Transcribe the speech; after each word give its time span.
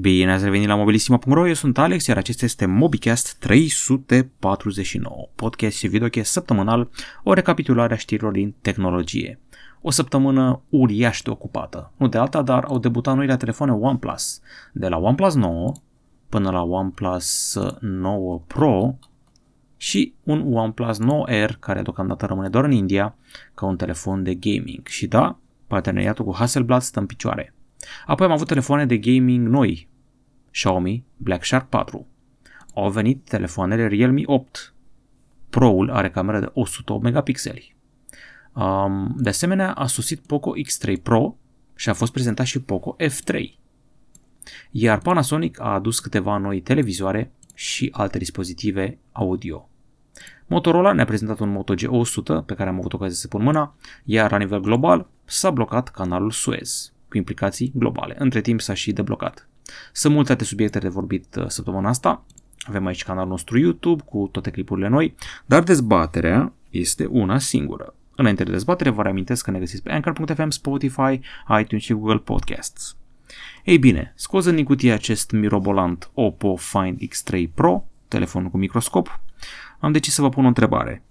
Bine 0.00 0.32
ați 0.32 0.44
revenit 0.44 0.68
la 0.68 0.74
mobilisima.ro, 0.74 1.46
eu 1.46 1.54
sunt 1.54 1.78
Alex, 1.78 2.06
iar 2.06 2.16
acesta 2.16 2.44
este 2.44 2.66
MobiCast 2.66 3.36
349, 3.38 5.28
podcast 5.34 5.76
și 5.76 5.86
videocast 5.86 6.32
săptămânal, 6.32 6.90
o 7.24 7.32
recapitulare 7.32 7.94
a 7.94 7.96
știrilor 7.96 8.32
din 8.32 8.54
tehnologie. 8.60 9.40
O 9.80 9.90
săptămână 9.90 10.62
uriaș 10.68 11.22
de 11.22 11.30
ocupată, 11.30 11.92
nu 11.96 12.08
de 12.08 12.18
alta, 12.18 12.42
dar 12.42 12.64
au 12.64 12.78
debutat 12.78 13.14
noile 13.14 13.36
telefoane 13.36 13.72
OnePlus, 13.72 14.40
de 14.72 14.88
la 14.88 14.96
OnePlus 14.96 15.34
9 15.34 15.72
până 16.28 16.50
la 16.50 16.62
OnePlus 16.62 17.58
9 17.80 18.42
Pro 18.46 18.98
și 19.76 20.14
un 20.24 20.54
OnePlus 20.54 20.98
9R, 20.98 21.50
care 21.58 21.82
deocamdată 21.82 22.26
rămâne 22.26 22.48
doar 22.48 22.64
în 22.64 22.72
India, 22.72 23.16
ca 23.54 23.66
un 23.66 23.76
telefon 23.76 24.22
de 24.22 24.34
gaming. 24.34 24.86
Și 24.86 25.06
da, 25.06 25.38
parteneriatul 25.66 26.24
cu 26.24 26.34
Hasselblad 26.34 26.80
stă 26.80 26.98
în 26.98 27.06
picioare. 27.06 27.52
Apoi 28.06 28.26
am 28.26 28.32
avut 28.32 28.46
telefoane 28.46 28.86
de 28.86 28.98
gaming 28.98 29.48
noi, 29.48 29.88
Xiaomi 30.50 31.04
Black 31.16 31.42
Shark 31.42 31.68
4. 31.68 32.06
Au 32.74 32.90
venit 32.90 33.24
telefoanele 33.24 33.86
Realme 33.86 34.22
8. 34.24 34.74
Pro-ul 35.50 35.90
are 35.90 36.10
cameră 36.10 36.40
de 36.40 36.50
108 36.52 37.02
megapixeli. 37.02 37.76
Um, 38.52 39.14
de 39.18 39.28
asemenea, 39.28 39.72
a 39.72 39.86
sosit 39.86 40.20
Poco 40.20 40.52
X3 40.56 41.02
Pro 41.02 41.36
și 41.74 41.88
a 41.88 41.92
fost 41.92 42.12
prezentat 42.12 42.46
și 42.46 42.60
Poco 42.60 42.96
F3. 43.00 43.58
Iar 44.70 44.98
Panasonic 44.98 45.60
a 45.60 45.72
adus 45.72 46.00
câteva 46.00 46.36
noi 46.36 46.60
televizoare 46.60 47.32
și 47.54 47.88
alte 47.92 48.18
dispozitive 48.18 48.98
audio. 49.12 49.68
Motorola 50.46 50.92
ne-a 50.92 51.04
prezentat 51.04 51.38
un 51.38 51.48
Moto 51.48 51.74
G100 51.74 52.44
pe 52.46 52.54
care 52.54 52.68
am 52.68 52.78
avut 52.78 52.92
ocazia 52.92 53.14
să 53.14 53.28
pun 53.28 53.42
mâna, 53.42 53.74
iar 54.04 54.30
la 54.30 54.36
nivel 54.36 54.60
global 54.60 55.06
s-a 55.24 55.50
blocat 55.50 55.88
canalul 55.88 56.30
Suez, 56.30 56.92
cu 57.08 57.16
implicații 57.16 57.72
globale. 57.74 58.14
Între 58.18 58.40
timp 58.40 58.60
s-a 58.60 58.74
și 58.74 58.92
deblocat. 58.92 59.48
Sunt 59.92 60.14
multe 60.14 60.30
alte 60.30 60.44
subiecte 60.44 60.78
de 60.78 60.88
vorbit 60.88 61.36
uh, 61.36 61.44
săptămâna 61.46 61.88
asta. 61.88 62.24
Avem 62.60 62.86
aici 62.86 63.04
canalul 63.04 63.28
nostru 63.28 63.58
YouTube 63.58 64.02
cu 64.04 64.28
toate 64.32 64.50
clipurile 64.50 64.88
noi, 64.88 65.14
dar 65.46 65.62
dezbaterea 65.62 66.52
este 66.70 67.06
una 67.06 67.38
singură. 67.38 67.94
Înainte 68.16 68.44
de 68.44 68.50
dezbatere, 68.50 68.90
vă 68.90 69.02
reamintesc 69.02 69.44
că 69.44 69.50
ne 69.50 69.58
găsiți 69.58 69.82
pe 69.82 69.92
Anchor.fm, 69.92 70.48
Spotify, 70.48 71.20
iTunes 71.60 71.84
și 71.84 71.92
Google 71.92 72.18
Podcasts. 72.18 72.96
Ei 73.64 73.78
bine, 73.78 74.12
scos 74.16 74.44
în 74.44 74.64
cutie 74.64 74.92
acest 74.92 75.30
mirobolant 75.30 76.10
Oppo 76.14 76.56
Find 76.56 76.98
X3 76.98 77.44
Pro, 77.54 77.84
telefonul 78.08 78.50
cu 78.50 78.56
microscop, 78.56 79.20
am 79.78 79.92
decis 79.92 80.14
să 80.14 80.22
vă 80.22 80.28
pun 80.28 80.44
o 80.44 80.48
întrebare. 80.48 81.02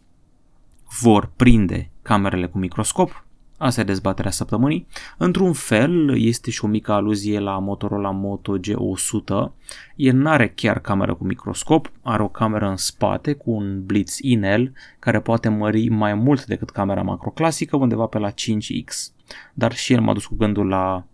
Vor 1.02 1.31
prinde 1.36 1.89
camerele 2.02 2.47
cu 2.47 2.58
microscop? 2.58 3.25
Asta 3.58 3.81
e 3.81 3.83
dezbaterea 3.83 4.31
săptămânii. 4.31 4.88
Într-un 5.17 5.53
fel, 5.53 6.17
este 6.17 6.52
și 6.52 6.66
o 6.66 6.67
mică 6.67 6.91
aluzie 6.91 7.39
la 7.39 7.59
Motorola 7.59 8.11
Moto 8.11 8.58
G100. 8.58 9.52
El 9.95 10.16
nu 10.16 10.30
are 10.30 10.49
chiar 10.49 10.80
cameră 10.80 11.16
cu 11.16 11.23
microscop, 11.23 11.91
are 12.02 12.23
o 12.23 12.27
cameră 12.27 12.69
în 12.69 12.75
spate 12.75 13.33
cu 13.33 13.52
un 13.52 13.86
blitz 13.86 14.17
inel 14.22 14.73
care 14.99 15.19
poate 15.19 15.49
mări 15.49 15.89
mai 15.89 16.14
mult 16.14 16.45
decât 16.45 16.69
camera 16.69 17.02
macro 17.02 17.30
clasică, 17.30 17.75
undeva 17.75 18.05
pe 18.05 18.17
la 18.17 18.31
5x. 18.31 19.14
Dar 19.53 19.73
și 19.73 19.94
el 19.94 20.02
m-a 20.02 20.14
dus 20.14 20.25
cu 20.25 20.36
gândul 20.36 20.67
la 20.67 21.05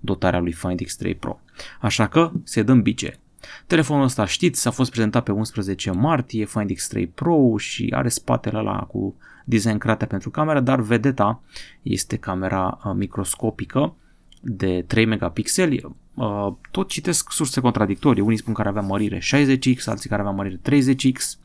dotarea 0.00 0.40
lui 0.40 0.52
Find 0.52 0.80
X3 0.82 1.18
Pro. 1.18 1.40
Așa 1.80 2.06
că 2.06 2.32
se 2.44 2.62
dăm 2.62 2.82
bice. 2.82 3.18
Telefonul 3.66 4.04
ăsta, 4.04 4.24
știți, 4.24 4.68
a 4.68 4.70
fost 4.70 4.90
prezentat 4.90 5.22
pe 5.22 5.32
11 5.32 5.90
martie, 5.90 6.44
Find 6.44 6.70
X3 6.72 7.14
Pro 7.14 7.56
și 7.56 7.92
are 7.96 8.08
spatele 8.08 8.58
ăla 8.58 8.78
cu 8.78 9.14
design 9.44 9.78
create 9.78 10.06
pentru 10.06 10.30
cameră, 10.30 10.60
dar 10.60 10.80
vedeta 10.80 11.40
este 11.82 12.16
camera 12.16 12.80
uh, 12.84 12.92
microscopică 12.94 13.94
de 14.40 14.84
3 14.86 15.04
megapixeli. 15.04 15.96
Uh, 16.14 16.52
tot 16.70 16.88
citesc 16.88 17.32
surse 17.32 17.60
contradictorii, 17.60 18.22
unii 18.22 18.38
spun 18.38 18.54
că 18.54 18.62
avea 18.66 18.82
mărire 18.82 19.18
60x, 19.18 19.84
alții 19.84 20.08
care 20.08 20.20
avea 20.20 20.32
mărire 20.32 20.60
30x, 20.70 21.38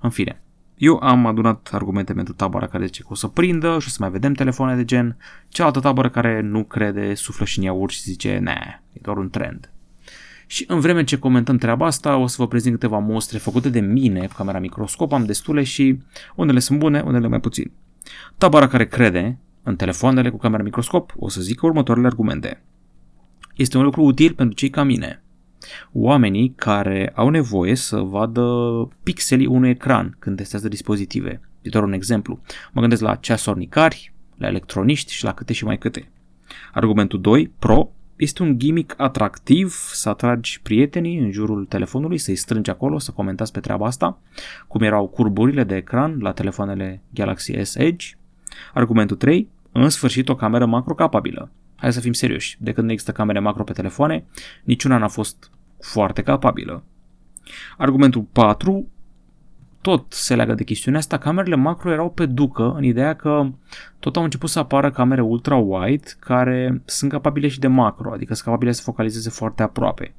în 0.00 0.10
fine. 0.10 0.40
Eu 0.76 0.98
am 1.02 1.26
adunat 1.26 1.68
argumente 1.72 2.12
pentru 2.12 2.34
tabăra 2.34 2.66
care 2.66 2.84
zice 2.84 3.02
că 3.02 3.08
o 3.10 3.14
să 3.14 3.26
prindă 3.26 3.78
și 3.78 3.86
o 3.86 3.90
să 3.90 3.96
mai 4.00 4.10
vedem 4.10 4.32
telefoane 4.32 4.76
de 4.76 4.84
gen, 4.84 5.16
cealaltă 5.48 5.80
tabără 5.80 6.10
care 6.10 6.40
nu 6.40 6.64
crede, 6.64 7.14
suflă 7.14 7.44
și 7.44 7.58
în 7.58 7.64
iaurt 7.64 7.92
și 7.92 8.02
zice, 8.02 8.38
ne, 8.38 8.80
e 8.92 8.98
doar 9.02 9.16
un 9.16 9.30
trend. 9.30 9.70
Și 10.50 10.64
în 10.68 10.80
vreme 10.80 11.04
ce 11.04 11.18
comentăm 11.18 11.56
treaba 11.56 11.86
asta, 11.86 12.16
o 12.16 12.26
să 12.26 12.36
vă 12.38 12.48
prezint 12.48 12.74
câteva 12.74 12.98
mostre 12.98 13.38
făcute 13.38 13.68
de 13.68 13.80
mine 13.80 14.26
cu 14.26 14.34
camera 14.36 14.58
microscop, 14.58 15.12
am 15.12 15.24
destule 15.24 15.62
și 15.62 15.98
unele 16.34 16.58
sunt 16.58 16.78
bune, 16.78 17.00
unele 17.00 17.28
mai 17.28 17.40
puțin. 17.40 17.70
Tabara 18.38 18.68
care 18.68 18.86
crede 18.86 19.38
în 19.62 19.76
telefoanele 19.76 20.30
cu 20.30 20.36
camera 20.36 20.62
microscop 20.62 21.12
o 21.16 21.28
să 21.28 21.40
zică 21.40 21.66
următoarele 21.66 22.06
argumente. 22.06 22.62
Este 23.56 23.76
un 23.76 23.84
lucru 23.84 24.02
util 24.02 24.34
pentru 24.34 24.56
cei 24.56 24.70
ca 24.70 24.82
mine. 24.82 25.22
Oamenii 25.92 26.52
care 26.56 27.12
au 27.14 27.28
nevoie 27.28 27.74
să 27.74 27.96
vadă 27.96 28.44
pixelii 29.02 29.46
unui 29.46 29.70
ecran 29.70 30.16
când 30.18 30.36
testează 30.36 30.68
dispozitive. 30.68 31.40
E 31.62 31.68
doar 31.68 31.84
un 31.84 31.92
exemplu. 31.92 32.40
Mă 32.72 32.80
gândesc 32.80 33.02
la 33.02 33.14
ceasornicari, 33.14 34.12
la 34.36 34.46
electroniști 34.46 35.12
și 35.12 35.24
la 35.24 35.34
câte 35.34 35.52
și 35.52 35.64
mai 35.64 35.78
câte. 35.78 36.10
Argumentul 36.72 37.20
2, 37.20 37.52
pro, 37.58 37.92
este 38.18 38.42
un 38.42 38.58
gimmick 38.58 38.94
atractiv 38.96 39.74
să 39.92 40.08
atragi 40.08 40.60
prietenii 40.62 41.18
în 41.18 41.30
jurul 41.30 41.64
telefonului, 41.64 42.18
să-i 42.18 42.36
strângi 42.36 42.70
acolo, 42.70 42.98
să 42.98 43.10
comentați 43.10 43.52
pe 43.52 43.60
treaba 43.60 43.86
asta, 43.86 44.20
cum 44.68 44.80
erau 44.80 45.08
curburile 45.08 45.64
de 45.64 45.76
ecran 45.76 46.18
la 46.20 46.32
telefoanele 46.32 47.02
Galaxy 47.14 47.62
S 47.62 47.74
Edge. 47.74 48.06
Argumentul 48.74 49.16
3, 49.16 49.48
în 49.72 49.88
sfârșit 49.88 50.28
o 50.28 50.34
cameră 50.34 50.66
macro 50.66 50.94
capabilă. 50.94 51.50
Hai 51.76 51.92
să 51.92 52.00
fim 52.00 52.12
serioși, 52.12 52.56
de 52.60 52.72
când 52.72 52.86
nu 52.86 52.92
există 52.92 53.12
camere 53.12 53.38
macro 53.38 53.64
pe 53.64 53.72
telefoane, 53.72 54.24
niciuna 54.64 54.98
n-a 54.98 55.08
fost 55.08 55.50
foarte 55.80 56.22
capabilă. 56.22 56.84
Argumentul 57.76 58.26
4, 58.32 58.86
tot 59.88 60.12
se 60.12 60.34
leagă 60.34 60.54
de 60.54 60.64
chestiunea 60.64 61.00
asta, 61.00 61.18
camerele 61.18 61.54
macro 61.54 61.90
erau 61.90 62.10
pe 62.10 62.26
ducă 62.26 62.72
în 62.76 62.84
ideea 62.84 63.14
că 63.14 63.50
tot 63.98 64.16
au 64.16 64.22
început 64.22 64.48
să 64.48 64.58
apară 64.58 64.90
camere 64.90 65.20
ultra-wide 65.22 66.16
care 66.18 66.82
sunt 66.84 67.10
capabile 67.10 67.48
și 67.48 67.58
de 67.58 67.66
macro, 67.66 68.12
adică 68.12 68.34
sunt 68.34 68.46
capabile 68.46 68.72
să 68.72 68.82
focalizeze 68.82 69.30
foarte 69.30 69.62
aproape, 69.62 70.14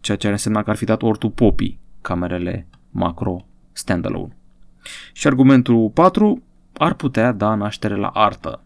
ceea 0.00 0.16
ce 0.16 0.26
ar 0.26 0.32
însemna 0.32 0.62
că 0.62 0.70
ar 0.70 0.76
fi 0.76 0.84
dat 0.84 1.02
ortu 1.02 1.28
popii 1.28 1.78
camerele 2.00 2.66
macro 2.90 3.46
standalone. 3.72 4.36
Și 5.12 5.26
argumentul 5.26 5.90
4 5.90 6.42
ar 6.72 6.94
putea 6.94 7.32
da 7.32 7.54
naștere 7.54 7.96
la 7.96 8.08
artă. 8.08 8.62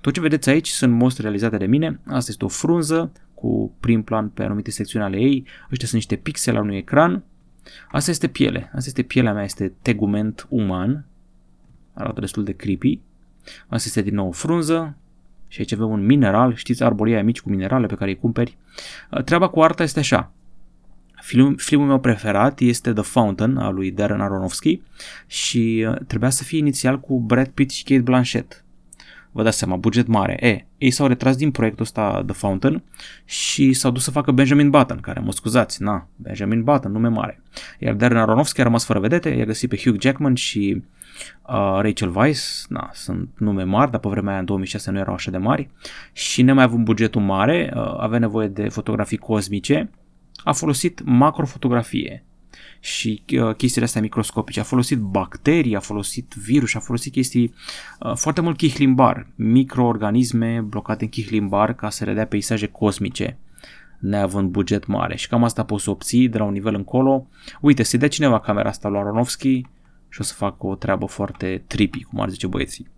Tot 0.00 0.12
ce 0.12 0.20
vedeți 0.20 0.48
aici 0.48 0.68
sunt 0.68 0.92
mostre 0.92 1.22
realizate 1.22 1.56
de 1.56 1.66
mine, 1.66 2.00
asta 2.06 2.30
este 2.30 2.44
o 2.44 2.48
frunză 2.48 3.12
cu 3.34 3.72
prim 3.80 4.02
plan 4.02 4.28
pe 4.28 4.42
anumite 4.42 4.70
secțiuni 4.70 5.04
ale 5.04 5.16
ei, 5.16 5.46
ăștia 5.70 5.88
sunt 5.88 5.92
niște 5.92 6.16
pixele 6.16 6.56
la 6.56 6.62
unui 6.62 6.76
ecran, 6.76 7.24
Asta 7.90 8.10
este 8.10 8.26
piele. 8.26 8.60
Asta 8.64 8.84
este 8.86 9.02
pielea 9.02 9.32
mea, 9.32 9.44
este 9.44 9.72
tegument 9.82 10.46
uman. 10.48 11.04
Arată 11.94 12.20
destul 12.20 12.44
de 12.44 12.52
creepy. 12.52 13.00
Asta 13.68 13.84
este 13.86 14.02
din 14.02 14.14
nou 14.14 14.32
frunză. 14.32 14.96
Și 15.48 15.60
aici 15.60 15.72
avem 15.72 15.90
un 15.90 16.06
mineral. 16.06 16.54
Știți 16.54 16.82
arborii 16.82 17.22
mici 17.22 17.40
cu 17.40 17.50
minerale 17.50 17.86
pe 17.86 17.94
care 17.94 18.10
îi 18.10 18.18
cumperi. 18.18 18.56
Uh, 19.10 19.22
treaba 19.22 19.48
cu 19.48 19.62
arta 19.62 19.82
este 19.82 19.98
așa. 19.98 20.30
Film, 21.20 21.54
filmul 21.54 21.86
meu 21.86 22.00
preferat 22.00 22.60
este 22.60 22.92
The 22.92 23.02
Fountain 23.02 23.56
al 23.56 23.74
lui 23.74 23.90
Darren 23.90 24.20
Aronofsky 24.20 24.80
și 25.26 25.86
uh, 25.88 25.96
trebuia 26.06 26.30
să 26.30 26.44
fie 26.44 26.58
inițial 26.58 27.00
cu 27.00 27.20
Brad 27.20 27.48
Pitt 27.48 27.70
și 27.70 27.84
Kate 27.84 28.00
Blanchett 28.00 28.64
vă 29.36 29.42
dați 29.42 29.58
seama, 29.58 29.76
buget 29.76 30.06
mare. 30.06 30.46
E, 30.46 30.66
ei 30.78 30.90
s-au 30.90 31.06
retras 31.06 31.36
din 31.36 31.50
proiectul 31.50 31.84
ăsta 31.84 32.22
The 32.26 32.34
Fountain 32.34 32.82
și 33.24 33.72
s-au 33.72 33.90
dus 33.90 34.02
să 34.02 34.10
facă 34.10 34.32
Benjamin 34.32 34.70
Button, 34.70 35.00
care, 35.00 35.20
mă 35.20 35.32
scuzați, 35.32 35.82
na, 35.82 36.08
Benjamin 36.16 36.62
Button, 36.62 36.92
nume 36.92 37.08
mare. 37.08 37.42
Iar 37.78 37.94
Darren 37.94 38.18
Aronofsky 38.18 38.60
a 38.60 38.62
rămas 38.62 38.84
fără 38.84 38.98
vedete, 38.98 39.28
i-a 39.28 39.44
găsit 39.44 39.68
pe 39.68 39.76
Hugh 39.76 40.00
Jackman 40.00 40.34
și 40.34 40.82
uh, 41.42 41.78
Rachel 41.80 42.16
Weisz, 42.16 42.66
na, 42.68 42.90
sunt 42.92 43.28
nume 43.38 43.62
mari, 43.62 43.90
dar 43.90 44.00
pe 44.00 44.08
vremea 44.08 44.30
aia 44.30 44.40
în 44.40 44.46
2006 44.46 44.90
nu 44.90 44.98
erau 44.98 45.14
așa 45.14 45.30
de 45.30 45.38
mari 45.38 45.70
și 46.12 46.42
nemai 46.42 46.64
având 46.64 46.84
bugetul 46.84 47.20
mare, 47.20 47.72
uh, 47.74 47.94
avea 47.98 48.18
nevoie 48.18 48.48
de 48.48 48.68
fotografii 48.68 49.16
cosmice, 49.16 49.90
a 50.44 50.52
folosit 50.52 51.02
macrofotografie 51.04 52.25
și 52.86 53.22
uh, 53.32 53.54
chestiile 53.54 53.86
astea 53.86 54.00
microscopice. 54.00 54.60
A 54.60 54.62
folosit 54.62 54.98
bacterii, 54.98 55.76
a 55.76 55.80
folosit 55.80 56.34
virus, 56.34 56.74
a 56.74 56.78
folosit 56.78 57.12
chestii 57.12 57.54
uh, 58.00 58.12
foarte 58.14 58.40
mult 58.40 58.56
chihlimbar, 58.56 59.26
microorganisme 59.34 60.60
blocate 60.60 61.04
în 61.04 61.10
chihlimbar 61.10 61.74
ca 61.74 61.90
să 61.90 62.04
redea 62.04 62.26
peisaje 62.26 62.66
cosmice 62.66 63.38
neavând 63.98 64.50
buget 64.50 64.86
mare 64.86 65.16
și 65.16 65.28
cam 65.28 65.44
asta 65.44 65.64
poți 65.64 65.84
să 65.84 65.90
obții 65.90 66.28
de 66.28 66.38
la 66.38 66.44
un 66.44 66.52
nivel 66.52 66.74
încolo. 66.74 67.26
Uite, 67.60 67.82
se 67.82 67.96
dea 67.96 68.08
cineva 68.08 68.40
camera 68.40 68.68
asta 68.68 68.88
lui 68.88 68.98
Aronofsky 68.98 69.60
și 70.08 70.20
o 70.20 70.24
să 70.24 70.34
fac 70.34 70.62
o 70.62 70.74
treabă 70.74 71.06
foarte 71.06 71.64
trippy, 71.66 72.02
cum 72.02 72.20
ar 72.20 72.28
zice 72.28 72.46
băieții. 72.46 72.88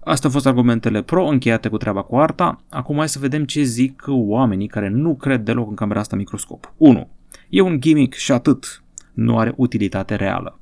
Astea 0.00 0.28
au 0.28 0.34
fost 0.34 0.46
argumentele 0.46 1.02
pro 1.02 1.26
încheiate 1.26 1.68
cu 1.68 1.76
treaba 1.76 2.02
cu 2.02 2.16
arta. 2.16 2.62
Acum 2.70 2.96
hai 2.96 3.08
să 3.08 3.18
vedem 3.18 3.44
ce 3.44 3.62
zic 3.62 4.04
oamenii 4.06 4.68
care 4.68 4.88
nu 4.88 5.16
cred 5.16 5.44
deloc 5.44 5.68
în 5.68 5.74
camera 5.74 6.00
asta 6.00 6.16
microscop. 6.16 6.72
1. 6.76 7.08
E 7.48 7.60
un 7.60 7.80
gimmick 7.80 8.14
și 8.14 8.32
atât 8.32 8.82
nu 9.18 9.38
are 9.38 9.52
utilitate 9.56 10.14
reală. 10.14 10.58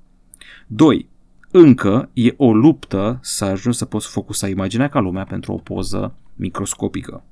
2. 0.66 1.08
Încă 1.50 2.10
e 2.12 2.34
o 2.36 2.54
luptă 2.54 3.18
să 3.22 3.44
ajungi 3.44 3.78
să 3.78 3.84
poți 3.84 4.08
focusa 4.08 4.48
imaginea 4.48 4.88
ca 4.88 5.00
lumea 5.00 5.24
pentru 5.24 5.52
o 5.52 5.56
poză 5.56 6.14
microscopică. 6.34 7.24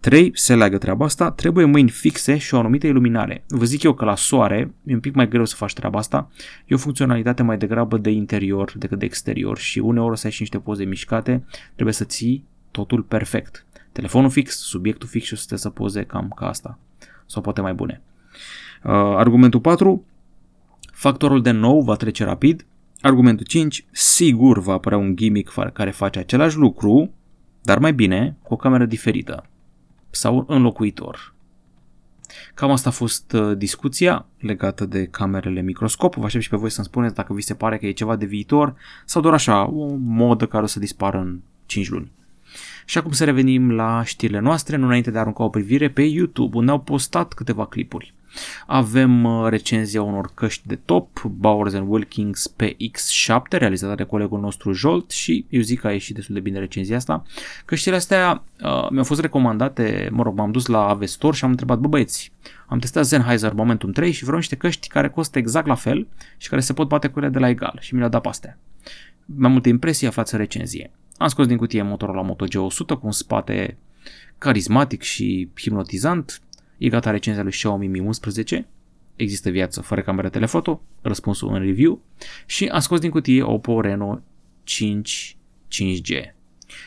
3. 0.00 0.30
Se 0.34 0.54
leagă 0.54 0.78
treaba 0.78 1.04
asta, 1.04 1.30
trebuie 1.30 1.64
mâini 1.64 1.88
fixe 1.88 2.36
și 2.36 2.54
o 2.54 2.58
anumită 2.58 2.86
iluminare. 2.86 3.44
Vă 3.48 3.64
zic 3.64 3.82
eu 3.82 3.94
că 3.94 4.04
la 4.04 4.16
soare 4.16 4.74
e 4.84 4.94
un 4.94 5.00
pic 5.00 5.14
mai 5.14 5.28
greu 5.28 5.44
să 5.44 5.56
faci 5.56 5.72
treaba 5.72 5.98
asta, 5.98 6.30
e 6.66 6.74
o 6.74 6.78
funcționalitate 6.78 7.42
mai 7.42 7.58
degrabă 7.58 7.98
de 7.98 8.10
interior 8.10 8.72
decât 8.76 8.98
de 8.98 9.04
exterior 9.04 9.58
și 9.58 9.78
uneori 9.78 10.12
o 10.12 10.14
să 10.14 10.26
ai 10.26 10.32
și 10.32 10.40
niște 10.40 10.58
poze 10.58 10.84
mișcate, 10.84 11.44
trebuie 11.74 11.94
să 11.94 12.04
ții 12.04 12.44
totul 12.70 13.02
perfect. 13.02 13.66
Telefonul 13.92 14.30
fix, 14.30 14.56
subiectul 14.58 15.08
fix 15.08 15.26
și 15.26 15.32
o 15.32 15.36
să 15.36 15.44
te 15.48 15.56
să 15.56 15.70
poze 15.70 16.02
cam 16.02 16.32
ca 16.36 16.48
asta. 16.48 16.78
Sau 17.26 17.42
poate 17.42 17.60
mai 17.60 17.74
bune. 17.74 18.02
Uh, 18.84 18.92
argumentul 18.92 19.60
4. 19.60 20.04
Factorul 20.96 21.42
de 21.42 21.50
nou 21.50 21.82
va 21.82 21.94
trece 21.94 22.24
rapid. 22.24 22.66
Argumentul 23.00 23.46
5. 23.46 23.86
Sigur 23.90 24.58
va 24.58 24.72
apărea 24.72 24.98
un 24.98 25.16
gimmick 25.16 25.72
care 25.72 25.90
face 25.90 26.18
același 26.18 26.56
lucru, 26.56 27.10
dar 27.62 27.78
mai 27.78 27.92
bine, 27.92 28.36
cu 28.42 28.52
o 28.52 28.56
cameră 28.56 28.84
diferită 28.84 29.46
sau 30.10 30.44
înlocuitor. 30.48 31.34
Cam 32.54 32.70
asta 32.70 32.88
a 32.88 32.92
fost 32.92 33.32
uh, 33.32 33.56
discuția 33.56 34.26
legată 34.38 34.86
de 34.86 35.06
camerele 35.06 35.60
microscop. 35.60 36.14
Vă 36.14 36.24
aștept 36.24 36.44
și 36.44 36.50
pe 36.50 36.56
voi 36.56 36.70
să-mi 36.70 36.86
spuneți 36.86 37.14
dacă 37.14 37.32
vi 37.32 37.42
se 37.42 37.54
pare 37.54 37.78
că 37.78 37.86
e 37.86 37.92
ceva 37.92 38.16
de 38.16 38.26
viitor 38.26 38.74
sau 39.04 39.22
doar 39.22 39.34
așa, 39.34 39.68
o 39.68 39.94
modă 39.98 40.46
care 40.46 40.64
o 40.64 40.66
să 40.66 40.78
dispară 40.78 41.18
în 41.18 41.40
5 41.66 41.88
luni. 41.88 42.12
Și 42.84 42.98
acum 42.98 43.12
să 43.12 43.24
revenim 43.24 43.70
la 43.70 44.02
știrile 44.04 44.38
noastre, 44.38 44.76
nu 44.76 44.86
înainte 44.86 45.10
de 45.10 45.18
a 45.18 45.20
arunca 45.20 45.44
o 45.44 45.48
privire 45.48 45.90
pe 45.90 46.02
YouTube, 46.02 46.56
unde 46.56 46.70
au 46.70 46.80
postat 46.80 47.32
câteva 47.32 47.66
clipuri. 47.66 48.14
Avem 48.66 49.24
uh, 49.24 49.48
recenzia 49.48 50.02
unor 50.02 50.30
căști 50.34 50.66
de 50.66 50.78
top, 50.84 51.22
Bowers 51.22 51.74
Wilkins 51.86 52.54
PX7, 52.62 53.48
realizată 53.48 53.94
de 53.94 54.02
colegul 54.02 54.40
nostru 54.40 54.72
Jolt 54.72 55.10
și 55.10 55.46
eu 55.48 55.60
zic 55.60 55.80
că 55.80 55.86
a 55.86 55.92
ieșit 55.92 56.14
destul 56.14 56.34
de 56.34 56.40
bine 56.40 56.58
recenzia 56.58 56.96
asta. 56.96 57.22
Căștile 57.64 57.96
astea 57.96 58.42
uh, 58.62 58.88
mi-au 58.90 59.04
fost 59.04 59.20
recomandate, 59.20 60.08
mă 60.12 60.22
rog, 60.22 60.36
m-am 60.36 60.50
dus 60.50 60.66
la 60.66 60.88
Avestor 60.88 61.34
și 61.34 61.44
am 61.44 61.50
întrebat, 61.50 61.78
bă 61.78 61.88
băieți, 61.88 62.32
am 62.66 62.78
testat 62.78 63.04
Sennheiser 63.04 63.52
Momentum 63.52 63.92
3 63.92 64.12
și 64.12 64.22
vreau 64.22 64.38
niște 64.38 64.56
căști 64.56 64.88
care 64.88 65.08
costă 65.08 65.38
exact 65.38 65.66
la 65.66 65.74
fel 65.74 66.06
și 66.36 66.48
care 66.48 66.60
se 66.60 66.72
pot 66.72 66.88
bate 66.88 67.08
cu 67.08 67.18
ele 67.18 67.28
de 67.28 67.38
la 67.38 67.48
egal 67.48 67.76
și 67.80 67.92
mi 67.92 67.98
le-au 67.98 68.10
dat 68.10 68.22
pe 68.22 68.28
astea. 68.28 68.58
Mai 69.24 69.50
multe 69.50 69.68
impresii 69.68 70.06
aflați 70.06 70.34
în 70.34 70.40
recenzie. 70.40 70.90
Am 71.16 71.28
scos 71.28 71.46
din 71.46 71.56
cutie 71.56 71.82
Motorola 71.82 72.22
Moto 72.22 72.46
G100 72.46 72.86
cu 72.86 73.00
un 73.02 73.12
spate 73.12 73.76
carismatic 74.38 75.02
și 75.02 75.48
hipnotizant, 75.56 76.40
E 76.78 76.88
gata 76.88 77.10
recenzia 77.10 77.42
lui 77.42 77.52
Xiaomi 77.52 77.86
Mi 77.86 78.00
11, 78.00 78.66
există 79.16 79.50
viață 79.50 79.80
fără 79.80 80.02
cameră 80.02 80.28
telefoto, 80.28 80.82
răspunsul 81.02 81.54
în 81.54 81.60
review 81.60 82.02
și 82.46 82.66
am 82.66 82.80
scos 82.80 83.00
din 83.00 83.10
cutie 83.10 83.42
Oppo 83.42 83.80
Reno 83.80 84.22
5 84.64 85.36
5G. 85.72 86.34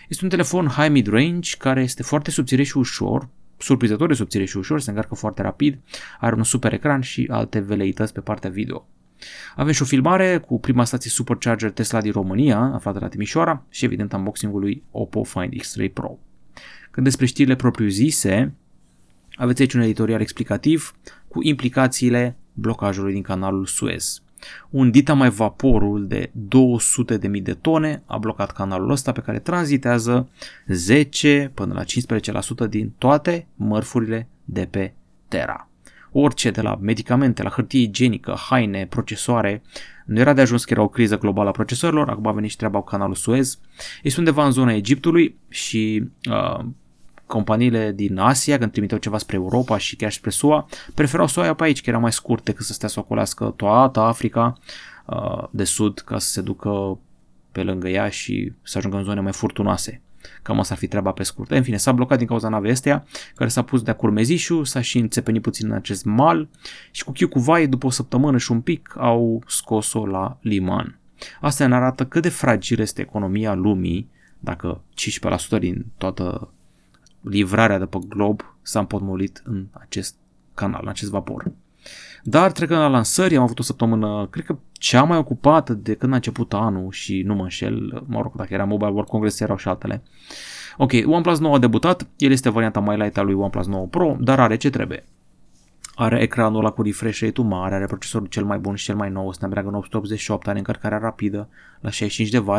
Este 0.09 0.24
un 0.24 0.30
telefon 0.30 0.68
high 0.68 0.89
mid-range 0.89 1.56
care 1.57 1.81
este 1.81 2.03
foarte 2.03 2.31
subțire 2.31 2.63
și 2.63 2.77
ușor, 2.77 3.27
surprizător 3.57 4.07
de 4.07 4.13
subțire 4.13 4.45
și 4.45 4.57
ușor, 4.57 4.81
se 4.81 4.89
încarcă 4.89 5.15
foarte 5.15 5.41
rapid, 5.41 5.80
are 6.19 6.36
un 6.36 6.44
super 6.44 6.74
ecran 6.74 7.01
și 7.01 7.27
alte 7.31 7.59
veleități 7.59 8.13
pe 8.13 8.19
partea 8.19 8.50
video. 8.50 8.88
Avem 9.56 9.74
și 9.74 9.81
o 9.81 9.86
filmare 9.86 10.38
cu 10.38 10.59
prima 10.59 10.83
stație 10.83 11.09
Supercharger 11.09 11.71
Tesla 11.71 12.01
din 12.01 12.12
România, 12.12 12.59
aflată 12.59 13.00
la 13.00 13.07
Timișoara, 13.07 13.65
și 13.69 13.86
evident 13.86 14.13
unboxing-ul 14.13 14.59
lui 14.59 14.83
Oppo 14.91 15.24
Find 15.24 15.53
X3 15.53 15.94
Pro. 15.94 16.19
Când 16.91 17.06
despre 17.06 17.25
știrile 17.25 17.56
propriu-zise, 17.56 18.53
aveți 19.39 19.62
aici 19.62 19.74
un 19.74 19.81
editorial 19.81 20.21
explicativ 20.21 20.95
cu 21.27 21.44
implicațiile 21.44 22.38
blocajului 22.53 23.13
din 23.13 23.21
canalul 23.21 23.65
Suez. 23.65 24.21
Un 24.69 24.91
dita 24.91 25.13
mai 25.13 25.30
vaporul 25.30 26.07
de 26.07 26.31
200.000 27.31 27.41
de 27.41 27.53
tone 27.53 28.03
a 28.06 28.18
blocat 28.18 28.51
canalul 28.51 28.91
ăsta 28.91 29.12
pe 29.12 29.21
care 29.21 29.39
tranzitează 29.39 30.30
10 30.68 31.51
până 31.53 31.74
la 31.74 31.83
15% 32.65 32.69
din 32.69 32.94
toate 32.97 33.47
mărfurile 33.56 34.27
de 34.45 34.68
pe 34.69 34.94
Terra. 35.27 35.69
Orice, 36.12 36.51
de 36.51 36.62
la 36.62 36.77
medicamente, 36.81 37.44
la 37.44 37.50
hârtie 37.50 37.81
igienică, 37.81 38.36
haine, 38.50 38.86
procesoare, 38.86 39.62
nu 40.06 40.19
era 40.19 40.33
de 40.33 40.41
ajuns 40.41 40.65
că 40.65 40.74
era 40.74 40.81
o 40.81 40.88
criză 40.88 41.18
globală 41.18 41.50
a 41.50 41.51
procesorilor, 41.51 42.09
acum 42.09 42.27
a 42.27 42.31
venit 42.31 42.50
și 42.50 42.57
treaba 42.57 42.80
cu 42.80 42.86
canalul 42.86 43.15
Suez. 43.15 43.59
Este 44.03 44.19
undeva 44.19 44.45
în 44.45 44.51
zona 44.51 44.74
Egiptului 44.74 45.38
și 45.50 46.03
uh, 46.30 46.65
companiile 47.29 47.91
din 47.91 48.17
Asia, 48.17 48.57
când 48.57 48.71
trimiteau 48.71 48.99
ceva 48.99 49.17
spre 49.17 49.35
Europa 49.35 49.77
și 49.77 49.95
chiar 49.95 50.11
spre 50.11 50.29
SUA, 50.29 50.67
preferau 50.93 51.27
să 51.27 51.39
o 51.39 51.43
ia 51.43 51.53
pe 51.53 51.63
aici, 51.63 51.81
că 51.81 51.89
era 51.89 51.99
mai 51.99 52.11
scurt 52.11 52.43
decât 52.43 52.65
să 52.65 52.73
stea 52.73 52.87
să 52.87 52.99
ocolească 52.99 53.53
toată 53.55 53.99
Africa 53.99 54.57
uh, 55.05 55.43
de 55.51 55.63
sud 55.63 55.99
ca 55.99 56.17
să 56.17 56.29
se 56.29 56.41
ducă 56.41 56.99
pe 57.51 57.63
lângă 57.63 57.87
ea 57.87 58.09
și 58.09 58.53
să 58.61 58.77
ajungă 58.77 58.97
în 58.97 59.03
zone 59.03 59.21
mai 59.21 59.31
furtunoase. 59.31 60.01
Cam 60.41 60.59
asta 60.59 60.73
ar 60.73 60.79
fi 60.79 60.87
treaba 60.87 61.11
pe 61.11 61.23
scurt. 61.23 61.51
În 61.51 61.63
fine, 61.63 61.77
s-a 61.77 61.91
blocat 61.91 62.17
din 62.17 62.27
cauza 62.27 62.49
navei 62.49 62.71
astea, 62.71 63.05
care 63.35 63.49
s-a 63.49 63.61
pus 63.61 63.81
de-a 63.81 63.95
curmezișul, 63.95 64.65
s-a 64.65 64.81
și 64.81 64.97
înțepenit 64.97 65.41
puțin 65.41 65.69
în 65.69 65.75
acest 65.75 66.05
mal 66.05 66.49
și 66.91 67.03
cu 67.03 67.11
chiu 67.11 67.27
cu 67.27 67.39
vai, 67.39 67.67
după 67.67 67.85
o 67.85 67.89
săptămână 67.89 68.37
și 68.37 68.51
un 68.51 68.61
pic, 68.61 68.93
au 68.97 69.43
scos-o 69.47 70.05
la 70.05 70.37
liman. 70.41 70.99
Asta 71.41 71.67
ne 71.67 71.75
arată 71.75 72.05
cât 72.05 72.21
de 72.21 72.29
fragilă 72.29 72.81
este 72.81 73.01
economia 73.01 73.53
lumii, 73.53 74.09
dacă 74.39 74.81
15% 75.57 75.59
din 75.59 75.85
toată 75.97 76.53
livrarea 77.21 77.77
de 77.77 77.86
pe 77.86 77.98
glob 78.07 78.42
s-a 78.62 78.80
împotmolit 78.80 79.42
în 79.45 79.66
acest 79.71 80.16
canal, 80.54 80.80
în 80.83 80.89
acest 80.89 81.12
vapor. 81.12 81.51
Dar 82.24 82.51
trecând 82.51 82.80
la 82.80 82.88
lansări, 82.88 83.36
am 83.36 83.44
avut 83.44 83.60
o 83.60 83.63
săptămână, 83.63 84.27
cred 84.31 84.45
că 84.45 84.57
cea 84.71 85.04
mai 85.04 85.18
ocupată 85.18 85.74
de 85.74 85.94
când 85.94 86.12
a 86.12 86.16
început 86.16 86.54
anul 86.54 86.92
și 86.92 87.21
nu 87.21 87.36
mă 87.36 87.42
înșel, 87.42 88.04
mă 88.07 88.21
rog, 88.21 88.36
dacă 88.36 88.54
era 88.54 88.63
Mobile 88.63 88.89
World 88.89 89.10
Congress 89.10 89.39
erau 89.39 89.57
și 89.57 89.68
altele. 89.68 90.04
Ok, 90.77 90.92
OnePlus 91.06 91.39
9 91.39 91.56
a 91.56 91.60
debutat, 91.60 92.07
el 92.18 92.31
este 92.31 92.50
varianta 92.50 92.80
mai 92.80 92.98
light 92.98 93.18
a 93.18 93.22
lui 93.22 93.33
OnePlus 93.33 93.68
9 93.68 93.86
Pro, 93.86 94.18
dar 94.19 94.39
are 94.39 94.56
ce 94.56 94.69
trebuie. 94.69 95.06
Are 96.01 96.22
ecranul 96.22 96.60
ăla 96.60 96.72
cu 96.72 96.81
refresh 96.81 97.19
rate 97.19 97.42
mare, 97.42 97.75
are 97.75 97.86
procesorul 97.86 98.28
cel 98.28 98.46
mai 98.46 98.57
bun 98.57 98.75
și 98.75 98.86
cel 98.86 98.96
mai 98.96 99.10
nou, 99.10 99.34
Snapdragon 99.34 99.74
888, 99.74 100.48
are 100.48 100.57
încărcarea 100.57 100.98
rapidă 100.98 101.50
la 101.80 101.90
65 101.90 102.30
de 102.30 102.51
W, 102.51 102.57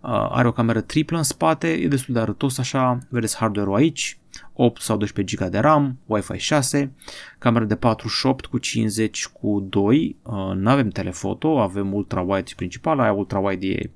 Uh, 0.00 0.10
are 0.10 0.48
o 0.48 0.52
cameră 0.52 0.80
triplă 0.80 1.16
în 1.16 1.22
spate, 1.22 1.68
e 1.68 1.88
destul 1.88 2.14
de 2.14 2.20
arătos 2.20 2.58
așa, 2.58 2.98
vedeți 3.08 3.36
hardware-ul 3.36 3.76
aici, 3.76 4.18
8 4.52 4.80
sau 4.80 4.96
12 4.96 5.36
GB 5.36 5.50
de 5.50 5.58
RAM, 5.58 5.98
Wi-Fi 6.06 6.38
6, 6.38 6.92
cameră 7.38 7.64
de 7.64 7.76
48 7.76 8.46
cu 8.46 8.58
50 8.58 9.26
cu 9.26 9.66
2, 9.68 10.16
uh, 10.22 10.32
nu 10.54 10.70
avem 10.70 10.88
telefoto, 10.88 11.60
avem 11.60 11.92
ultra-wide 11.92 12.54
principal, 12.56 13.00
aia 13.00 13.12
ultra-wide 13.12 13.66
e 13.66 13.90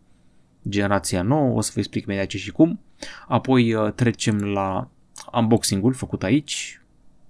generația 0.68 1.22
nouă, 1.22 1.56
o 1.56 1.60
să 1.60 1.70
vă 1.74 1.78
explic 1.80 2.04
imediat 2.04 2.26
ce 2.26 2.38
și 2.38 2.52
cum. 2.52 2.80
Apoi 3.28 3.74
uh, 3.74 3.92
trecem 3.92 4.42
la 4.42 4.88
unboxing-ul 5.32 5.92
făcut 5.92 6.22
aici, 6.22 6.80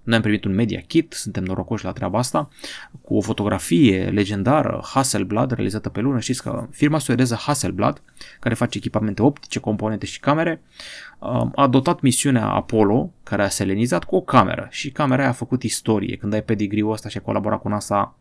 noi 0.05 0.15
am 0.15 0.21
primit 0.21 0.43
un 0.43 0.53
media 0.53 0.79
kit, 0.79 1.13
suntem 1.13 1.43
norocoși 1.43 1.85
la 1.85 1.91
treaba 1.91 2.17
asta, 2.17 2.49
cu 3.01 3.15
o 3.15 3.21
fotografie 3.21 4.09
legendară 4.09 4.81
Hasselblad 4.83 5.51
realizată 5.51 5.89
pe 5.89 5.99
lună. 5.99 6.19
Știți 6.19 6.41
că 6.41 6.67
firma 6.71 6.99
suedeză 6.99 7.35
Hasselblad, 7.35 8.01
care 8.39 8.55
face 8.55 8.77
echipamente 8.77 9.21
optice, 9.21 9.59
componente 9.59 10.05
și 10.05 10.19
camere, 10.19 10.61
a 11.55 11.67
dotat 11.67 12.01
misiunea 12.01 12.47
Apollo, 12.47 13.11
care 13.23 13.43
a 13.43 13.49
selenizat 13.49 14.03
cu 14.03 14.15
o 14.15 14.21
cameră 14.21 14.67
și 14.71 14.91
camera 14.91 15.21
aia 15.21 15.29
a 15.31 15.33
făcut 15.33 15.63
istorie. 15.63 16.17
Când 16.17 16.33
ai 16.33 16.43
pedigree-ul 16.43 16.91
ăsta 16.91 17.09
și 17.09 17.17
ai 17.17 17.23
colaborat 17.23 17.61
cu 17.61 17.67
NASA, 17.67 18.15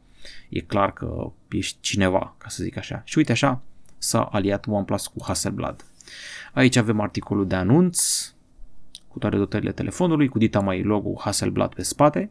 e 0.48 0.60
clar 0.60 0.92
că 0.92 1.32
ești 1.48 1.76
cineva, 1.80 2.34
ca 2.38 2.48
să 2.48 2.62
zic 2.62 2.76
așa. 2.76 3.02
Și 3.04 3.18
uite 3.18 3.32
așa 3.32 3.60
s-a 3.98 4.22
aliat 4.22 4.66
OnePlus 4.68 5.06
cu 5.06 5.24
Hasselblad. 5.24 5.86
Aici 6.52 6.76
avem 6.76 7.00
articolul 7.00 7.46
de 7.46 7.54
anunț, 7.54 8.28
cu 9.14 9.20
toate 9.20 9.36
dotările 9.36 9.72
telefonului, 9.72 10.28
cu 10.28 10.38
dita 10.38 10.60
mai 10.60 10.82
logo 10.82 11.14
Hasselblad 11.18 11.74
pe 11.74 11.82
spate 11.82 12.30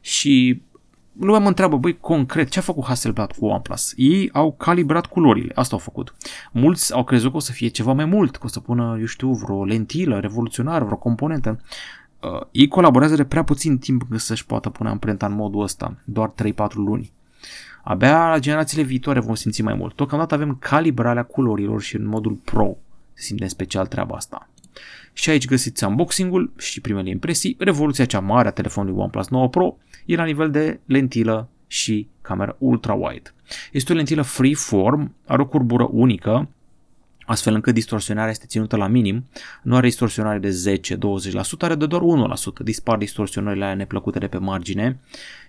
și 0.00 0.62
lumea 1.18 1.40
mă 1.40 1.48
întreabă, 1.48 1.76
băi, 1.76 1.98
concret, 1.98 2.48
ce 2.48 2.58
a 2.58 2.62
făcut 2.62 2.84
Hasselblad 2.84 3.32
cu 3.32 3.46
OnePlus? 3.46 3.92
Ei 3.96 4.30
au 4.32 4.52
calibrat 4.52 5.06
culorile, 5.06 5.52
asta 5.54 5.74
au 5.74 5.80
făcut. 5.80 6.14
Mulți 6.52 6.94
au 6.94 7.04
crezut 7.04 7.30
că 7.30 7.36
o 7.36 7.40
să 7.40 7.52
fie 7.52 7.68
ceva 7.68 7.92
mai 7.92 8.04
mult, 8.04 8.36
că 8.36 8.42
o 8.44 8.48
să 8.48 8.60
pună, 8.60 8.96
eu 8.98 9.04
știu, 9.04 9.32
vreo 9.32 9.64
lentilă 9.64 10.18
revoluționară, 10.18 10.84
vreo 10.84 10.96
componentă. 10.96 11.60
Uh, 12.20 12.46
ei 12.50 12.68
colaborează 12.68 13.16
de 13.16 13.24
prea 13.24 13.44
puțin 13.44 13.78
timp 13.78 14.02
ca 14.10 14.18
să-și 14.18 14.46
poată 14.46 14.70
pune 14.70 14.88
amprenta 14.88 15.26
în 15.26 15.34
modul 15.34 15.62
ăsta, 15.62 15.96
doar 16.04 16.32
3-4 16.42 16.72
luni. 16.74 17.12
Abia 17.82 18.28
la 18.28 18.38
generațiile 18.38 18.82
viitoare 18.82 19.20
vom 19.20 19.34
simți 19.34 19.62
mai 19.62 19.74
mult. 19.74 19.94
Tocmai 19.94 20.26
avem 20.28 20.56
calibrarea 20.60 21.22
culorilor 21.22 21.80
și 21.80 21.96
în 21.96 22.06
modul 22.06 22.32
Pro 22.44 22.76
se 23.20 23.26
simte 23.26 23.42
în 23.42 23.48
special 23.48 23.86
treaba 23.86 24.16
asta. 24.16 24.48
Și 25.20 25.30
aici 25.30 25.46
găsiți 25.46 25.84
unboxing-ul 25.84 26.52
și 26.58 26.80
primele 26.80 27.10
impresii. 27.10 27.56
Revoluția 27.58 28.04
cea 28.04 28.20
mare 28.20 28.48
a 28.48 28.50
telefonului 28.50 28.98
OnePlus 29.00 29.28
9 29.28 29.48
Pro 29.48 29.76
e 30.06 30.16
la 30.16 30.24
nivel 30.24 30.50
de 30.50 30.80
lentilă 30.86 31.48
și 31.66 32.08
cameră 32.20 32.56
ultra-wide. 32.58 33.34
Este 33.72 33.92
o 33.92 33.94
lentilă 33.94 34.22
freeform, 34.22 35.14
are 35.26 35.42
o 35.42 35.46
curbură 35.46 35.88
unică, 35.92 36.48
astfel 37.26 37.54
încât 37.54 37.74
distorsionarea 37.74 38.30
este 38.30 38.46
ținută 38.46 38.76
la 38.76 38.86
minim, 38.86 39.24
nu 39.62 39.76
are 39.76 39.86
distorsionare 39.86 40.38
de 40.38 40.80
10-20%, 40.80 41.58
are 41.58 41.74
de 41.74 41.86
doar 41.86 42.02
1%, 42.60 42.62
dispar 42.64 42.98
distorsionările 42.98 43.64
alea 43.64 43.76
neplăcute 43.76 44.18
de 44.18 44.26
pe 44.26 44.38
margine 44.38 45.00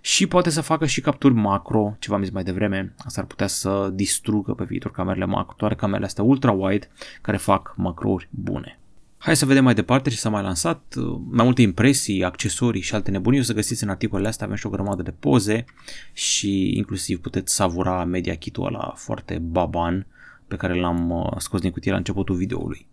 și 0.01 0.27
poate 0.27 0.49
să 0.49 0.61
facă 0.61 0.85
și 0.85 1.01
capturi 1.01 1.33
macro, 1.33 1.95
ce 1.99 2.09
v-am 2.09 2.21
zis 2.21 2.31
mai 2.31 2.43
devreme, 2.43 2.93
asta 2.97 3.21
ar 3.21 3.27
putea 3.27 3.47
să 3.47 3.89
distrugă 3.93 4.53
pe 4.53 4.63
viitor 4.63 4.91
camerele 4.91 5.25
macro, 5.25 5.53
toate 5.57 5.75
camerele 5.75 6.05
astea 6.05 6.23
ultra-wide 6.23 6.87
care 7.21 7.37
fac 7.37 7.73
macrouri 7.77 8.27
bune. 8.29 8.75
Hai 9.23 9.35
să 9.35 9.45
vedem 9.45 9.63
mai 9.63 9.73
departe 9.73 10.09
ce 10.09 10.15
s-a 10.15 10.29
mai 10.29 10.41
lansat. 10.41 10.95
Mai 11.29 11.45
multe 11.45 11.61
impresii, 11.61 12.23
accesorii 12.23 12.81
și 12.81 12.95
alte 12.95 13.11
nebunii 13.11 13.39
o 13.39 13.43
să 13.43 13.53
găsiți 13.53 13.83
în 13.83 13.89
articolele 13.89 14.27
astea. 14.27 14.45
Avem 14.45 14.57
și 14.57 14.65
o 14.65 14.69
grămadă 14.69 15.01
de 15.01 15.13
poze 15.19 15.65
și 16.13 16.77
inclusiv 16.77 17.19
puteți 17.19 17.55
savura 17.55 18.03
media 18.03 18.35
kit-ul 18.35 18.65
ăla 18.65 18.93
foarte 18.95 19.37
baban 19.37 20.07
pe 20.47 20.55
care 20.55 20.73
l-am 20.73 21.09
uh, 21.09 21.31
scos 21.37 21.61
din 21.61 21.71
cutie 21.71 21.91
la 21.91 21.97
începutul 21.97 22.35
videoului. 22.35 22.87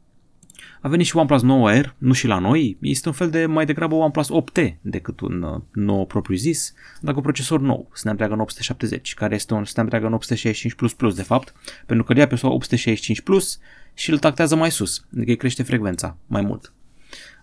A 0.81 0.89
venit 0.89 1.07
și 1.07 1.17
OnePlus 1.17 1.43
9R, 1.43 1.97
nu 1.99 2.13
și 2.13 2.27
la 2.27 2.39
noi, 2.39 2.79
este 2.81 3.09
un 3.09 3.15
fel 3.15 3.31
de 3.31 3.47
mai 3.47 3.67
degrabă 3.67 3.95
OnePlus 3.95 4.29
8T 4.29 4.77
decât 4.81 5.21
un 5.21 5.43
uh, 5.43 5.61
nou 5.73 6.07
propriu 6.07 6.37
zis, 6.37 6.75
dar 7.01 7.15
cu 7.15 7.21
procesor 7.21 7.61
nou, 7.61 7.91
Snapdragon 7.93 8.41
870, 8.41 9.15
care 9.15 9.35
este 9.35 9.55
un 9.55 9.65
Snapdragon 9.65 10.13
865 10.13 10.75
Plus 10.75 10.95
Plus 10.95 11.15
de 11.15 11.23
fapt, 11.23 11.55
pentru 11.87 12.05
că 12.05 12.15
ia 12.17 12.27
pe 12.27 12.39
865 12.43 13.21
Plus 13.21 13.59
și 13.99 14.11
îl 14.11 14.19
tactează 14.19 14.57
mai 14.57 14.71
sus, 14.71 15.07
adică 15.13 15.31
îi 15.31 15.37
crește 15.37 15.63
frecvența 15.63 16.17
mai 16.27 16.43
mult. 16.43 16.73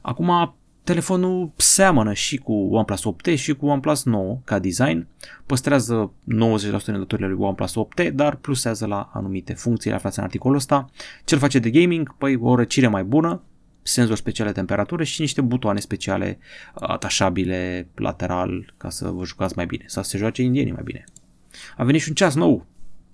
Acum, 0.02 0.56
telefonul 0.84 1.52
seamănă 1.56 2.14
și 2.14 2.38
cu 2.38 2.54
OnePlus 2.54 3.02
8T 3.02 3.38
și 3.38 3.54
cu 3.54 3.66
OnePlus 3.66 4.04
9 4.04 4.40
ca 4.44 4.60
design, 4.60 5.08
păstrează 5.46 6.12
90% 6.12 6.16
din 6.86 6.98
datorile 6.98 7.28
lui 7.28 7.38
OnePlus 7.40 7.74
8T, 7.74 8.12
dar 8.14 8.36
plusează 8.36 8.86
la 8.86 9.10
anumite 9.14 9.54
funcții 9.54 9.92
aflate 9.92 10.16
în 10.20 10.26
articolul 10.26 10.58
ăsta. 10.58 10.90
Ce 11.26 11.36
face 11.36 11.60
de 11.60 11.70
gaming? 11.70 12.16
Păi 12.18 12.36
o 12.36 12.56
răcire 12.56 12.88
mai 12.88 13.04
bună, 13.04 13.42
senzori 13.82 14.20
speciale 14.20 14.50
de 14.50 14.56
temperatură 14.56 15.04
și 15.04 15.22
niște 15.22 15.42
butoane 15.42 15.80
speciale 15.80 16.40
atașabile 16.74 17.88
lateral 17.96 18.74
ca 18.78 18.90
să 18.90 19.10
vă 19.10 19.26
jucați 19.26 19.54
mai 19.56 19.66
bine, 19.66 19.84
sau 19.88 20.04
să 20.04 20.10
se 20.10 20.18
joace 20.18 20.42
indienii 20.42 20.74
mai 20.74 20.84
bine. 20.84 21.04
A 21.78 21.84
venit 21.84 22.02
și 22.02 22.10
un 22.10 22.16
ceas 22.16 22.36
nou, 22.36 22.66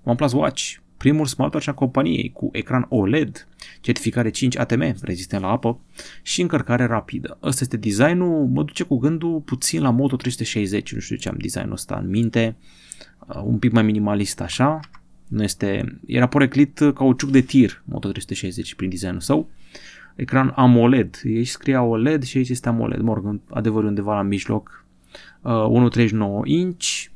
OnePlus 0.04 0.32
Watch, 0.32 0.76
primul 1.02 1.26
smartwatch 1.26 1.68
al 1.68 1.74
companiei 1.74 2.32
cu 2.32 2.50
ecran 2.52 2.86
OLED, 2.90 3.48
certificare 3.80 4.30
5 4.30 4.58
ATM, 4.58 4.96
rezistent 5.02 5.42
la 5.42 5.50
apă 5.50 5.80
și 6.22 6.42
încărcare 6.42 6.86
rapidă. 6.86 7.38
Ăsta 7.44 7.64
este 7.64 7.78
designul, 7.78 8.48
mă 8.48 8.64
duce 8.64 8.84
cu 8.84 8.98
gândul 8.98 9.40
puțin 9.40 9.82
la 9.82 9.90
Moto 9.90 10.16
360, 10.16 10.94
nu 10.94 11.00
știu 11.00 11.16
ce 11.16 11.30
am 11.30 11.36
designul 11.40 11.72
ăsta 11.72 12.00
în 12.04 12.10
minte, 12.10 12.56
uh, 13.28 13.42
un 13.44 13.58
pic 13.58 13.72
mai 13.72 13.84
minimalist 13.84 14.42
așa, 14.42 14.80
nu 15.28 15.44
este, 15.44 16.00
era 16.06 16.28
poreclit 16.28 16.80
cauciuc 16.94 17.30
de 17.30 17.42
tir 17.42 17.82
Moto 17.86 18.08
360 18.08 18.76
prin 18.76 18.90
designul 18.90 19.20
său, 19.20 19.50
ecran 20.16 20.54
AMOLED, 20.56 21.22
aici 21.26 21.48
scria 21.48 21.84
OLED 21.84 22.24
și 22.24 22.38
aici 22.38 22.50
este 22.50 22.70
AMOLED, 22.70 23.00
mă 23.00 23.14
rog, 23.14 23.40
adevărul 23.50 23.88
undeva 23.88 24.16
la 24.16 24.22
mijloc, 24.22 24.86
uh, 25.42 25.52
1.39 25.52 26.42
inch, 26.44 27.11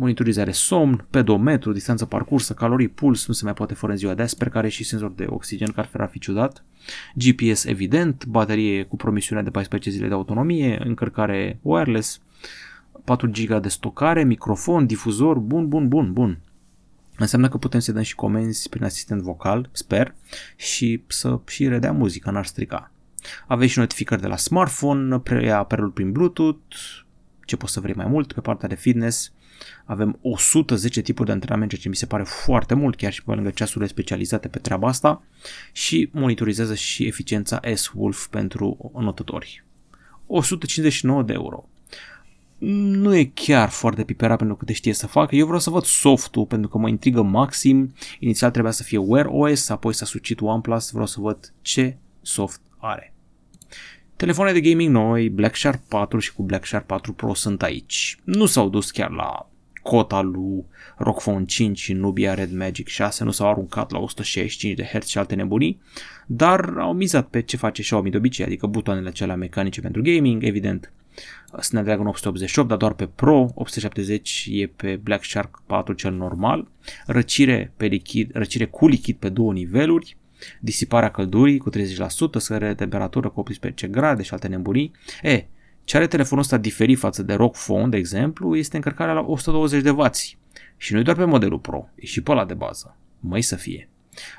monitorizare 0.00 0.50
somn, 0.50 1.06
pedometru, 1.10 1.72
distanță 1.72 2.04
parcursă, 2.04 2.54
calorii, 2.54 2.88
puls, 2.88 3.26
nu 3.26 3.34
se 3.34 3.44
mai 3.44 3.54
poate 3.54 3.74
fără 3.74 3.92
în 3.92 3.98
ziua 3.98 4.14
de 4.14 4.22
azi, 4.22 4.30
sper 4.30 4.48
că 4.48 4.58
are 4.58 4.68
și 4.68 4.84
senzor 4.84 5.12
de 5.12 5.26
oxigen, 5.28 5.72
care 5.72 5.88
ar 5.92 6.08
fi 6.08 6.18
ciudat, 6.18 6.64
GPS 7.14 7.64
evident, 7.64 8.24
baterie 8.26 8.82
cu 8.82 8.96
promisiunea 8.96 9.44
de 9.44 9.50
14 9.50 9.90
zile 9.90 10.08
de 10.08 10.14
autonomie, 10.14 10.80
încărcare 10.84 11.58
wireless, 11.62 12.20
4 13.04 13.30
GB 13.30 13.62
de 13.62 13.68
stocare, 13.68 14.24
microfon, 14.24 14.86
difuzor, 14.86 15.38
bun, 15.38 15.68
bun, 15.68 15.88
bun, 15.88 16.12
bun. 16.12 16.38
Înseamnă 17.16 17.48
că 17.48 17.58
putem 17.58 17.80
să 17.80 17.92
dăm 17.92 18.02
și 18.02 18.14
comenzi 18.14 18.68
prin 18.68 18.84
asistent 18.84 19.20
vocal, 19.20 19.68
sper, 19.72 20.14
și 20.56 21.02
să 21.06 21.40
și 21.46 21.68
redea 21.68 21.92
muzica, 21.92 22.30
n-ar 22.30 22.46
strica. 22.46 22.92
Aveți 23.46 23.72
și 23.72 23.78
notificări 23.78 24.20
de 24.20 24.26
la 24.26 24.36
smartphone, 24.36 25.18
preia 25.18 25.58
apelul 25.58 25.90
prin 25.90 26.12
Bluetooth, 26.12 26.76
ce 27.44 27.56
poți 27.56 27.72
să 27.72 27.80
vrei 27.80 27.94
mai 27.94 28.06
mult 28.06 28.32
pe 28.32 28.40
partea 28.40 28.68
de 28.68 28.74
fitness, 28.74 29.32
avem 29.84 30.18
110 30.22 31.00
tipuri 31.00 31.26
de 31.26 31.32
antrenament, 31.32 31.70
ceea 31.70 31.82
ce 31.82 31.88
mi 31.88 31.96
se 31.96 32.06
pare 32.06 32.22
foarte 32.22 32.74
mult, 32.74 32.96
chiar 32.96 33.12
și 33.12 33.22
pe 33.22 33.32
lângă 33.32 33.50
ceasurile 33.50 33.86
specializate 33.86 34.48
pe 34.48 34.58
treaba 34.58 34.88
asta 34.88 35.22
și 35.72 36.08
monitorizează 36.12 36.74
și 36.74 37.06
eficiența 37.06 37.60
S-Wolf 37.74 38.26
pentru 38.26 38.90
notători. 38.94 39.64
159 40.26 41.22
de 41.22 41.32
euro. 41.32 41.68
Nu 42.58 43.14
e 43.14 43.24
chiar 43.34 43.68
foarte 43.68 44.04
piperat 44.04 44.38
pentru 44.38 44.56
câte 44.56 44.72
știe 44.72 44.92
să 44.92 45.06
facă. 45.06 45.34
Eu 45.34 45.44
vreau 45.44 45.60
să 45.60 45.70
văd 45.70 45.84
softul 45.84 46.46
pentru 46.46 46.68
că 46.68 46.78
mă 46.78 46.88
intrigă 46.88 47.22
maxim. 47.22 47.94
Inițial 48.18 48.50
trebuia 48.50 48.72
să 48.72 48.82
fie 48.82 48.98
Wear 48.98 49.26
OS, 49.30 49.68
apoi 49.68 49.94
s-a 49.94 50.04
sucit 50.04 50.40
OnePlus. 50.40 50.90
Vreau 50.90 51.06
să 51.06 51.20
văd 51.20 51.52
ce 51.62 51.96
soft 52.20 52.60
are. 52.78 53.09
Telefoane 54.20 54.52
de 54.52 54.60
gaming 54.60 54.90
noi, 54.90 55.28
Black 55.28 55.54
Shark 55.54 55.82
4 55.88 56.18
și 56.18 56.32
cu 56.32 56.42
Black 56.42 56.64
Shark 56.64 56.86
4 56.86 57.12
Pro 57.12 57.34
sunt 57.34 57.62
aici. 57.62 58.18
Nu 58.24 58.46
s-au 58.46 58.68
dus 58.68 58.90
chiar 58.90 59.10
la 59.10 59.50
cota 59.82 60.20
lui 60.20 60.64
ROG 60.96 61.16
Phone 61.16 61.44
5 61.44 61.78
și 61.78 61.92
Nubia 61.92 62.34
Red 62.34 62.52
Magic 62.52 62.88
6 62.88 63.24
nu 63.24 63.30
s-au 63.30 63.50
aruncat 63.50 63.90
la 63.90 63.98
165 63.98 64.76
de 64.76 64.98
Hz 64.98 65.06
și 65.06 65.18
alte 65.18 65.34
nebunii, 65.34 65.80
dar 66.26 66.74
au 66.78 66.92
mizat 66.92 67.28
pe 67.28 67.42
ce 67.42 67.56
face 67.56 67.82
Xiaomi 67.82 68.10
de 68.10 68.16
obicei, 68.16 68.44
adică 68.44 68.66
butoanele 68.66 69.08
acelea 69.08 69.36
mecanice 69.36 69.80
pentru 69.80 70.02
gaming, 70.02 70.44
evident. 70.44 70.92
Snapdragon 71.60 72.06
888, 72.06 72.68
dar 72.68 72.78
doar 72.78 72.92
pe 72.92 73.06
Pro, 73.06 73.50
870 73.54 74.48
e 74.50 74.66
pe 74.66 74.96
Black 74.96 75.22
Shark 75.22 75.62
4 75.66 75.92
cel 75.92 76.12
normal, 76.12 76.68
răcire, 77.06 77.72
pe 77.76 77.86
lichid, 77.86 78.30
răcire 78.32 78.64
cu 78.64 78.86
lichid 78.86 79.16
pe 79.16 79.28
două 79.28 79.52
niveluri, 79.52 80.16
disiparea 80.60 81.10
căldurii 81.10 81.58
cu 81.58 81.70
30%, 81.70 81.72
scădere 82.36 82.66
de 82.66 82.74
temperatură 82.74 83.28
cu 83.28 83.40
18 83.40 83.86
grade 83.86 84.22
și 84.22 84.32
alte 84.32 84.48
nebunii. 84.48 84.92
E, 85.22 85.46
ce 85.84 85.96
are 85.96 86.06
telefonul 86.06 86.42
ăsta 86.42 86.56
diferit 86.56 86.98
față 86.98 87.22
de 87.22 87.34
ROG 87.34 87.54
Phone, 87.54 87.88
de 87.88 87.96
exemplu, 87.96 88.56
este 88.56 88.76
încărcarea 88.76 89.14
la 89.14 89.20
120 89.20 89.82
de 89.82 89.90
W. 89.90 90.04
Și 90.76 90.94
nu 90.94 91.02
doar 91.02 91.16
pe 91.16 91.24
modelul 91.24 91.58
Pro, 91.58 91.88
e 91.94 92.06
și 92.06 92.20
pe 92.20 92.30
ăla 92.30 92.44
de 92.44 92.54
bază. 92.54 92.96
Mai 93.20 93.42
să 93.42 93.56
fie. 93.56 93.88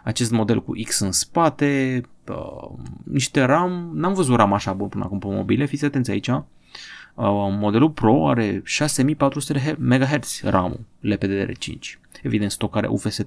Acest 0.04 0.32
model 0.32 0.64
cu 0.64 0.74
X 0.84 1.00
în 1.00 1.12
spate, 1.12 2.02
uh, 2.28 2.80
niște 3.04 3.42
RAM, 3.42 3.92
n-am 3.94 4.14
văzut 4.14 4.36
RAM 4.36 4.54
așa 4.54 4.74
bun 4.74 4.88
până 4.88 5.04
acum 5.04 5.20
pe 5.20 5.28
mobile, 5.28 5.66
fiți 5.66 5.86
atenți 5.86 6.12
aici. 6.12 6.28
Uh, 6.28 6.44
modelul 7.60 7.90
Pro 7.90 8.30
are 8.30 8.62
6400 8.64 9.76
MHz 9.80 10.42
RAM 10.44 10.88
LPDDR5. 11.02 12.01
Evident, 12.24 12.52
stocare 12.52 12.88
UFS 12.88 13.22
3.1. 13.22 13.24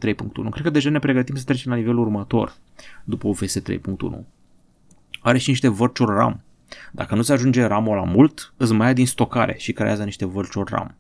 Cred 0.51 0.63
că 0.63 0.71
deja 0.71 0.91
ne 0.91 0.99
pregătim 0.99 1.35
să 1.35 1.45
trecem 1.45 1.71
la 1.71 1.77
nivelul 1.77 1.99
următor 1.99 2.57
după 3.05 3.29
UFS 3.29 3.61
3.1. 3.61 3.77
Are 5.21 5.39
și 5.39 5.49
niște 5.49 5.71
virtual 5.71 6.17
RAM 6.17 6.43
dacă 6.93 7.15
nu 7.15 7.23
se 7.23 7.33
ajunge 7.33 7.65
RAM-ul 7.65 7.97
la 7.97 8.05
mult, 8.05 8.55
îți 8.57 8.73
mai 8.73 8.87
ia 8.87 8.93
din 8.93 9.07
stocare 9.07 9.55
și 9.59 9.73
creează 9.73 10.05
niște 10.05 10.27
virtual 10.27 10.67
RAM. 10.71 10.97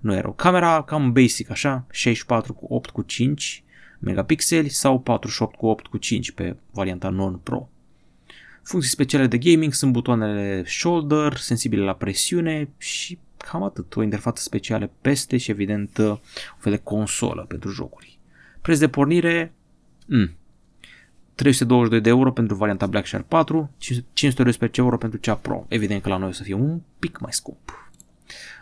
Nu 0.00 0.14
e 0.14 0.20
rău. 0.20 0.32
Camera 0.32 0.82
cam 0.82 1.12
basic 1.12 1.50
așa, 1.50 1.86
64 1.90 2.52
cu 2.52 2.74
8 2.74 2.90
cu 2.90 3.02
5 3.02 3.64
megapixeli 3.98 4.68
sau 4.68 5.00
48 5.00 5.56
cu 5.56 5.66
8 5.66 5.86
cu 5.86 5.96
5 5.96 6.30
pe 6.30 6.56
varianta 6.70 7.08
non-pro. 7.08 7.68
Funcții 8.62 8.90
speciale 8.90 9.26
de 9.26 9.38
gaming 9.38 9.72
sunt 9.72 9.92
butoanele 9.92 10.64
shoulder, 10.66 11.36
sensibile 11.36 11.82
la 11.82 11.92
presiune 11.92 12.68
și 12.78 13.18
cam 13.50 13.62
atât. 13.62 13.96
O 13.96 14.02
interfață 14.02 14.42
specială 14.42 14.90
peste 15.00 15.36
și 15.36 15.50
evident 15.50 15.98
un 15.98 16.18
fel 16.58 16.72
de 16.72 16.78
consolă 16.78 17.44
pentru 17.48 17.70
jocuri. 17.70 18.18
Preț 18.62 18.78
de 18.78 18.88
pornire, 18.88 19.52
mm, 20.06 20.36
322 21.34 22.00
de 22.00 22.08
euro 22.08 22.32
pentru 22.32 22.56
varianta 22.56 22.86
Black 22.86 23.06
Shark 23.06 23.24
4, 23.26 23.70
512 24.12 24.80
euro 24.80 24.98
pentru 24.98 25.18
cea 25.18 25.34
Pro. 25.34 25.64
Evident 25.68 26.02
că 26.02 26.08
la 26.08 26.16
noi 26.16 26.28
o 26.28 26.32
să 26.32 26.42
fie 26.42 26.54
un 26.54 26.80
pic 26.98 27.18
mai 27.18 27.32
scump. 27.32 27.92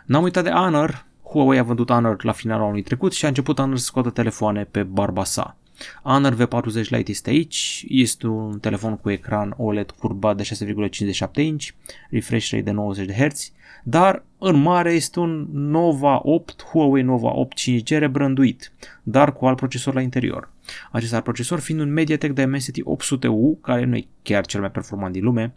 N-am 0.05 0.23
uitat 0.23 0.43
de 0.43 0.49
Honor, 0.49 1.05
Huawei 1.23 1.59
a 1.59 1.63
vândut 1.63 1.89
Honor 1.89 2.23
la 2.23 2.31
finalul 2.31 2.63
anului 2.63 2.83
trecut 2.83 3.13
și 3.13 3.25
a 3.25 3.27
început 3.27 3.59
Honor 3.59 3.77
să 3.77 3.85
scoată 3.85 4.09
telefoane 4.09 4.63
pe 4.63 4.83
barba 4.83 5.23
sa. 5.23 5.57
Honor 6.01 6.35
V40 6.35 6.89
Lite 6.89 7.11
este 7.11 7.29
aici, 7.29 7.85
este 7.87 8.27
un 8.27 8.59
telefon 8.59 8.97
cu 8.97 9.09
ecran 9.09 9.53
OLED 9.57 9.91
curbat 9.91 10.37
de 10.37 10.43
6,57 10.43 11.29
inch, 11.35 11.67
refresh 12.09 12.51
rate 12.51 12.63
de 12.63 12.71
90 12.71 13.05
de 13.05 13.13
Hz, 13.13 13.51
dar 13.83 14.23
în 14.37 14.61
mare 14.61 14.93
este 14.93 15.19
un 15.19 15.47
Nova 15.51 16.19
8, 16.23 16.63
Huawei 16.63 17.03
Nova 17.03 17.35
8 17.35 17.59
5G 17.59 17.87
rebranduit, 17.87 18.71
dar 19.03 19.33
cu 19.33 19.45
alt 19.45 19.57
procesor 19.57 19.93
la 19.93 20.01
interior. 20.01 20.51
Acest 20.91 21.13
alt 21.13 21.23
procesor 21.23 21.59
fiind 21.59 21.81
un 21.81 21.93
MediaTek 21.93 22.31
Dimensity 22.31 22.81
800U, 22.81 23.61
care 23.61 23.85
nu 23.85 23.95
e 23.95 24.07
chiar 24.21 24.45
cel 24.45 24.59
mai 24.59 24.71
performant 24.71 25.13
din 25.13 25.23
lume, 25.23 25.53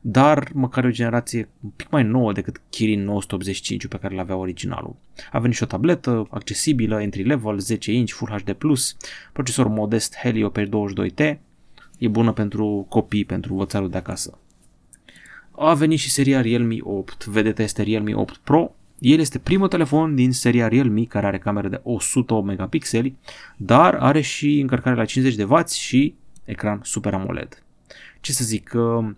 dar 0.00 0.48
măcar 0.52 0.84
o 0.84 0.90
generație 0.90 1.48
un 1.60 1.70
pic 1.76 1.90
mai 1.90 2.02
nouă 2.02 2.32
decât 2.32 2.60
Kirin 2.70 3.04
985 3.04 3.86
pe 3.86 3.98
care 3.98 4.14
l-avea 4.14 4.36
originalul. 4.36 4.96
A 5.32 5.38
venit 5.38 5.56
și 5.56 5.62
o 5.62 5.66
tabletă 5.66 6.26
accesibilă, 6.30 7.02
entry 7.02 7.22
level, 7.22 7.58
10 7.58 7.92
inch, 7.92 8.12
Full 8.12 8.42
HD+, 8.44 8.56
procesor 9.32 9.68
modest 9.68 10.16
Helio 10.16 10.52
P22T, 10.58 11.36
e 11.98 12.08
bună 12.08 12.32
pentru 12.32 12.86
copii, 12.88 13.24
pentru 13.24 13.54
vățarul 13.54 13.90
de 13.90 13.96
acasă. 13.96 14.38
A 15.56 15.74
venit 15.74 15.98
și 15.98 16.10
seria 16.10 16.40
Realme 16.40 16.76
8, 16.80 17.24
vedeți 17.24 17.62
este 17.62 17.82
Realme 17.82 18.14
8 18.14 18.36
Pro, 18.36 18.74
el 18.98 19.18
este 19.18 19.38
primul 19.38 19.68
telefon 19.68 20.14
din 20.14 20.32
seria 20.32 20.68
Realme 20.68 21.04
care 21.04 21.26
are 21.26 21.38
cameră 21.38 21.68
de 21.68 21.80
100 21.82 22.42
megapixeli, 22.42 23.16
dar 23.56 23.94
are 23.94 24.20
și 24.20 24.60
încărcare 24.60 24.96
la 24.96 25.04
50 25.04 25.34
de 25.34 25.44
W 25.44 25.66
și 25.66 26.14
ecran 26.44 26.80
Super 26.82 27.14
AMOLED. 27.14 27.62
Ce 28.20 28.32
să 28.32 28.44
zic, 28.44 28.72
uh, 28.74 29.10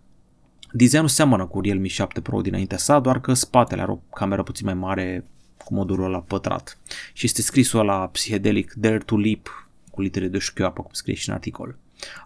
designul 0.73 1.09
seamănă 1.09 1.47
cu 1.47 1.61
Realme 1.61 1.87
7 1.87 2.21
Pro 2.21 2.41
dinaintea 2.41 2.79
sa, 2.79 2.99
doar 2.99 3.21
că 3.21 3.33
spatele 3.33 3.83
are 3.83 3.91
o 3.91 3.99
cameră 4.15 4.43
puțin 4.43 4.65
mai 4.67 4.75
mare 4.75 5.25
cu 5.65 5.75
modulul 5.75 6.05
ăla 6.05 6.21
pătrat. 6.21 6.79
Și 7.13 7.27
este 7.27 7.43
scrisul 7.43 7.85
la 7.85 8.09
psihedelic 8.09 8.73
Dare 8.73 8.99
to 8.99 9.17
Leap 9.17 9.69
cu 9.91 10.01
litere 10.01 10.29
de 10.29 10.39
șchioapă, 10.39 10.83
cum 10.83 10.91
scrie 10.93 11.15
și 11.15 11.29
în 11.29 11.35
articol. 11.35 11.77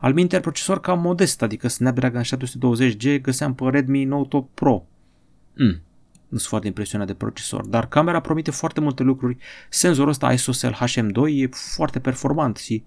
Al 0.00 0.12
minter 0.12 0.41
procesor 0.41 0.81
cam 0.81 1.00
modest, 1.00 1.43
adică 1.43 1.69
Snapdragon 1.69 2.23
720G 2.23 3.21
găseam 3.21 3.55
pe 3.55 3.65
Redmi 3.71 4.05
Note 4.05 4.37
8 4.37 4.55
Pro. 4.55 4.87
Mm, 5.57 5.81
nu 6.29 6.39
sunt 6.39 6.49
foarte 6.49 6.67
impresionat 6.67 7.07
de 7.07 7.15
procesor, 7.15 7.67
dar 7.67 7.89
camera 7.89 8.21
promite 8.21 8.50
foarte 8.50 8.81
multe 8.81 9.03
lucruri. 9.03 9.37
Senzorul 9.69 10.11
ăsta 10.11 10.33
ISOCELL 10.33 10.75
HM2 10.75 11.31
e 11.31 11.47
foarte 11.53 12.00
performant 12.00 12.57
și 12.57 12.85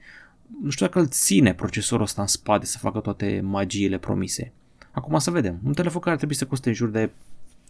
nu 0.61 0.69
știu 0.69 0.85
dacă 0.85 0.99
îl 0.99 1.07
ține 1.07 1.53
procesorul 1.53 2.03
ăsta 2.03 2.21
în 2.21 2.27
spate 2.27 2.65
să 2.65 2.77
facă 2.77 2.99
toate 2.99 3.41
magiile 3.43 3.97
promise. 3.97 4.51
Acum 4.91 5.17
să 5.17 5.31
vedem. 5.31 5.59
Un 5.63 5.73
telefon 5.73 6.01
care 6.01 6.15
trebuie 6.15 6.37
să 6.37 6.45
coste 6.45 6.69
în 6.69 6.75
jur 6.75 6.89
de 6.89 7.11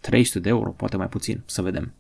300 0.02 0.40
de 0.40 0.50
euro, 0.50 0.70
poate 0.70 0.98
mai 0.98 1.08
puțin, 1.08 1.42
să 1.46 1.62
vedem. 1.62 1.94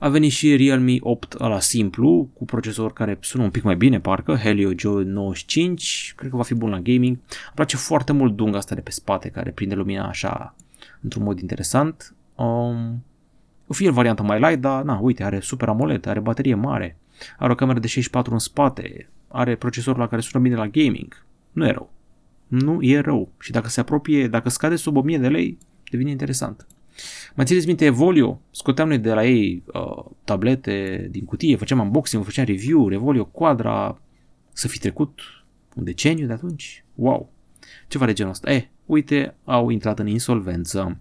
A 0.00 0.08
venit 0.08 0.30
și 0.30 0.56
Realme 0.56 0.96
8 1.00 1.38
la 1.38 1.60
simplu, 1.60 2.28
cu 2.34 2.44
procesor 2.44 2.92
care 2.92 3.18
sună 3.20 3.42
un 3.42 3.50
pic 3.50 3.62
mai 3.62 3.76
bine, 3.76 4.00
parcă, 4.00 4.34
Helio 4.34 4.72
G95, 4.72 5.74
cred 6.16 6.30
că 6.30 6.36
va 6.36 6.42
fi 6.42 6.54
bun 6.54 6.70
la 6.70 6.80
gaming. 6.80 7.16
Îmi 7.16 7.52
place 7.54 7.76
foarte 7.76 8.12
mult 8.12 8.36
dunga 8.36 8.58
asta 8.58 8.74
de 8.74 8.80
pe 8.80 8.90
spate, 8.90 9.28
care 9.28 9.50
prinde 9.50 9.74
lumina 9.74 10.08
așa, 10.08 10.54
într-un 11.00 11.22
mod 11.22 11.40
interesant. 11.40 12.14
Um, 12.34 13.04
o 13.66 13.72
fi 13.72 13.84
el 13.84 13.92
varianta 13.92 14.22
mai 14.22 14.38
light, 14.40 14.60
dar 14.60 14.82
na, 14.82 14.98
uite, 14.98 15.24
are 15.24 15.40
Super 15.40 15.68
AMOLED, 15.68 16.06
are 16.06 16.20
baterie 16.20 16.54
mare, 16.54 16.96
are 17.38 17.52
o 17.52 17.54
cameră 17.54 17.78
de 17.78 17.86
64 17.86 18.32
în 18.32 18.38
spate, 18.38 19.08
are 19.28 19.56
procesorul 19.56 20.00
la 20.00 20.08
care 20.08 20.20
sună 20.20 20.42
bine 20.42 20.56
la 20.56 20.68
gaming. 20.68 21.24
Nu 21.52 21.66
e 21.66 21.70
rău. 21.70 21.90
Nu 22.46 22.82
e 22.82 23.00
rău. 23.00 23.28
Și 23.40 23.50
dacă 23.50 23.68
se 23.68 23.80
apropie, 23.80 24.28
dacă 24.28 24.48
scade 24.48 24.76
sub 24.76 24.96
1000 24.96 25.18
de 25.18 25.28
lei, 25.28 25.58
devine 25.90 26.10
interesant. 26.10 26.66
Mai 27.34 27.44
țineți 27.44 27.66
minte 27.66 27.84
Evolio? 27.84 28.40
Scoteam 28.50 28.88
noi 28.88 28.98
de 28.98 29.12
la 29.12 29.24
ei 29.24 29.62
uh, 29.66 30.04
tablete 30.24 31.08
din 31.10 31.24
cutie, 31.24 31.56
făceam 31.56 31.80
unboxing, 31.80 32.24
făceam 32.24 32.44
review, 32.44 32.92
Evolio 32.92 33.24
Quadra, 33.24 34.00
să 34.52 34.68
fi 34.68 34.78
trecut 34.78 35.20
un 35.74 35.84
deceniu 35.84 36.26
de 36.26 36.32
atunci? 36.32 36.84
Wow! 36.94 37.30
Ceva 37.88 38.06
de 38.06 38.12
genul 38.12 38.32
ăsta. 38.32 38.52
Eh, 38.52 38.64
uite, 38.86 39.34
au 39.44 39.68
intrat 39.68 39.98
în 39.98 40.06
insolvență. 40.06 40.98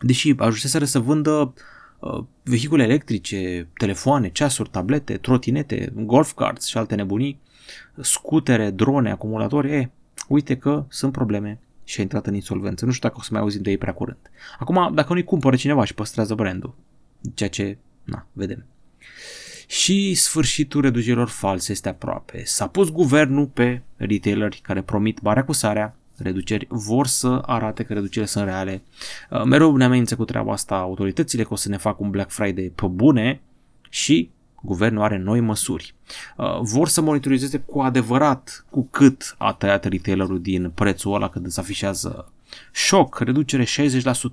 Deși 0.00 0.34
ajunseseră 0.36 0.84
să 0.84 0.98
vândă 0.98 1.54
uh, 1.98 2.24
vehicule 2.42 2.82
electrice, 2.82 3.68
telefoane, 3.76 4.28
ceasuri, 4.28 4.68
tablete, 4.68 5.16
trotinete, 5.16 5.92
golf 5.96 6.32
carts 6.32 6.66
și 6.66 6.78
alte 6.78 6.94
nebunii, 6.94 7.40
scutere, 8.00 8.70
drone, 8.70 9.10
acumulatori, 9.10 9.72
e, 9.72 9.90
uite 10.28 10.56
că 10.56 10.84
sunt 10.88 11.12
probleme 11.12 11.58
și 11.84 11.98
a 11.98 12.02
intrat 12.02 12.26
în 12.26 12.34
insolvență. 12.34 12.84
Nu 12.84 12.92
știu 12.92 13.08
dacă 13.08 13.20
o 13.20 13.22
să 13.24 13.28
mai 13.32 13.40
auzim 13.40 13.62
de 13.62 13.70
ei 13.70 13.78
prea 13.78 13.92
curând. 13.92 14.30
Acum, 14.58 14.94
dacă 14.94 15.12
nu-i 15.12 15.24
cumpără 15.24 15.56
cineva 15.56 15.84
și 15.84 15.94
păstrează 15.94 16.34
brandul, 16.34 16.74
ceea 17.34 17.48
ce, 17.48 17.78
na, 18.04 18.26
vedem. 18.32 18.64
Și 19.66 20.14
sfârșitul 20.14 20.80
reducerilor 20.80 21.28
false 21.28 21.72
este 21.72 21.88
aproape. 21.88 22.44
S-a 22.44 22.66
pus 22.66 22.90
guvernul 22.90 23.46
pe 23.46 23.82
retaileri 23.96 24.60
care 24.62 24.82
promit 24.82 25.20
barea 25.20 25.44
cu 25.44 25.52
sarea, 25.52 25.96
reduceri 26.16 26.66
vor 26.68 27.06
să 27.06 27.42
arate 27.46 27.82
că 27.82 27.92
reducerile 27.92 28.26
sunt 28.26 28.44
reale. 28.44 28.82
Uh, 29.30 29.42
mereu 29.42 29.76
ne 29.76 29.84
amenință 29.84 30.16
cu 30.16 30.24
treaba 30.24 30.52
asta 30.52 30.76
autoritățile 30.76 31.42
că 31.42 31.52
o 31.52 31.56
să 31.56 31.68
ne 31.68 31.76
facă 31.76 31.96
un 32.00 32.10
Black 32.10 32.30
Friday 32.30 32.72
pe 32.74 32.86
bune 32.86 33.40
și 33.88 34.30
guvernul 34.64 35.02
are 35.02 35.18
noi 35.18 35.40
măsuri. 35.40 35.94
Uh, 36.36 36.60
vor 36.60 36.88
să 36.88 37.00
monitorizeze 37.00 37.58
cu 37.58 37.80
adevărat 37.80 38.64
cu 38.70 38.88
cât 38.90 39.34
a 39.38 39.52
tăiat 39.52 39.84
retailerul 39.84 40.40
din 40.40 40.70
prețul 40.74 41.14
ăla 41.14 41.28
când 41.28 41.46
îți 41.46 41.60
afișează 41.60 42.32
șoc, 42.72 43.18
reducere 43.18 43.64
60%. 43.64 43.66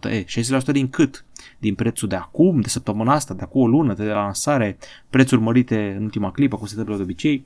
E, 0.04 0.26
60% 0.26 0.72
din 0.72 0.90
cât? 0.90 1.26
Din 1.58 1.76
prețul 1.76 2.08
de 2.08 2.16
acum, 2.16 2.60
de 2.62 2.68
săptămâna 2.68 3.14
asta, 3.14 3.34
de 3.34 3.42
acum 3.42 3.62
o 3.62 3.68
lună, 3.68 3.94
de 3.94 4.04
la 4.04 4.14
lansare, 4.14 4.78
prețuri 5.10 5.42
mărite 5.42 5.94
în 5.98 6.04
ultima 6.04 6.32
clipă, 6.32 6.58
cum 6.58 6.66
se 6.66 6.72
întâmplă 6.72 6.98
de 6.98 7.04
obicei. 7.04 7.46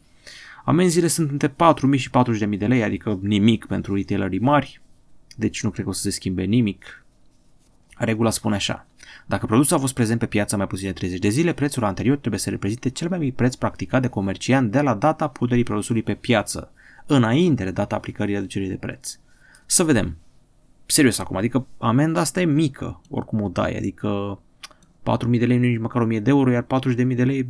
Amenziile 0.65 1.08
sunt 1.08 1.32
între 1.32 1.48
4.000 1.48 1.56
și 1.98 2.10
40.000 2.50 2.58
de 2.58 2.68
lei, 2.68 2.84
adică 2.84 3.20
nimic 3.22 3.65
pentru 3.65 3.96
retailerii 3.96 4.39
mari, 4.39 4.82
deci 5.36 5.63
nu 5.63 5.70
cred 5.70 5.84
că 5.84 5.89
o 5.89 5.94
să 5.94 6.01
se 6.01 6.10
schimbe 6.10 6.44
nimic. 6.44 7.06
Regula 7.98 8.30
spune 8.30 8.56
așa. 8.56 8.85
Dacă 9.25 9.45
produsul 9.45 9.77
a 9.77 9.79
fost 9.79 9.93
prezent 9.93 10.19
pe 10.19 10.25
piață 10.25 10.57
mai 10.57 10.67
puțin 10.67 10.88
de 10.88 10.93
30 10.93 11.19
de 11.19 11.29
zile, 11.29 11.53
prețul 11.53 11.84
anterior 11.84 12.17
trebuie 12.17 12.39
să 12.39 12.50
reprezinte 12.50 12.89
cel 12.89 13.10
mai 13.10 13.17
mic 13.17 13.36
preț 13.36 13.56
practicat 13.56 14.01
de 14.01 14.08
comerciant 14.08 14.71
de 14.71 14.82
la 14.82 14.93
data 14.93 15.28
puterii 15.28 15.63
produsului 15.63 16.04
pe 16.04 16.13
piață, 16.13 16.71
înainte 17.06 17.63
de 17.63 17.71
data 17.71 17.95
aplicării 17.95 18.34
reducerii 18.34 18.67
de 18.67 18.75
preț. 18.75 19.17
Să 19.65 19.84
vedem. 19.84 20.17
Serios 20.86 21.19
acum, 21.19 21.38
adică 21.38 21.67
amenda 21.78 22.19
asta 22.19 22.41
e 22.41 22.45
mică, 22.45 23.01
oricum 23.10 23.41
o 23.41 23.47
dai, 23.47 23.78
adică 23.78 24.39
4.000 25.23 25.39
de 25.39 25.45
lei 25.45 25.58
nu 25.58 25.65
e 25.65 25.67
nici 25.67 25.80
măcar 25.80 26.06
1.000 26.06 26.21
de 26.21 26.30
euro, 26.30 26.51
iar 26.51 26.65
40.000 26.95 27.15
de 27.15 27.23
lei 27.23 27.49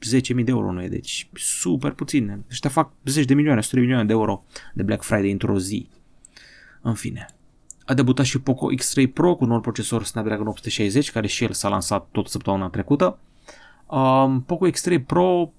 10.000 0.00 0.44
de 0.44 0.44
euro 0.46 0.72
nu 0.72 0.82
e, 0.82 0.88
deci 0.88 1.28
super 1.34 1.92
puțin. 1.92 2.44
Ăștia 2.50 2.70
fac 2.70 2.92
10 3.04 3.26
de 3.26 3.34
milioane, 3.34 3.58
100 3.58 3.74
de 3.74 3.80
milioane 3.80 4.06
de 4.06 4.12
euro 4.12 4.44
de 4.74 4.82
Black 4.82 5.02
Friday 5.02 5.30
într-o 5.30 5.58
zi. 5.58 5.88
În 6.80 6.94
fine. 6.94 7.26
A 7.88 7.94
debutat 7.94 8.24
și 8.24 8.40
Poco 8.40 8.68
X3 8.72 9.12
Pro 9.12 9.34
cu 9.34 9.44
noul 9.44 9.60
procesor 9.60 10.04
Snapdragon 10.04 10.46
860, 10.46 11.10
care 11.10 11.26
și 11.26 11.44
el 11.44 11.52
s-a 11.52 11.68
lansat 11.68 12.08
tot 12.12 12.28
săptămâna 12.28 12.68
trecută. 12.68 13.18
Um, 13.86 14.42
Poco 14.42 14.68
X3 14.68 15.04
Pro, 15.06 15.52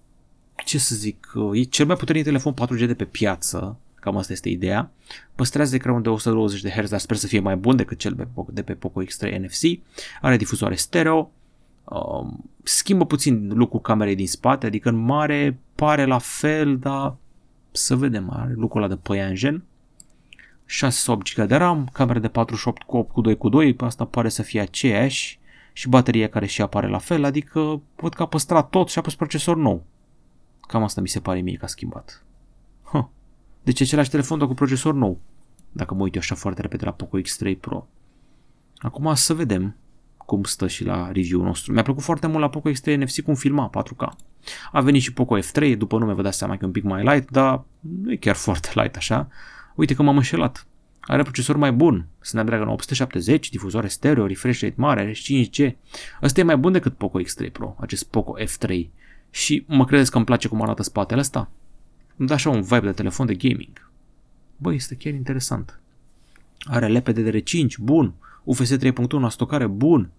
ce 0.65 0.77
să 0.77 0.95
zic, 0.95 1.33
e 1.53 1.61
cel 1.61 1.85
mai 1.85 1.95
puternic 1.95 2.23
telefon 2.23 2.53
4G 2.53 2.85
de 2.85 2.93
pe 2.93 3.05
piață, 3.05 3.77
cam 3.95 4.17
asta 4.17 4.33
este 4.33 4.49
ideea. 4.49 4.91
Păstrează 5.35 5.75
ecranul 5.75 6.01
de 6.01 6.09
120 6.09 6.61
de 6.61 6.69
Hz, 6.69 6.89
dar 6.89 6.99
sper 6.99 7.17
să 7.17 7.27
fie 7.27 7.39
mai 7.39 7.55
bun 7.55 7.75
decât 7.75 7.97
cel 7.97 8.27
de 8.49 8.61
pe 8.61 8.73
Poco 8.73 9.03
X3 9.03 9.37
NFC. 9.39 9.79
Are 10.21 10.37
difuzoare 10.37 10.75
stereo, 10.75 11.31
um, 11.83 12.49
schimbă 12.63 13.05
puțin 13.05 13.51
lucrul 13.53 13.81
camerei 13.81 14.15
din 14.15 14.27
spate, 14.27 14.65
adică 14.65 14.89
în 14.89 14.95
mare 14.95 15.59
pare 15.75 16.05
la 16.05 16.17
fel, 16.17 16.77
dar 16.77 17.15
să 17.71 17.95
vedem, 17.95 18.29
are 18.33 18.53
lucrul 18.55 18.81
ăla 18.83 18.93
de 18.93 18.99
păianjen. 19.01 19.63
6 20.71 20.99
sau 20.99 21.13
8 21.15 21.33
GB 21.33 21.47
de 21.47 21.55
RAM, 21.55 21.89
cameră 21.93 22.19
de 22.19 22.27
48 22.27 22.83
cu 22.83 22.97
8 22.97 23.11
cu 23.11 23.21
2 23.21 23.37
cu 23.37 23.49
2, 23.49 23.75
asta 23.79 24.05
pare 24.05 24.29
să 24.29 24.41
fie 24.41 24.61
aceeași 24.61 25.39
și 25.73 25.89
bateria 25.89 26.29
care 26.29 26.45
și 26.45 26.61
apare 26.61 26.87
la 26.87 26.97
fel, 26.97 27.23
adică 27.23 27.81
văd 27.95 28.13
că 28.13 28.21
a 28.21 28.27
păstrat 28.27 28.69
tot 28.69 28.89
și 28.89 28.99
a 28.99 29.01
pus 29.01 29.15
procesor 29.15 29.57
nou. 29.57 29.85
Cam 30.61 30.83
asta 30.83 31.01
mi 31.01 31.07
se 31.07 31.19
pare 31.19 31.39
mie 31.39 31.55
că 31.55 31.65
a 31.65 31.67
schimbat. 31.67 32.23
Huh. 32.83 33.05
Deci 33.63 33.81
același 33.81 34.09
telefon, 34.09 34.37
dar 34.37 34.47
cu 34.47 34.53
procesor 34.53 34.93
nou. 34.93 35.19
Dacă 35.71 35.93
mă 35.93 36.01
uit 36.01 36.15
eu 36.15 36.21
așa 36.21 36.35
foarte 36.35 36.61
repede 36.61 36.85
la 36.85 36.91
Poco 36.91 37.19
X3 37.19 37.59
Pro. 37.59 37.87
Acum 38.77 39.13
să 39.13 39.33
vedem 39.33 39.75
cum 40.17 40.43
stă 40.43 40.67
și 40.67 40.85
la 40.85 41.11
review 41.11 41.41
nostru. 41.41 41.73
Mi-a 41.73 41.83
plăcut 41.83 42.03
foarte 42.03 42.27
mult 42.27 42.39
la 42.39 42.49
Poco 42.49 42.69
X3 42.69 42.97
NFC 42.97 43.21
cum 43.21 43.35
filma 43.35 43.69
4K. 43.77 44.07
A 44.71 44.81
venit 44.81 45.01
și 45.01 45.13
Poco 45.13 45.39
F3, 45.39 45.77
după 45.77 45.97
nume 45.97 46.13
vă 46.13 46.21
dați 46.21 46.37
seama 46.37 46.53
că 46.53 46.59
e 46.61 46.65
un 46.65 46.71
pic 46.71 46.83
mai 46.83 47.03
light, 47.03 47.31
dar 47.31 47.63
nu 47.79 48.11
e 48.11 48.15
chiar 48.15 48.35
foarte 48.35 48.69
light 48.73 48.95
așa. 48.95 49.27
Uite 49.79 49.93
că 49.93 50.03
m-am 50.03 50.15
înșelat. 50.15 50.67
Are 50.99 51.21
procesor 51.21 51.55
mai 51.55 51.71
bun, 51.71 52.07
Snapdragon 52.19 52.67
870, 52.67 53.49
difuzoare 53.49 53.87
stereo, 53.87 54.25
refresh 54.25 54.61
rate 54.61 54.73
mare, 54.77 55.01
are 55.01 55.11
5G. 55.11 55.71
Ăsta 56.21 56.39
e 56.39 56.43
mai 56.43 56.57
bun 56.57 56.71
decât 56.71 56.93
Poco 56.93 57.21
X3 57.21 57.51
Pro, 57.51 57.75
acest 57.79 58.03
Poco 58.09 58.33
F3. 58.39 58.87
Și 59.29 59.65
mă 59.67 59.85
credeți 59.85 60.11
că 60.11 60.17
îmi 60.17 60.25
place 60.25 60.47
cum 60.47 60.61
arată 60.61 60.83
spatele 60.83 61.19
ăsta? 61.19 61.51
Îmi 62.15 62.27
dă 62.27 62.33
așa 62.33 62.49
un 62.49 62.61
vibe 62.61 62.79
de 62.79 62.91
telefon 62.91 63.25
de 63.25 63.33
gaming. 63.33 63.91
Băi, 64.57 64.75
este 64.75 64.95
chiar 64.95 65.13
interesant. 65.13 65.79
Are 66.59 66.99
LPDDR5, 66.99 67.77
bun. 67.79 68.13
UFS 68.43 68.77
3.1, 68.77 68.91
stocare, 69.29 69.67
bun. 69.67 70.09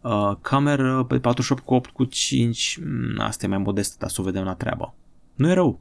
Uh, 0.00 0.32
cameră 0.40 1.04
pe 1.04 1.18
48 1.18 1.64
cu 1.64 1.74
8 1.74 1.90
cu 1.90 2.04
5, 2.04 2.78
mm, 2.82 3.20
asta 3.20 3.46
e 3.46 3.48
mai 3.48 3.58
modestă, 3.58 3.96
dar 3.98 4.10
să 4.10 4.20
o 4.20 4.24
vedem 4.24 4.44
la 4.44 4.54
treabă. 4.54 4.94
Nu 5.34 5.48
e 5.48 5.52
rău. 5.52 5.78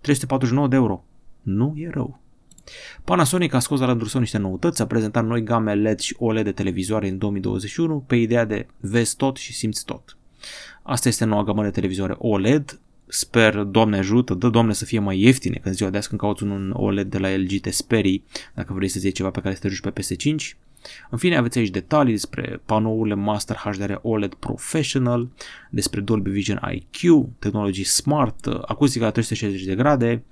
349 0.00 0.68
de 0.68 0.76
euro. 0.76 1.04
Nu 1.42 1.74
e 1.76 1.90
rău. 1.90 2.20
Panasonic 3.04 3.52
a 3.52 3.58
scos 3.58 3.80
la 3.80 3.86
rândul 3.86 4.06
său 4.06 4.20
niște 4.20 4.38
noutăți, 4.38 4.82
a 4.82 4.86
prezentat 4.86 5.26
noi 5.26 5.42
game 5.42 5.74
LED 5.74 5.98
și 5.98 6.14
OLED 6.18 6.44
de 6.44 6.52
televizoare 6.52 7.08
în 7.08 7.18
2021 7.18 8.04
pe 8.06 8.16
ideea 8.16 8.44
de 8.44 8.66
vezi 8.80 9.16
tot 9.16 9.36
și 9.36 9.54
simți 9.54 9.84
tot. 9.84 10.16
Asta 10.82 11.08
este 11.08 11.24
noua 11.24 11.44
gamă 11.44 11.62
de 11.62 11.70
televizoare 11.70 12.14
OLED, 12.18 12.80
sper, 13.06 13.56
Doamne 13.56 13.98
ajută, 13.98 14.34
dă 14.34 14.48
Doamne 14.48 14.72
să 14.72 14.84
fie 14.84 14.98
mai 14.98 15.20
ieftine, 15.20 15.58
când 15.62 15.74
ziua 15.74 15.90
de 15.90 15.96
azi 15.96 16.08
când 16.08 16.20
cauți 16.20 16.42
un 16.42 16.72
OLED 16.76 17.10
de 17.10 17.18
la 17.18 17.36
LG 17.36 17.60
te 17.60 17.70
sperii 17.70 18.24
dacă 18.54 18.72
vrei 18.72 18.88
să-ți 18.88 19.04
iei 19.04 19.14
ceva 19.14 19.30
pe 19.30 19.40
care 19.40 19.54
să 19.54 19.60
te 19.60 19.68
juci 19.68 19.80
pe 19.80 19.92
PS5. 20.00 20.56
În 21.10 21.18
fine, 21.18 21.36
aveți 21.36 21.58
aici 21.58 21.70
detalii 21.70 22.12
despre 22.12 22.60
panourile 22.66 23.14
Master 23.14 23.56
HDR 23.56 23.92
OLED 24.02 24.34
Professional, 24.34 25.28
despre 25.70 26.00
Dolby 26.00 26.30
Vision 26.30 26.60
IQ, 26.72 27.26
tehnologii 27.38 27.84
smart, 27.84 28.46
acustică 28.46 29.04
la 29.04 29.10
360 29.10 29.62
de 29.66 29.74
grade, 29.74 30.22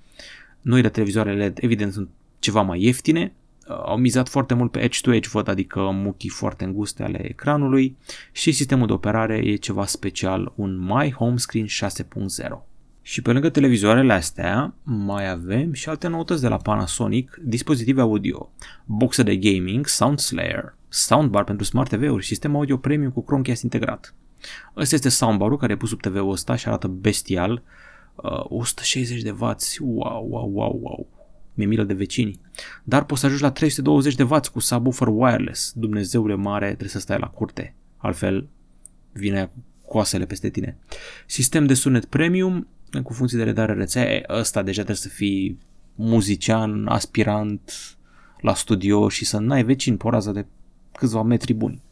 noile 0.60 0.88
televizoare 0.88 1.34
LED 1.34 1.58
evident 1.60 1.92
sunt 1.92 2.08
ceva 2.38 2.62
mai 2.62 2.82
ieftine, 2.82 3.32
au 3.68 3.96
mizat 3.96 4.28
foarte 4.28 4.54
mult 4.54 4.70
pe 4.70 4.82
edge-to-edge, 4.82 5.28
văd, 5.32 5.48
adică 5.48 5.80
muchii 5.80 6.28
foarte 6.28 6.64
înguste 6.64 7.02
ale 7.02 7.28
ecranului 7.28 7.96
și 8.32 8.52
sistemul 8.52 8.86
de 8.86 8.92
operare 8.92 9.36
e 9.36 9.56
ceva 9.56 9.86
special, 9.86 10.52
un 10.54 10.78
My 10.78 11.12
Home 11.12 11.36
Screen 11.36 11.66
6.0. 11.66 12.58
Și 13.02 13.22
pe 13.22 13.32
lângă 13.32 13.48
televizoarele 13.48 14.12
astea, 14.12 14.74
mai 14.82 15.30
avem 15.30 15.72
și 15.72 15.88
alte 15.88 16.08
noutăți 16.08 16.40
de 16.40 16.48
la 16.48 16.56
Panasonic, 16.56 17.38
dispozitive 17.42 18.00
audio, 18.00 18.52
boxe 18.84 19.22
de 19.22 19.36
gaming, 19.36 19.86
Sound 19.86 20.18
Slayer, 20.18 20.74
soundbar 20.88 21.44
pentru 21.44 21.64
Smart 21.64 21.90
TV-uri, 21.90 22.24
sistem 22.24 22.56
audio 22.56 22.76
premium 22.76 23.10
cu 23.10 23.24
Chromecast 23.24 23.62
integrat. 23.62 24.14
Ăsta 24.76 24.94
este 24.94 25.08
soundbar-ul 25.08 25.58
care 25.58 25.72
e 25.72 25.76
pus 25.76 25.88
sub 25.88 26.00
TV-ul 26.00 26.30
ăsta 26.30 26.56
și 26.56 26.66
arată 26.66 26.86
bestial, 26.86 27.62
uh, 28.14 28.44
160 28.44 29.22
de 29.22 29.30
W, 29.30 29.56
wow, 29.80 30.26
wow, 30.28 30.50
wow, 30.52 30.78
wow. 30.82 31.15
Mi-e 31.56 31.66
milă 31.66 31.82
de 31.82 31.94
vecini. 31.94 32.40
Dar 32.84 33.04
poți 33.04 33.20
să 33.20 33.26
ajungi 33.26 33.44
la 33.44 33.50
320 33.50 34.14
de 34.14 34.22
W 34.22 34.38
cu 34.52 34.60
subwoofer 34.60 35.08
wireless. 35.08 35.72
Dumnezeule 35.74 36.34
mare, 36.34 36.66
trebuie 36.66 36.88
să 36.88 36.98
stai 36.98 37.18
la 37.20 37.26
curte. 37.26 37.74
Altfel 37.96 38.48
vine 39.12 39.50
coasele 39.86 40.26
peste 40.26 40.48
tine. 40.48 40.76
Sistem 41.26 41.66
de 41.66 41.74
sunet 41.74 42.04
premium 42.04 42.66
cu 43.02 43.12
funcție 43.12 43.38
de 43.38 43.44
redare 43.44 43.72
rețea. 43.72 44.22
Ăsta 44.28 44.62
deja 44.62 44.82
trebuie 44.82 44.96
să 44.96 45.08
fii 45.08 45.58
muzician, 45.94 46.86
aspirant 46.86 47.96
la 48.40 48.54
studio 48.54 49.08
și 49.08 49.24
să 49.24 49.38
n-ai 49.38 49.64
vecini 49.64 49.96
pe 49.96 50.06
o 50.06 50.10
rază 50.10 50.30
de 50.30 50.46
câțiva 50.92 51.22
metri 51.22 51.52
buni. 51.52 51.82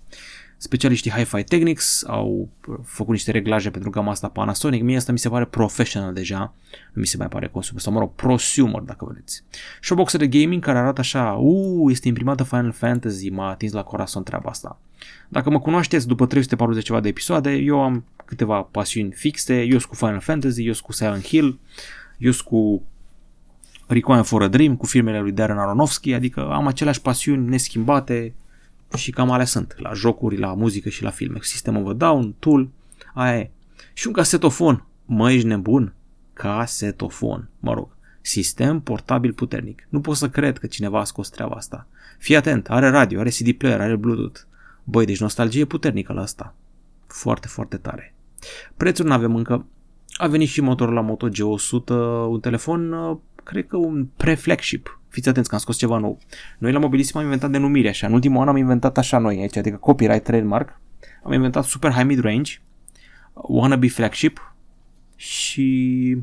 Specialiștii 0.57 1.11
Hi-Fi 1.11 1.43
Technics 1.43 2.05
au 2.07 2.49
făcut 2.85 3.13
niște 3.13 3.31
reglaje 3.31 3.71
pentru 3.71 3.91
gama 3.91 4.11
asta 4.11 4.29
Panasonic. 4.29 4.83
Mie 4.83 4.97
asta 4.97 5.13
mi 5.13 5.19
se 5.19 5.29
pare 5.29 5.45
professional 5.45 6.13
deja. 6.13 6.55
Nu 6.93 7.01
mi 7.01 7.07
se 7.07 7.17
mai 7.17 7.29
pare 7.29 7.49
consumer, 7.49 7.83
sau 7.83 7.93
mă 7.93 7.99
rog, 7.99 8.13
prosumer 8.15 8.81
dacă 8.81 9.07
vreți. 9.11 9.43
Și 9.81 9.93
o 9.93 9.95
boxă 9.95 10.17
de 10.17 10.27
gaming 10.27 10.63
care 10.63 10.79
arată 10.79 11.01
așa, 11.01 11.33
uuu, 11.33 11.91
este 11.91 12.09
imprimată 12.09 12.43
Final 12.43 12.73
Fantasy, 12.73 13.31
m-a 13.31 13.51
atins 13.51 13.73
la 13.73 13.83
corazon 13.83 14.23
treaba 14.23 14.51
asta. 14.51 14.79
Dacă 15.29 15.51
mă 15.51 15.61
cunoașteți 15.61 16.07
după 16.07 16.27
340 16.27 16.85
ceva 16.85 17.01
de 17.01 17.09
episoade, 17.09 17.51
eu 17.51 17.83
am 17.83 18.05
câteva 18.25 18.61
pasiuni 18.61 19.13
fixe, 19.13 19.63
eu 19.63 19.79
sunt 19.79 19.85
cu 19.85 19.95
Final 19.95 20.21
Fantasy, 20.21 20.67
eu 20.67 20.73
sunt 20.73 20.87
cu 20.87 20.93
Silent 20.93 21.27
Hill, 21.27 21.59
eu 22.19 22.31
sunt 22.31 22.47
cu 22.47 22.83
Requiem 23.87 24.23
for 24.23 24.43
a 24.43 24.49
Dream, 24.49 24.77
cu 24.77 24.87
filmele 24.87 25.21
lui 25.21 25.33
Darren 25.33 25.59
Aronofsky, 25.59 26.13
adică 26.13 26.49
am 26.51 26.67
aceleași 26.67 27.01
pasiuni 27.01 27.49
neschimbate, 27.49 28.35
și 28.97 29.11
cam 29.11 29.31
alea 29.31 29.45
sunt, 29.45 29.75
la 29.79 29.93
jocuri, 29.93 30.39
la 30.39 30.55
muzică 30.55 30.89
și 30.89 31.03
la 31.03 31.11
filme. 31.11 31.39
System 31.43 31.77
of 31.77 31.89
a 31.89 31.93
Down, 31.93 32.35
Tool, 32.39 32.69
aia 33.15 33.39
e. 33.39 33.51
Și 33.93 34.07
un 34.07 34.13
casetofon. 34.13 34.87
Mă, 35.05 35.33
ești 35.33 35.47
nebun? 35.47 35.95
Casetofon, 36.33 37.49
mă 37.61 37.73
rog. 37.73 37.89
Sistem 38.21 38.81
portabil 38.81 39.33
puternic. 39.33 39.87
Nu 39.89 40.01
pot 40.01 40.17
să 40.17 40.29
cred 40.29 40.59
că 40.59 40.67
cineva 40.67 41.01
a 41.01 41.05
scos 41.05 41.29
treaba 41.29 41.55
asta. 41.55 41.87
Fii 42.19 42.37
atent, 42.37 42.71
are 42.71 42.89
radio, 42.89 43.21
are 43.21 43.29
CD 43.29 43.53
player, 43.53 43.81
are 43.81 43.97
Bluetooth. 43.97 44.41
Băi, 44.85 45.05
deci 45.05 45.21
nostalgie 45.21 45.65
puternică 45.65 46.13
la 46.13 46.23
asta. 46.23 46.55
Foarte, 47.07 47.49
foarte 47.49 47.77
tare. 47.77 48.15
Prețul 48.77 49.07
nu 49.07 49.13
avem 49.13 49.37
încă. 49.37 49.67
A 50.17 50.27
venit 50.27 50.49
și 50.49 50.61
motorul 50.61 50.95
la 50.95 51.01
Moto 51.01 51.29
G100, 51.29 51.89
un 52.29 52.41
telefon, 52.41 52.93
uh, 52.93 53.17
cred 53.45 53.67
că 53.67 53.77
un 53.77 54.07
pre-flagship, 54.17 55.01
Fiți 55.15 55.29
atenți 55.29 55.49
că 55.49 55.55
am 55.55 55.61
scos 55.61 55.77
ceva 55.77 55.99
nou. 55.99 56.19
Noi 56.59 56.73
la 56.73 56.79
Mobilism 56.79 57.17
am 57.17 57.23
inventat 57.23 57.51
denumiri 57.51 57.89
așa. 57.89 58.07
În 58.07 58.13
ultimul 58.13 58.43
an 58.43 58.49
am 58.49 58.57
inventat 58.57 58.99
așa 58.99 59.19
noi 59.19 59.41
aici, 59.41 59.57
adică 59.57 59.77
copyright 59.77 60.25
trademark. 60.25 60.81
Am 61.23 61.33
inventat 61.33 61.65
super 61.65 61.93
high 61.93 62.05
mid 62.07 62.21
range, 62.21 62.61
wannabe 63.33 63.89
flagship 63.89 64.55
și 65.17 66.17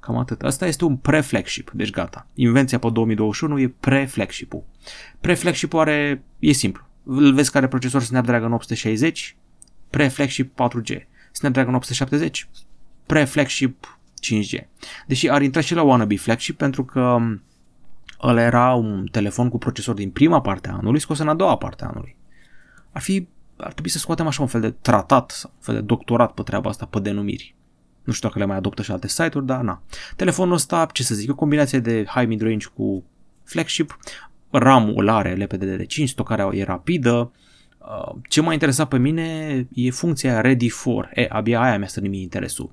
cam 0.00 0.16
atât. 0.16 0.42
Asta 0.42 0.66
este 0.66 0.84
un 0.84 0.96
pre-flagship, 0.96 1.70
deci 1.72 1.90
gata. 1.90 2.26
Invenția 2.34 2.78
pe 2.78 2.90
2021 2.90 3.60
e 3.60 3.74
pre-flagship-ul. 3.80 4.64
Pre-flagship-ul 5.20 5.80
are, 5.80 6.22
e 6.38 6.52
simplu. 6.52 6.86
Îl 7.02 7.34
vezi 7.34 7.50
care 7.50 7.68
procesor 7.68 8.02
Snapdragon 8.02 8.52
860, 8.52 9.36
pre-flagship 9.90 10.48
4G. 10.54 11.06
Snapdragon 11.32 11.74
870, 11.74 12.48
pre-flagship 13.06 14.00
5G. 14.22 14.66
Deși 15.06 15.28
ar 15.28 15.42
intra 15.42 15.60
și 15.60 15.74
la 15.74 15.82
wannabe 15.82 16.16
flagship 16.16 16.56
pentru 16.56 16.84
că 16.84 17.18
ăla 18.22 18.40
era 18.40 18.74
un 18.74 19.08
telefon 19.10 19.48
cu 19.48 19.58
procesor 19.58 19.94
din 19.94 20.10
prima 20.10 20.40
parte 20.40 20.68
a 20.68 20.72
anului 20.72 21.00
scos 21.00 21.18
în 21.18 21.28
a 21.28 21.34
doua 21.34 21.56
parte 21.56 21.84
a 21.84 21.88
anului. 21.88 22.16
Ar 22.92 23.02
fi, 23.02 23.28
ar 23.56 23.72
trebui 23.72 23.90
să 23.90 23.98
scoatem 23.98 24.26
așa 24.26 24.42
un 24.42 24.48
fel 24.48 24.60
de 24.60 24.70
tratat, 24.70 25.30
sau 25.30 25.50
un 25.54 25.62
fel 25.62 25.74
de 25.74 25.80
doctorat 25.80 26.32
pe 26.32 26.42
treaba 26.42 26.70
asta, 26.70 26.86
pe 26.86 26.98
denumiri. 26.98 27.54
Nu 28.04 28.12
știu 28.12 28.28
dacă 28.28 28.40
le 28.40 28.46
mai 28.46 28.56
adoptă 28.56 28.82
și 28.82 28.90
alte 28.90 29.08
site-uri, 29.08 29.46
dar 29.46 29.60
na. 29.60 29.82
Telefonul 30.16 30.54
ăsta, 30.54 30.86
ce 30.92 31.02
să 31.02 31.14
zic, 31.14 31.30
o 31.30 31.34
combinație 31.34 31.78
de 31.78 32.04
high 32.08 32.26
mid-range 32.26 32.66
cu 32.74 33.04
flagship, 33.44 33.98
RAM-ul 34.50 35.08
are 35.08 35.46
LPDDR5, 35.46 36.04
stocarea 36.04 36.48
e 36.52 36.64
rapidă, 36.64 37.32
uh, 37.78 38.14
ce 38.28 38.40
m-a 38.40 38.52
interesat 38.52 38.88
pe 38.88 38.98
mine 38.98 39.66
e 39.74 39.90
funcția 39.90 40.40
Ready 40.40 40.68
for. 40.68 41.10
E, 41.14 41.26
abia 41.28 41.60
aia 41.60 41.78
mi-a 41.78 41.86
stănit 41.86 42.10
mie 42.10 42.20
interesul. 42.20 42.70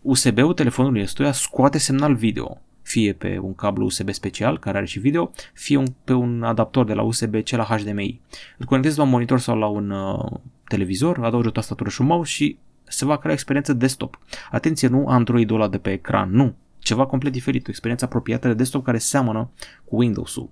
USB-ul 0.00 0.48
uh, 0.48 0.54
telefonului 0.54 1.02
ăstuia 1.02 1.32
scoate 1.32 1.78
semnal 1.78 2.14
video 2.14 2.60
fie 2.82 3.12
pe 3.12 3.38
un 3.42 3.54
cablu 3.54 3.84
USB 3.84 4.10
special 4.12 4.58
care 4.58 4.76
are 4.76 4.86
și 4.86 4.98
video, 4.98 5.30
fie 5.52 5.76
un, 5.76 5.86
pe 6.04 6.12
un 6.12 6.42
adaptor 6.42 6.84
de 6.84 6.92
la 6.92 7.02
USB-C 7.02 7.50
la 7.50 7.64
HDMI. 7.64 8.20
Îl 8.58 8.66
conectezi 8.66 8.98
la 8.98 9.04
un 9.04 9.10
monitor 9.10 9.38
sau 9.38 9.58
la 9.58 9.66
un 9.66 9.90
uh, 9.90 10.30
televizor, 10.64 11.24
adaugi 11.24 11.48
o 11.48 11.50
tastatură 11.50 11.90
și 11.90 12.00
un 12.00 12.06
mouse 12.06 12.30
și 12.30 12.58
se 12.82 13.04
va 13.04 13.16
crea 13.16 13.30
o 13.30 13.34
experiență 13.34 13.72
desktop. 13.72 14.18
Atenție, 14.50 14.88
nu 14.88 15.06
Android-ul 15.06 15.60
ăla 15.60 15.68
de 15.68 15.78
pe 15.78 15.92
ecran, 15.92 16.30
nu. 16.30 16.54
Ceva 16.78 17.06
complet 17.06 17.32
diferit, 17.32 17.66
o 17.66 17.70
experiență 17.70 18.04
apropiată 18.04 18.48
de 18.48 18.54
desktop 18.54 18.84
care 18.84 18.98
seamănă 18.98 19.50
cu 19.84 19.96
Windows-ul. 19.96 20.50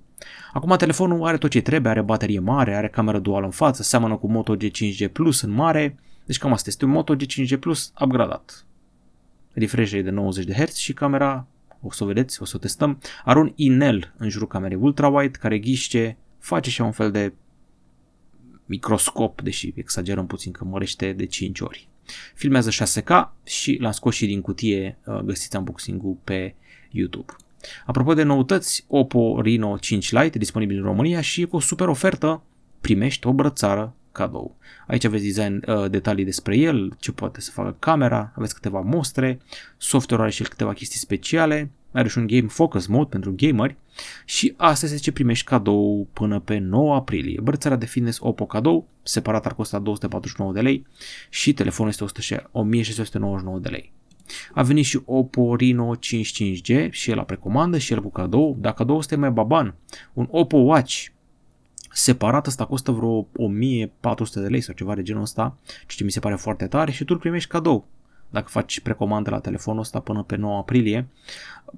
Acum 0.53 0.77
telefonul 0.77 1.27
are 1.27 1.39
tot 1.39 1.51
ce 1.51 1.61
trebuie, 1.61 1.91
are 1.91 2.03
baterie 2.03 2.39
mare, 2.39 2.75
are 2.75 2.89
cameră 2.89 3.19
duală 3.19 3.45
în 3.45 3.51
față, 3.51 3.83
seamănă 3.83 4.17
cu 4.17 4.31
Moto 4.31 4.57
G5G 4.57 5.13
Plus 5.13 5.41
în 5.41 5.51
mare, 5.51 5.99
deci 6.25 6.39
cam 6.39 6.53
asta 6.53 6.69
este 6.69 6.85
un 6.85 6.91
Moto 6.91 7.15
G5G 7.17 7.59
Plus 7.61 7.93
upgradat. 8.01 8.67
Refresh 9.53 9.93
de 9.93 10.11
90 10.11 10.45
de 10.45 10.53
Hz 10.53 10.75
și 10.75 10.93
camera 10.93 11.47
o 11.81 11.93
să 11.93 12.05
o 12.05 12.07
vedeți, 12.07 12.43
o 12.43 12.45
să 12.45 12.53
o 12.57 12.59
testăm, 12.59 13.01
are 13.25 13.39
un 13.39 13.53
inel 13.55 14.15
în 14.17 14.29
jurul 14.29 14.49
camerei 14.49 14.79
ultra-wide 14.81 15.39
care 15.39 15.59
ghiște, 15.59 16.17
face 16.39 16.71
și 16.71 16.81
un 16.81 16.93
fel 16.93 17.11
de 17.11 17.33
microscop, 18.65 19.43
deși 19.43 19.73
exagerăm 19.75 20.27
puțin 20.27 20.53
că 20.53 20.65
mărește 20.65 21.13
de 21.13 21.27
5 21.27 21.61
ori. 21.61 21.89
Filmează 22.35 22.71
6K 22.71 23.29
și 23.45 23.77
l-am 23.81 23.93
scos 23.93 24.15
și 24.15 24.27
din 24.27 24.41
cutie, 24.41 24.99
uh, 25.07 25.19
găsiți 25.19 25.57
unboxing-ul 25.57 26.17
pe 26.25 26.55
YouTube. 26.91 27.33
Apropo 27.87 28.15
de 28.15 28.23
noutăți, 28.23 28.85
Oppo 28.89 29.41
Reno 29.43 29.79
5 29.79 30.13
Lite 30.13 30.39
disponibil 30.39 30.77
în 30.77 30.83
România 30.83 31.21
și 31.21 31.47
cu 31.47 31.57
o 31.57 31.61
super 31.61 31.89
ofertă 31.89 32.43
primești 32.81 33.27
o 33.27 33.33
brățară 33.33 33.95
cadou. 34.19 34.57
Aici 34.87 35.05
aveți 35.05 35.25
design, 35.25 35.63
uh, 35.67 35.91
detalii 35.91 36.25
despre 36.25 36.57
el, 36.57 36.97
ce 36.99 37.13
poate 37.13 37.41
să 37.41 37.51
facă 37.51 37.77
camera, 37.79 38.33
aveți 38.37 38.55
câteva 38.55 38.81
mostre, 38.81 39.41
software 39.77 40.23
are 40.23 40.33
și 40.33 40.43
el 40.43 40.49
câteva 40.49 40.73
chestii 40.73 40.99
speciale, 40.99 41.71
are 41.93 42.09
și 42.09 42.19
un 42.19 42.27
game 42.27 42.47
focus 42.47 42.87
mode 42.87 43.09
pentru 43.09 43.35
gameri 43.37 43.77
și 44.25 44.55
asta 44.57 44.87
este 44.87 44.99
ce 44.99 45.13
primești 45.13 45.45
cadou 45.45 46.09
până 46.13 46.41
pe 46.41 46.59
9 46.59 46.95
aprilie. 46.95 47.41
Brățara 47.43 47.77
de 47.77 47.87
fitness 47.87 48.19
Oppo 48.21 48.47
cadou, 48.47 48.89
separat 49.03 49.47
ar 49.47 49.55
costa 49.55 49.79
249 49.79 50.53
de 50.53 50.61
lei 50.61 50.87
și 51.29 51.53
telefonul 51.53 51.91
este 51.91 52.47
1699 52.53 53.59
de 53.59 53.69
lei. 53.69 53.93
A 54.53 54.63
venit 54.63 54.85
și 54.85 55.01
Oppo 55.05 55.57
Reno 55.57 55.95
5 55.95 56.43
5G 56.43 56.91
și 56.91 57.11
el 57.11 57.17
la 57.17 57.23
precomandă 57.23 57.79
și 57.79 57.93
el 57.93 58.03
cu 58.03 58.11
cadou. 58.11 58.57
Dacă 58.61 58.85
200 58.85 59.17
mai 59.17 59.31
baban, 59.31 59.75
un 60.13 60.27
Oppo 60.31 60.57
Watch 60.57 61.07
separat 61.93 62.47
ăsta 62.47 62.65
costă 62.65 62.91
vreo 62.91 63.27
1400 63.37 64.41
de 64.41 64.49
lei 64.49 64.61
sau 64.61 64.75
ceva 64.75 64.95
de 64.95 65.03
genul 65.03 65.23
ăsta, 65.23 65.57
ce 65.87 66.05
mi 66.05 66.11
se 66.11 66.21
pare 66.21 66.35
foarte 66.35 66.67
tare 66.67 66.91
și 66.91 67.05
tu 67.05 67.13
îl 67.13 67.21
primești 67.21 67.49
cadou 67.49 67.87
dacă 68.31 68.47
faci 68.49 68.81
precomandă 68.81 69.31
la 69.31 69.41
telefonul 69.41 69.81
ăsta 69.81 70.01
până 70.01 70.23
pe 70.23 70.37
9 70.37 70.57
aprilie. 70.57 71.09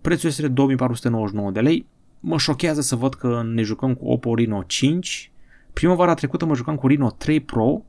Prețul 0.00 0.28
este 0.28 0.42
de 0.42 0.48
2499 0.48 1.50
de 1.50 1.60
lei. 1.60 1.86
Mă 2.20 2.38
șochează 2.38 2.80
să 2.80 2.96
văd 2.96 3.14
că 3.14 3.42
ne 3.42 3.62
jucăm 3.62 3.94
cu 3.94 4.08
Oppo 4.08 4.34
Reno 4.34 4.62
5. 4.62 5.32
Primăvara 5.72 6.14
trecută 6.14 6.44
mă 6.44 6.54
jucam 6.54 6.76
cu 6.76 6.86
Reno 6.86 7.10
3 7.10 7.40
Pro, 7.40 7.82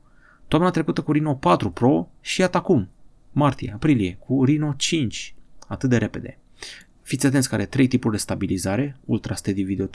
toamna 0.48 0.70
trecută 0.70 1.02
cu 1.02 1.12
Reno 1.12 1.34
4 1.34 1.70
Pro 1.70 2.08
și 2.22 2.42
iată 2.42 2.58
acum, 2.58 2.90
martie, 3.32 3.72
aprilie, 3.74 4.18
cu 4.20 4.46
Reno 4.46 4.74
5. 4.78 5.36
Atât 5.68 5.90
de 5.90 5.98
repede. 5.98 6.41
Fiți 7.12 7.26
atenți 7.26 7.50
că 7.50 7.56
are 7.56 7.66
trei 7.66 7.88
tipuri 7.88 8.14
de 8.14 8.20
stabilizare, 8.20 8.98
Ultra 9.06 9.36
Steady 9.36 9.62
Video 9.62 9.86
3.0, 9.86 9.90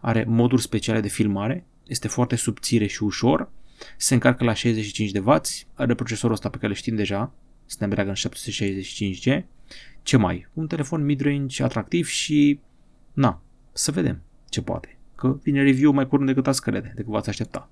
are 0.00 0.24
moduri 0.28 0.62
speciale 0.62 1.00
de 1.00 1.08
filmare, 1.08 1.64
este 1.86 2.08
foarte 2.08 2.36
subțire 2.36 2.86
și 2.86 3.02
ușor, 3.02 3.50
se 3.96 4.14
încarcă 4.14 4.44
la 4.44 4.54
65 4.54 5.10
de 5.10 5.18
W, 5.18 5.40
are 5.74 5.94
procesorul 5.94 6.34
ăsta 6.34 6.48
pe 6.48 6.56
care 6.56 6.68
îl 6.68 6.74
știm 6.74 6.96
deja, 6.96 7.32
Snapdragon 7.66 8.14
765G. 8.14 9.44
Ce 10.02 10.16
mai? 10.16 10.48
Un 10.52 10.66
telefon 10.66 11.04
mid-range 11.04 11.62
atractiv 11.62 12.06
și 12.06 12.60
na, 13.12 13.42
să 13.72 13.90
vedem 13.90 14.22
ce 14.48 14.62
poate. 14.62 14.98
Că 15.14 15.38
vine 15.42 15.62
review 15.62 15.92
mai 15.92 16.08
curând 16.08 16.28
decât 16.28 16.46
ați 16.46 16.62
crede, 16.62 16.92
decât 16.94 17.10
v-ați 17.10 17.28
aștepta. 17.28 17.70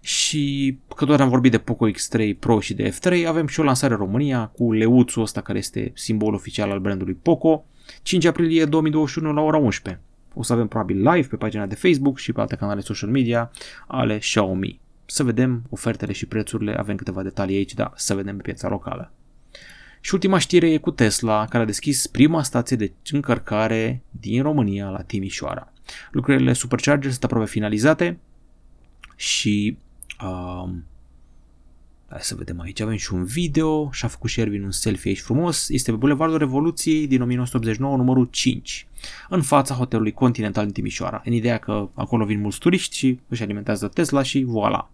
Și 0.00 0.76
că 0.96 1.04
doar 1.04 1.20
am 1.20 1.28
vorbit 1.28 1.50
de 1.50 1.58
Poco 1.58 1.88
X3 1.88 2.38
Pro 2.38 2.60
și 2.60 2.74
de 2.74 2.90
F3, 2.90 3.26
avem 3.26 3.46
și 3.46 3.60
o 3.60 3.62
lansare 3.62 3.92
în 3.92 3.98
România 3.98 4.46
cu 4.46 4.72
leuțul 4.72 5.22
ăsta 5.22 5.40
care 5.40 5.58
este 5.58 5.92
simbol 5.94 6.34
oficial 6.34 6.70
al 6.70 6.78
brandului 6.78 7.14
Poco, 7.22 7.64
5 8.02 8.24
aprilie 8.24 8.64
2021 8.64 9.32
la 9.32 9.40
ora 9.40 9.56
11. 9.56 10.02
O 10.34 10.42
să 10.42 10.52
avem 10.52 10.66
probabil 10.66 10.96
live 10.96 11.26
pe 11.26 11.36
pagina 11.36 11.66
de 11.66 11.74
Facebook 11.74 12.18
și 12.18 12.32
pe 12.32 12.40
alte 12.40 12.56
canale 12.56 12.80
social 12.80 13.10
media 13.10 13.50
ale 13.86 14.18
Xiaomi. 14.18 14.80
Să 15.06 15.22
vedem 15.22 15.62
ofertele 15.70 16.12
și 16.12 16.26
prețurile, 16.26 16.74
avem 16.78 16.96
câteva 16.96 17.22
detalii 17.22 17.56
aici, 17.56 17.74
dar 17.74 17.92
să 17.94 18.14
vedem 18.14 18.36
pe 18.36 18.42
piața 18.42 18.68
locală. 18.68 19.12
Și 20.00 20.14
ultima 20.14 20.38
știre 20.38 20.70
e 20.70 20.76
cu 20.76 20.90
Tesla, 20.90 21.46
care 21.46 21.62
a 21.62 21.66
deschis 21.66 22.06
prima 22.06 22.42
stație 22.42 22.76
de 22.76 22.92
încărcare 23.10 24.02
din 24.10 24.42
România 24.42 24.88
la 24.88 25.02
Timișoara. 25.02 25.72
Lucrările 26.10 26.52
Supercharger 26.52 27.10
sunt 27.10 27.24
aproape 27.24 27.46
finalizate 27.46 28.18
și 29.16 29.76
um, 30.22 30.84
Hai 32.10 32.20
să 32.22 32.34
vedem 32.34 32.60
aici, 32.60 32.80
avem 32.80 32.96
și 32.96 33.12
un 33.12 33.24
video 33.24 33.90
și 33.92 34.04
a 34.04 34.08
făcut 34.08 34.30
și 34.30 34.40
Erwin 34.40 34.62
un 34.62 34.70
selfie 34.70 35.10
aici 35.10 35.20
frumos. 35.20 35.68
Este 35.68 35.90
pe 35.90 35.96
Bulevardul 35.96 36.38
Revoluției 36.38 37.06
din 37.06 37.22
1989, 37.22 37.96
numărul 37.96 38.28
5, 38.30 38.86
în 39.28 39.42
fața 39.42 39.74
hotelului 39.74 40.12
Continental 40.12 40.64
din 40.64 40.72
Timișoara, 40.72 41.22
în 41.24 41.32
ideea 41.32 41.58
că 41.58 41.88
acolo 41.94 42.24
vin 42.24 42.40
mulți 42.40 42.58
turiști 42.58 42.96
și 42.96 43.20
își 43.28 43.42
alimentează 43.42 43.88
Tesla 43.88 44.22
și 44.22 44.46
voilà. 44.46 44.88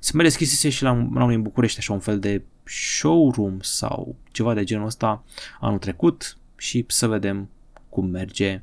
Se 0.00 0.10
mai 0.14 0.24
deschisese 0.24 0.68
și 0.68 0.82
la, 0.82 0.90
la 0.90 1.22
unui 1.22 1.34
în 1.34 1.42
București 1.42 1.78
așa 1.78 1.92
un 1.92 1.98
fel 1.98 2.18
de 2.18 2.42
showroom 2.64 3.60
sau 3.60 4.16
ceva 4.30 4.54
de 4.54 4.64
genul 4.64 4.86
ăsta 4.86 5.24
anul 5.60 5.78
trecut 5.78 6.36
și 6.56 6.84
să 6.88 7.06
vedem 7.06 7.48
cum 7.88 8.06
merge 8.06 8.62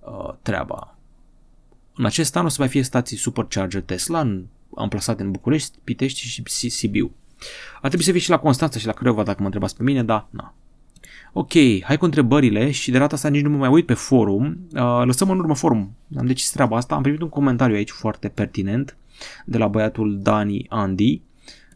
uh, 0.00 0.34
treaba. 0.42 0.96
În 1.94 2.04
acest 2.04 2.36
an 2.36 2.44
o 2.44 2.48
să 2.48 2.56
mai 2.58 2.68
fie 2.68 2.82
stații 2.82 3.16
Supercharger 3.16 3.82
Tesla 3.82 4.20
în, 4.20 4.46
amplasate 4.74 5.22
în 5.22 5.30
București, 5.30 5.78
Pitești 5.84 6.20
și 6.44 6.68
Sibiu. 6.68 7.10
Ar 7.74 7.88
trebui 7.88 8.04
să 8.04 8.10
fie 8.10 8.20
și 8.20 8.30
la 8.30 8.38
Constanța 8.38 8.78
și 8.78 8.86
la 8.86 8.92
Craiova 8.92 9.22
dacă 9.22 9.36
mă 9.38 9.44
întrebați 9.44 9.76
pe 9.76 9.82
mine, 9.82 10.02
da, 10.02 10.28
na. 10.30 10.54
Ok, 11.32 11.52
hai 11.82 11.96
cu 11.98 12.04
întrebările 12.04 12.70
și 12.70 12.90
de 12.90 12.98
data 12.98 13.14
asta 13.14 13.28
nici 13.28 13.42
nu 13.42 13.50
mă 13.50 13.56
mai 13.56 13.68
uit 13.68 13.86
pe 13.86 13.94
forum. 13.94 14.58
Uh, 14.74 15.02
lăsăm 15.04 15.30
în 15.30 15.38
urmă 15.38 15.54
forum. 15.54 15.96
Am 16.18 16.26
decis 16.26 16.50
treaba 16.50 16.76
asta. 16.76 16.94
Am 16.94 17.02
primit 17.02 17.20
un 17.20 17.28
comentariu 17.28 17.74
aici 17.74 17.90
foarte 17.90 18.28
pertinent 18.28 18.96
de 19.44 19.58
la 19.58 19.68
băiatul 19.68 20.18
Dani 20.22 20.66
Andy 20.68 21.20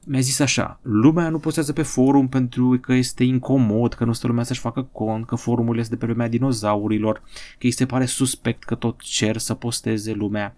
mi-a 0.09 0.21
zis 0.21 0.39
așa, 0.39 0.79
lumea 0.83 1.29
nu 1.29 1.39
postează 1.39 1.73
pe 1.73 1.83
forum 1.83 2.29
pentru 2.29 2.79
că 2.81 2.93
este 2.93 3.25
incomod, 3.25 3.95
că 3.95 4.05
nu 4.05 4.13
stă 4.13 4.27
lumea 4.27 4.45
să-și 4.45 4.61
facă 4.61 4.89
cont, 4.93 5.27
că 5.27 5.35
forumul 5.35 5.79
este 5.79 5.95
de 5.95 6.05
pe 6.05 6.13
lumea 6.13 6.29
dinozaurilor, 6.29 7.23
că 7.59 7.67
îi 7.67 7.71
se 7.71 7.87
pare 7.87 8.05
suspect 8.05 8.65
că 8.65 8.75
tot 8.75 9.01
cer 9.01 9.37
să 9.37 9.55
posteze 9.55 10.13
lumea 10.13 10.57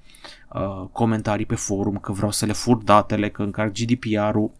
uh, 0.55 0.87
comentarii 0.93 1.47
pe 1.47 1.55
forum, 1.55 1.97
că 1.97 2.13
vreau 2.13 2.31
să 2.31 2.47
le 2.47 2.53
fur 2.53 2.77
datele, 2.77 3.31
că 3.31 3.43
încarc 3.43 3.73
GDPR-ul 3.73 4.51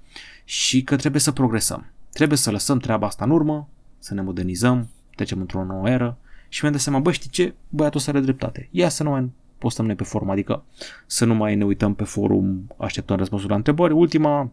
și 0.45 0.83
că 0.83 0.97
trebuie 0.97 1.21
să 1.21 1.33
progresăm. 1.33 1.87
Trebuie 2.13 2.39
să 2.39 2.51
lăsăm 2.51 2.79
treaba 2.79 3.07
asta 3.07 3.25
în 3.25 3.31
urmă, 3.31 3.69
să 3.99 4.15
ne 4.15 4.21
modernizăm, 4.21 4.89
trecem 5.15 5.41
într-o 5.41 5.65
nouă 5.65 5.89
eră 5.89 6.19
și 6.49 6.59
mi-am 6.61 6.73
dat 6.73 6.83
seama, 6.83 6.99
bă, 6.99 7.13
știi 7.13 7.31
ce? 7.31 7.55
Băiatul 7.69 8.01
să 8.01 8.11
are 8.11 8.21
dreptate. 8.21 8.69
Ia 8.71 8.89
să 8.89 9.03
nu 9.03 9.11
mai 9.11 9.31
postăm 9.59 9.87
noi 9.87 9.95
pe 9.95 10.05
forum, 10.05 10.31
adică 10.31 10.65
să 11.07 11.25
nu 11.25 11.35
mai 11.35 11.55
ne 11.55 11.65
uităm 11.65 11.95
pe 11.95 12.05
forum 12.05 12.75
așteptăm 12.77 13.17
răspunsul 13.17 13.49
la 13.49 13.57
întrebări. 13.57 13.93
Ultima 13.93 14.51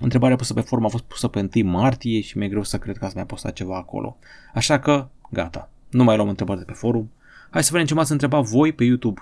Întrebarea 0.00 0.36
pusă 0.36 0.54
pe 0.54 0.60
forum 0.60 0.84
a 0.84 0.88
fost 0.88 1.04
pusă 1.04 1.28
pe 1.28 1.48
1 1.54 1.70
martie 1.70 2.20
și 2.20 2.38
mi-e 2.38 2.48
greu 2.48 2.62
să 2.62 2.78
cred 2.78 2.98
că 2.98 3.04
ați 3.04 3.14
mai 3.14 3.26
postat 3.26 3.52
ceva 3.52 3.76
acolo. 3.76 4.18
Așa 4.54 4.78
că, 4.78 5.08
gata, 5.30 5.70
nu 5.90 6.04
mai 6.04 6.16
luăm 6.16 6.28
întrebări 6.28 6.58
de 6.58 6.64
pe 6.64 6.72
forum. 6.72 7.10
Hai 7.50 7.64
să 7.64 7.68
vedem 7.72 7.86
ce 7.86 7.94
m-ați 7.94 8.12
întrebat 8.12 8.44
voi 8.44 8.72
pe 8.72 8.84
YouTube. 8.84 9.20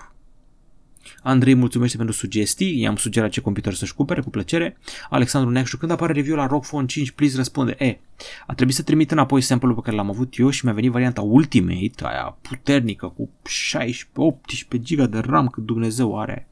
Andrei 1.23 1.55
mulțumește 1.55 1.97
pentru 1.97 2.15
sugestii, 2.15 2.79
i-am 2.79 2.95
sugerat 2.95 3.29
ce 3.29 3.41
computer 3.41 3.73
să-și 3.73 3.93
cumpere, 3.93 4.21
cu 4.21 4.29
plăcere. 4.29 4.77
Alexandru 5.09 5.51
Neacșu, 5.51 5.77
când 5.77 5.91
apare 5.91 6.13
review 6.13 6.35
la 6.35 6.45
ROG 6.45 6.65
Phone 6.65 6.85
5, 6.85 7.11
please 7.11 7.35
răspunde. 7.35 7.75
E, 7.77 7.97
a 8.47 8.53
trebuit 8.53 8.75
să 8.75 8.83
trimit 8.83 9.11
înapoi 9.11 9.41
sample-ul 9.41 9.75
pe 9.75 9.81
care 9.83 9.95
l-am 9.95 10.09
avut 10.09 10.37
eu 10.37 10.49
și 10.49 10.65
mi-a 10.65 10.73
venit 10.73 10.91
varianta 10.91 11.21
Ultimate, 11.21 11.93
aia 12.03 12.37
puternică, 12.41 13.07
cu 13.07 13.29
16-18 13.43 14.81
GB 14.83 15.05
de 15.05 15.19
RAM, 15.19 15.47
cât 15.47 15.63
Dumnezeu 15.65 16.19
are 16.19 16.47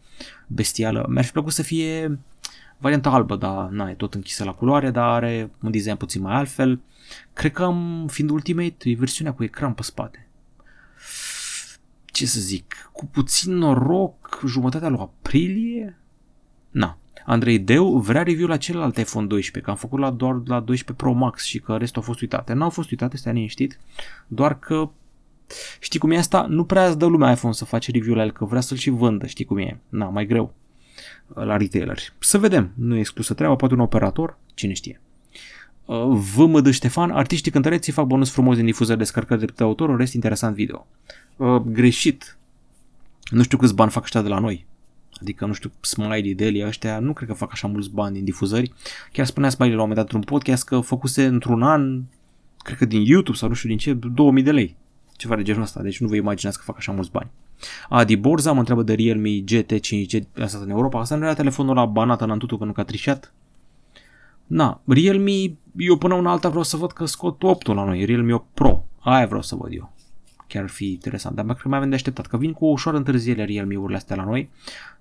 bestială. 0.48 1.06
Mi-ar 1.10 1.26
fi 1.26 1.32
plăcut 1.32 1.54
să 1.54 1.63
fie 1.63 2.20
varianta 2.78 3.10
albă, 3.10 3.36
dar 3.36 3.70
na, 3.70 3.90
e 3.90 3.94
tot 3.94 4.13
închisă 4.13 4.44
la 4.44 4.54
culoare, 4.54 4.92
dar 4.92 5.10
are 5.10 5.52
un 5.62 5.72
design 5.72 5.96
puțin 5.96 6.22
mai 6.22 6.34
altfel. 6.34 6.80
Cred 7.34 7.52
că 7.52 7.63
am, 7.63 8.08
fiind 8.12 8.30
Ultimate, 8.30 8.90
e 8.90 8.96
versiunea 8.96 9.34
cu 9.34 9.44
ecran 9.44 9.74
pe 9.74 9.82
spate. 9.82 10.28
Ce 12.06 12.26
să 12.26 12.40
zic, 12.40 12.90
cu 12.92 13.06
puțin 13.06 13.54
noroc, 13.54 14.42
jumătatea 14.46 14.90
lui 14.90 15.00
aprilie? 15.00 15.98
Na, 16.70 16.98
Andrei 17.26 17.60
Deu 17.60 17.98
vrea 17.98 18.24
review 18.24 18.48
la 18.48 18.58
celălalt 18.58 18.98
iPhone 18.98 19.26
12, 19.26 19.63
că 19.63 19.70
am 19.70 19.76
făcut 19.76 20.00
la 20.00 20.12
doar 20.12 20.42
la 20.46 20.60
12 20.60 21.06
Pro 21.06 21.12
Max 21.12 21.44
și 21.44 21.60
că 21.60 21.78
restul 21.78 22.02
au 22.02 22.08
fost 22.08 22.22
uitate. 22.22 22.54
N-au 22.54 22.70
fost 22.70 22.90
uitate, 22.90 23.18
stai 23.18 23.34
liniștit, 23.34 23.80
doar 24.28 24.60
că 24.60 24.90
știi 25.80 26.00
cum 26.00 26.12
e 26.12 26.18
asta? 26.18 26.46
Nu 26.50 26.63
prea 26.63 26.88
îți 26.88 26.98
dă 26.98 27.06
lumea 27.06 27.32
iPhone 27.32 27.54
să 27.54 27.66
faci 27.66 27.92
review 27.92 28.16
la 28.16 28.24
el, 28.24 28.32
că 28.32 28.46
vrea 28.46 28.62
să-l 28.62 28.78
și 28.78 28.90
vândă, 28.90 29.26
știi 29.26 29.46
cum 29.46 29.58
e. 29.58 29.80
Na, 29.90 30.10
mai 30.10 30.26
greu 30.26 30.54
la 31.34 31.58
retaileri. 31.58 32.13
Să 32.20 32.38
vedem, 32.38 32.72
nu 32.74 32.96
e 32.96 33.00
exclusă 33.00 33.34
treaba, 33.34 33.56
poate 33.56 33.74
un 33.74 33.80
operator, 33.80 34.38
cine 34.54 34.74
știe. 34.74 35.02
Uh, 35.86 36.62
de 36.62 36.72
Ștefan, 36.72 37.12
artiștii 37.12 37.52
cântăreții 37.52 37.94
fac 37.94 38.06
bonus 38.06 38.32
frumos 38.32 38.56
din 38.56 38.66
difuzări 38.66 38.98
descărcări 38.98 39.56
de 39.56 39.63
autor, 39.63 39.90
un 39.90 39.98
rest 39.98 40.13
interesant 40.13 40.56
video. 40.56 40.88
Uh, 41.36 41.56
greșit. 41.56 42.38
Nu 43.30 43.44
știu 43.44 43.58
câți 43.58 43.76
bani 43.76 43.92
fac 43.92 44.04
ăștia 44.04 44.22
de 44.22 44.28
la 44.28 44.40
noi. 44.40 44.66
Adică, 45.22 45.46
nu 45.46 45.54
știu, 45.54 45.72
Smiley, 45.82 46.34
Delia, 46.34 46.68
ăștia, 46.68 47.00
nu 47.00 47.13
cred 47.13 47.28
că 47.28 47.34
fac 47.34 47.52
așa 47.52 47.68
mulți 47.68 47.90
bani 47.90 48.16
din 48.16 48.24
difuzări. 48.24 48.74
Chiar 49.12 49.26
spunea 49.26 49.50
Smiley 49.50 49.76
la 49.76 49.82
un 49.82 49.88
moment 49.90 50.06
dat 50.06 50.13
într-un 50.13 50.38
podcast 50.38 50.66
că 50.66 50.80
făcuse 50.80 51.26
într-un 51.26 51.63
an, 51.63 52.02
cred 52.58 52.78
că 52.78 52.86
din 52.86 53.02
YouTube 53.02 53.38
sau 53.38 53.50
nu 53.50 53.54
știu 53.56 53.70
din 53.70 53.78
ce, 53.78 53.94
2000 53.94 54.44
de 54.44 54.52
lei. 54.52 54.76
Ceva 55.16 55.36
de 55.36 55.44
genul 55.44 55.62
ăsta, 55.62 55.82
deci 55.82 56.00
nu 56.00 56.08
vă 56.08 56.16
imaginați 56.16 56.58
că 56.58 56.63
fac 56.63 56.78
așa 56.78 56.92
mulți 56.92 57.12
bani. 57.12 57.30
Adi 57.89 58.15
Borza 58.15 58.52
mă 58.52 58.60
întreabă 58.60 58.84
de 58.84 58.93
Realme 58.93 59.30
GT5G 59.30 60.22
asta 60.41 60.58
în 60.58 60.70
Europa. 60.70 61.00
Asta 61.00 61.15
nu 61.15 61.24
era 61.24 61.34
telefonul 61.34 61.76
la 61.76 61.86
banat 61.86 62.22
în 62.22 62.30
Antutu 62.30 62.58
pentru 62.58 62.76
că 62.76 62.82
a 62.82 62.84
trișat? 62.84 63.34
Na, 64.48 64.82
Realme, 64.86 65.58
eu 65.78 65.98
până 65.98 66.13
una 66.13 66.32
alta 66.32 66.50
vreau 66.50 66.63
să 66.63 66.78
văd 66.78 66.91
că 66.91 67.06
scot 67.06 67.43
8 67.43 67.67
la 67.67 67.84
noi, 67.84 68.06
Realme 68.06 68.34
8 68.34 68.46
Pro. 68.54 68.86
Aia 69.00 69.26
vreau 69.26 69.41
să 69.41 69.56
văd 69.56 69.74
eu. 69.74 69.96
Chiar 70.48 70.63
ar 70.63 70.70
fi 70.70 70.91
interesant, 70.91 71.36
dar 71.36 71.46
cred 71.46 71.65
mai 71.65 71.78
avem 71.78 71.89
de 71.89 71.96
așteptat, 71.96 72.28
că 72.28 72.38
vin 72.38 72.54
cu 72.54 72.65
o 72.65 72.70
ușoară 72.70 72.98
întârziere 72.98 73.46
Realme-urile 73.46 73.98
astea 73.98 74.15
la 74.15 74.24
noi, 74.24 74.50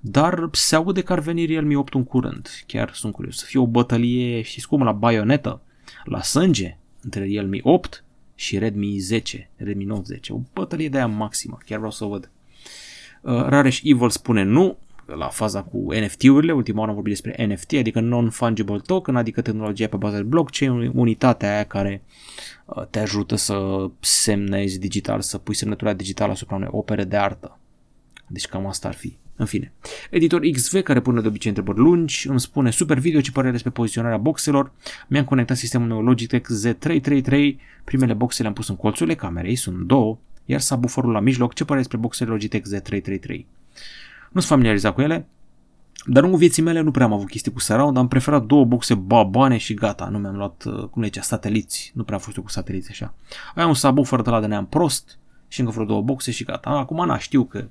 dar 0.00 0.48
se 0.52 0.76
aude 0.76 1.02
că 1.02 1.12
ar 1.12 1.20
veni 1.20 1.44
Realme 1.44 1.76
8 1.76 1.94
în 1.94 2.04
curând. 2.04 2.48
Chiar 2.66 2.92
sunt 2.92 3.12
curios. 3.12 3.36
Să 3.36 3.44
fie 3.44 3.60
o 3.60 3.66
bătălie, 3.66 4.42
știți 4.42 4.68
cum, 4.68 4.82
la 4.82 4.92
baionetă, 4.92 5.60
la 6.04 6.22
sânge, 6.22 6.76
între 7.00 7.24
Realme 7.24 7.58
8 7.62 8.04
și 8.34 8.58
Redmi 8.58 8.98
10, 8.98 9.50
Redmi 9.56 9.84
Note 9.84 10.02
10. 10.04 10.32
O 10.32 10.40
bătălie 10.52 10.88
de 10.88 10.96
aia 10.96 11.06
maximă, 11.06 11.58
chiar 11.64 11.78
vreau 11.78 11.92
să 11.92 12.04
o 12.04 12.08
văd. 12.08 12.30
Uh, 13.26 13.46
Raresh 13.48 13.80
Evil 13.82 14.10
spune 14.10 14.42
nu 14.42 14.76
la 15.06 15.28
faza 15.28 15.62
cu 15.62 15.86
NFT-urile, 15.92 16.52
ultima 16.52 16.78
oară 16.78 16.90
am 16.90 16.96
vorbit 16.96 17.22
despre 17.22 17.46
NFT, 17.46 17.72
adică 17.72 18.00
non-fungible 18.00 18.78
token, 18.86 19.16
adică 19.16 19.40
tehnologia 19.40 19.86
pe 19.86 19.96
bază 19.96 20.16
de 20.16 20.22
blockchain, 20.22 20.90
unitatea 20.94 21.52
aia 21.54 21.64
care 21.64 22.02
uh, 22.64 22.86
te 22.90 22.98
ajută 22.98 23.36
să 23.36 23.86
semnezi 24.00 24.78
digital, 24.78 25.20
să 25.20 25.38
pui 25.38 25.54
semnătura 25.54 25.92
digitală 25.92 26.32
asupra 26.32 26.56
unei 26.56 26.68
opere 26.70 27.04
de 27.04 27.16
artă. 27.16 27.58
Deci 28.26 28.46
cam 28.46 28.66
asta 28.66 28.88
ar 28.88 28.94
fi. 28.94 29.16
În 29.36 29.46
fine. 29.46 29.72
Editor 30.10 30.40
XV, 30.40 30.82
care 30.82 31.00
pune 31.00 31.20
de 31.20 31.28
obicei 31.28 31.50
întrebări 31.50 31.78
lungi, 31.78 32.28
îmi 32.28 32.40
spune 32.40 32.70
super 32.70 32.98
video 32.98 33.20
ce 33.20 33.30
părere 33.30 33.52
despre 33.52 33.70
poziționarea 33.70 34.16
boxelor. 34.16 34.72
Mi-am 35.08 35.24
conectat 35.24 35.56
sistemul 35.56 35.86
meu 35.86 36.02
Logitech 36.02 36.48
Z333, 36.66 37.54
primele 37.84 38.12
boxe 38.12 38.42
le-am 38.42 38.54
pus 38.54 38.68
în 38.68 38.76
colțurile 38.76 39.14
camerei, 39.14 39.56
sunt 39.56 39.76
două, 39.76 40.18
iar 40.46 40.60
subwooferul 40.60 41.12
la 41.12 41.20
mijloc, 41.20 41.54
ce 41.54 41.64
pare 41.64 41.78
despre 41.78 41.96
boxele 41.96 42.30
Logitech 42.30 42.68
Z333? 42.74 43.44
Nu 44.30 44.40
sunt 44.40 44.44
familiarizat 44.44 44.94
cu 44.94 45.00
ele, 45.00 45.26
dar 46.06 46.24
în 46.24 46.36
vieții 46.36 46.62
mele 46.62 46.80
nu 46.80 46.90
prea 46.90 47.06
am 47.06 47.12
avut 47.12 47.28
chestii 47.28 47.52
cu 47.52 47.60
surround, 47.60 47.96
am 47.96 48.08
preferat 48.08 48.44
două 48.44 48.64
boxe 48.64 48.94
babane 48.94 49.56
și 49.56 49.74
gata, 49.74 50.08
nu 50.08 50.18
mi-am 50.18 50.36
luat, 50.36 50.64
uh, 50.64 50.84
cum 50.84 51.02
le 51.02 51.06
zicea, 51.06 51.22
sateliți, 51.22 51.92
nu 51.94 52.02
prea 52.02 52.16
am 52.16 52.22
fost 52.22 52.36
eu 52.36 52.42
cu 52.42 52.48
sateliți 52.48 52.90
așa. 52.90 53.14
Ai 53.54 53.66
un 53.66 53.74
subwoofer 53.74 54.20
de 54.20 54.30
la 54.30 54.40
de 54.40 54.46
neam 54.46 54.66
prost 54.66 55.18
și 55.48 55.60
încă 55.60 55.72
vreo 55.72 55.84
două 55.84 56.02
boxe 56.02 56.30
și 56.30 56.44
gata. 56.44 56.70
Acum 56.70 57.06
na, 57.06 57.18
știu 57.18 57.44
că 57.44 57.64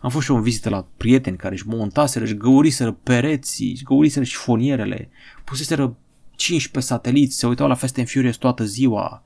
am 0.00 0.10
fost 0.10 0.24
și 0.24 0.30
eu 0.30 0.36
în 0.36 0.42
vizită 0.42 0.68
la 0.68 0.86
prieteni 0.96 1.36
care 1.36 1.54
își 1.54 1.68
montaseră, 1.68 2.24
își 2.24 2.36
găuriseră 2.36 2.92
pereții, 2.92 3.70
își 3.70 3.84
găuriseră 3.84 4.24
și 4.24 4.36
fonierele, 4.36 5.08
puseseră 5.44 5.96
15 6.36 6.92
sateliți, 6.92 7.38
se 7.38 7.46
uitau 7.46 7.68
la 7.68 7.74
Fast 7.74 7.98
and 7.98 8.08
Furious 8.08 8.36
toată 8.36 8.64
ziua. 8.64 9.22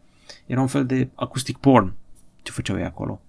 Era 0.46 0.60
un 0.60 0.66
fel 0.66 0.86
de 0.86 1.08
acoustic 1.14 1.56
porn 1.56 1.92
ce 2.44 2.52
făceau 2.52 2.78
ei 2.78 2.84
acolo. 2.84 3.20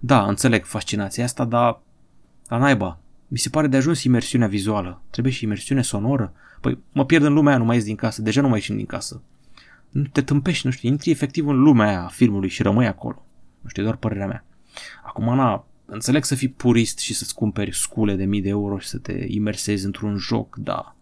Da, 0.00 0.26
înțeleg 0.26 0.64
fascinația 0.64 1.24
asta, 1.24 1.44
dar 1.44 1.80
la 2.48 2.56
naiba, 2.56 2.98
mi 3.28 3.38
se 3.38 3.48
pare 3.48 3.66
de 3.66 3.76
ajuns 3.76 4.02
imersiunea 4.02 4.48
vizuală. 4.48 5.02
Trebuie 5.10 5.32
și 5.32 5.44
imersiune 5.44 5.82
sonoră. 5.82 6.32
Păi 6.60 6.78
mă 6.92 7.04
pierd 7.04 7.24
în 7.24 7.32
lumea 7.32 7.50
aia, 7.50 7.58
nu 7.58 7.64
mai 7.64 7.76
ies 7.76 7.84
din 7.84 7.96
casă. 7.96 8.22
Deja 8.22 8.40
nu 8.40 8.48
mai 8.48 8.58
ieșim 8.58 8.76
din 8.76 8.86
casă. 8.86 9.22
Nu 9.90 10.02
te 10.02 10.22
tâmpești, 10.22 10.66
nu 10.66 10.72
știu, 10.72 10.88
intri 10.88 11.10
efectiv 11.10 11.46
în 11.46 11.60
lumea 11.60 11.88
aia 11.88 12.04
a 12.04 12.08
filmului 12.08 12.48
și 12.48 12.62
rămâi 12.62 12.86
acolo. 12.86 13.26
Nu 13.60 13.68
știu, 13.68 13.82
doar 13.82 13.96
părerea 13.96 14.26
mea. 14.26 14.44
Acum, 15.04 15.28
Ana, 15.28 15.66
înțeleg 15.84 16.24
să 16.24 16.34
fii 16.34 16.48
purist 16.48 16.98
și 16.98 17.14
să-ți 17.14 17.34
cumperi 17.34 17.74
scule 17.74 18.14
de 18.14 18.24
mii 18.24 18.42
de 18.42 18.48
euro 18.48 18.78
și 18.78 18.88
să 18.88 18.98
te 18.98 19.24
imersezi 19.28 19.84
într-un 19.84 20.16
joc, 20.16 20.56
da. 20.56 20.96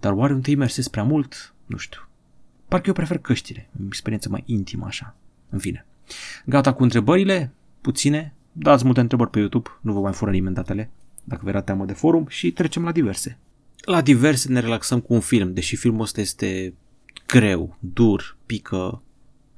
Dar 0.00 0.12
oare 0.12 0.32
nu 0.32 0.40
te 0.40 0.50
imersezi 0.50 0.90
prea 0.90 1.02
mult? 1.02 1.54
Nu 1.66 1.76
știu. 1.76 2.00
Parcă 2.68 2.86
eu 2.86 2.92
prefer 2.92 3.18
căștile, 3.18 3.70
experiență 3.86 4.28
mai 4.28 4.42
intimă 4.46 4.86
așa. 4.86 5.14
În 5.48 5.58
fine. 5.58 5.86
Gata 6.44 6.72
cu 6.72 6.82
întrebările, 6.82 7.52
puține, 7.80 8.34
dați 8.52 8.84
multe 8.84 9.00
întrebări 9.00 9.30
pe 9.30 9.38
YouTube, 9.38 9.68
nu 9.80 9.92
vă 9.92 10.00
mai 10.00 10.12
fură 10.12 10.30
nimeni 10.30 10.54
datele, 10.54 10.90
dacă 11.24 11.40
vă 11.44 11.48
era 11.48 11.60
teamă 11.60 11.84
de 11.84 11.92
forum 11.92 12.26
și 12.28 12.52
trecem 12.52 12.84
la 12.84 12.92
diverse. 12.92 13.38
La 13.84 14.00
diverse 14.00 14.48
ne 14.52 14.60
relaxăm 14.60 15.00
cu 15.00 15.14
un 15.14 15.20
film, 15.20 15.52
deși 15.52 15.76
filmul 15.76 16.00
ăsta 16.00 16.20
este 16.20 16.74
greu, 17.26 17.76
dur, 17.78 18.36
pică, 18.46 19.02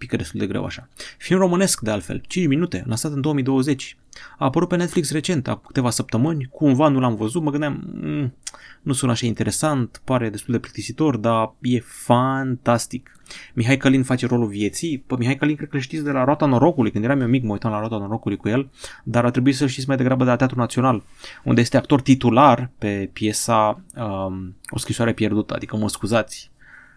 pică 0.01 0.17
destul 0.17 0.41
de 0.41 0.47
greu 0.47 0.65
așa. 0.65 0.89
Film 1.19 1.39
românesc, 1.39 1.81
de 1.81 1.91
altfel, 1.91 2.23
5 2.27 2.47
minute, 2.47 2.85
lansat 2.87 3.13
în 3.13 3.21
2020. 3.21 3.97
A 4.39 4.45
apărut 4.45 4.69
pe 4.69 4.77
Netflix 4.77 5.11
recent, 5.11 5.49
a 5.49 5.61
câteva 5.67 5.91
săptămâni, 5.91 6.49
cumva 6.51 6.89
nu 6.89 7.01
l-am 7.01 7.15
văzut, 7.15 7.43
mă 7.43 7.51
gândeam, 7.51 7.83
mm, 8.03 8.35
nu 8.83 8.93
sună 8.93 9.13
așa 9.13 9.27
interesant, 9.27 10.01
pare 10.05 10.31
destul 10.31 10.55
de 10.55 10.61
plictisitor, 10.61 11.17
dar 11.17 11.55
e 11.61 11.81
fantastic. 11.81 13.21
Mihai 13.55 13.77
Călin 13.77 14.03
face 14.03 14.27
rolul 14.27 14.49
vieții, 14.49 14.99
pe 14.99 15.15
Mihai 15.19 15.37
Călin 15.37 15.57
cred 15.57 15.69
că 15.69 15.77
îl 15.77 15.83
știți 15.83 16.05
de 16.05 16.11
la 16.11 16.25
Roata 16.25 16.47
Norocului, 16.47 16.91
când 16.91 17.05
eram 17.05 17.21
eu 17.21 17.27
mic 17.27 17.43
mă 17.43 17.53
uitam 17.53 17.71
la 17.71 17.79
Roata 17.79 17.97
Norocului 17.97 18.37
cu 18.37 18.49
el, 18.49 18.71
dar 19.05 19.25
ar 19.25 19.31
trebui 19.31 19.53
să-l 19.53 19.69
știți 19.69 19.89
mai 19.89 19.97
degrabă 19.97 20.25
de 20.25 20.31
la 20.31 20.37
Teatrul 20.37 20.61
Național, 20.61 21.03
unde 21.45 21.61
este 21.61 21.77
actor 21.77 22.01
titular 22.01 22.71
pe 22.79 23.11
piesa 23.13 23.81
um, 23.97 24.57
O 24.69 24.79
scrisoare 24.79 25.13
pierdută, 25.13 25.55
adică 25.55 25.77
mă 25.77 25.89
scuzați, 25.89 26.51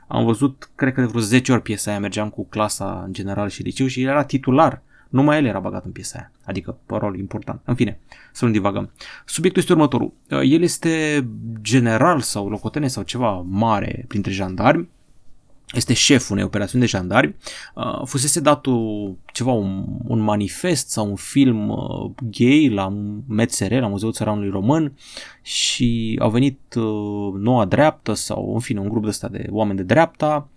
am 0.08 0.26
văzut, 0.26 0.70
cred 0.76 0.94
că 0.94 1.02
de 1.02 1.08
vreo 1.08 1.22
10 1.22 1.52
ori 1.52 1.62
piesa 1.62 1.92
aia, 1.92 2.00
mergeam 2.00 2.30
cu 2.30 2.46
clasa 2.46 3.04
în 3.06 3.14
general 3.14 3.50
și 3.50 3.64
liceu 3.64 3.88
și 3.88 4.02
era 4.02 4.24
titular. 4.24 4.82
Numai 5.10 5.38
el 5.38 5.46
era 5.46 5.60
băgat 5.60 5.86
în 5.86 5.92
piesa 5.92 6.18
aia, 6.18 6.32
adică 6.46 6.78
pe 6.86 6.96
rol 6.96 7.18
important. 7.18 7.62
În 7.66 7.76
fine, 7.76 8.00
să 8.32 8.46
nu 8.46 8.52
divagăm. 8.52 8.92
Subiectul 9.26 9.62
este 9.62 9.74
următorul. 9.74 10.14
El 10.30 10.62
este 10.62 11.26
general 11.62 12.20
sau 12.20 12.50
locotene 12.50 12.88
sau 12.88 13.04
ceva 13.04 13.46
mare 13.48 14.06
printre 14.08 14.32
jandarmi, 14.32 14.90
este 15.74 15.94
șeful 15.94 16.32
unei 16.32 16.46
operațiuni 16.46 16.84
de 16.84 16.90
jandarmi, 16.90 17.36
uh, 17.76 18.02
fusese 18.06 18.40
dat 18.40 18.66
o, 18.66 19.10
ceva, 19.34 19.52
un, 19.52 19.86
un 20.08 20.20
manifest 20.20 20.90
sau 20.90 21.10
un 21.10 21.16
film 21.16 21.70
uh, 21.70 22.12
gay 22.24 22.70
la 22.70 22.88
MTSR, 23.28 23.74
la 23.74 23.88
Muzeul 23.88 24.12
Țăranului 24.12 24.50
Român 24.50 24.94
și 25.42 26.18
au 26.22 26.30
venit 26.30 26.60
uh, 26.76 27.34
noua 27.40 27.66
dreaptă 27.66 28.14
sau, 28.14 28.54
în 28.54 28.60
fine, 28.60 28.80
un 28.80 28.90
grup 28.90 29.04
de 29.04 29.10
ăsta 29.10 29.28
de 29.28 29.46
oameni 29.50 29.78
de 29.78 29.84
dreapta, 29.84 30.50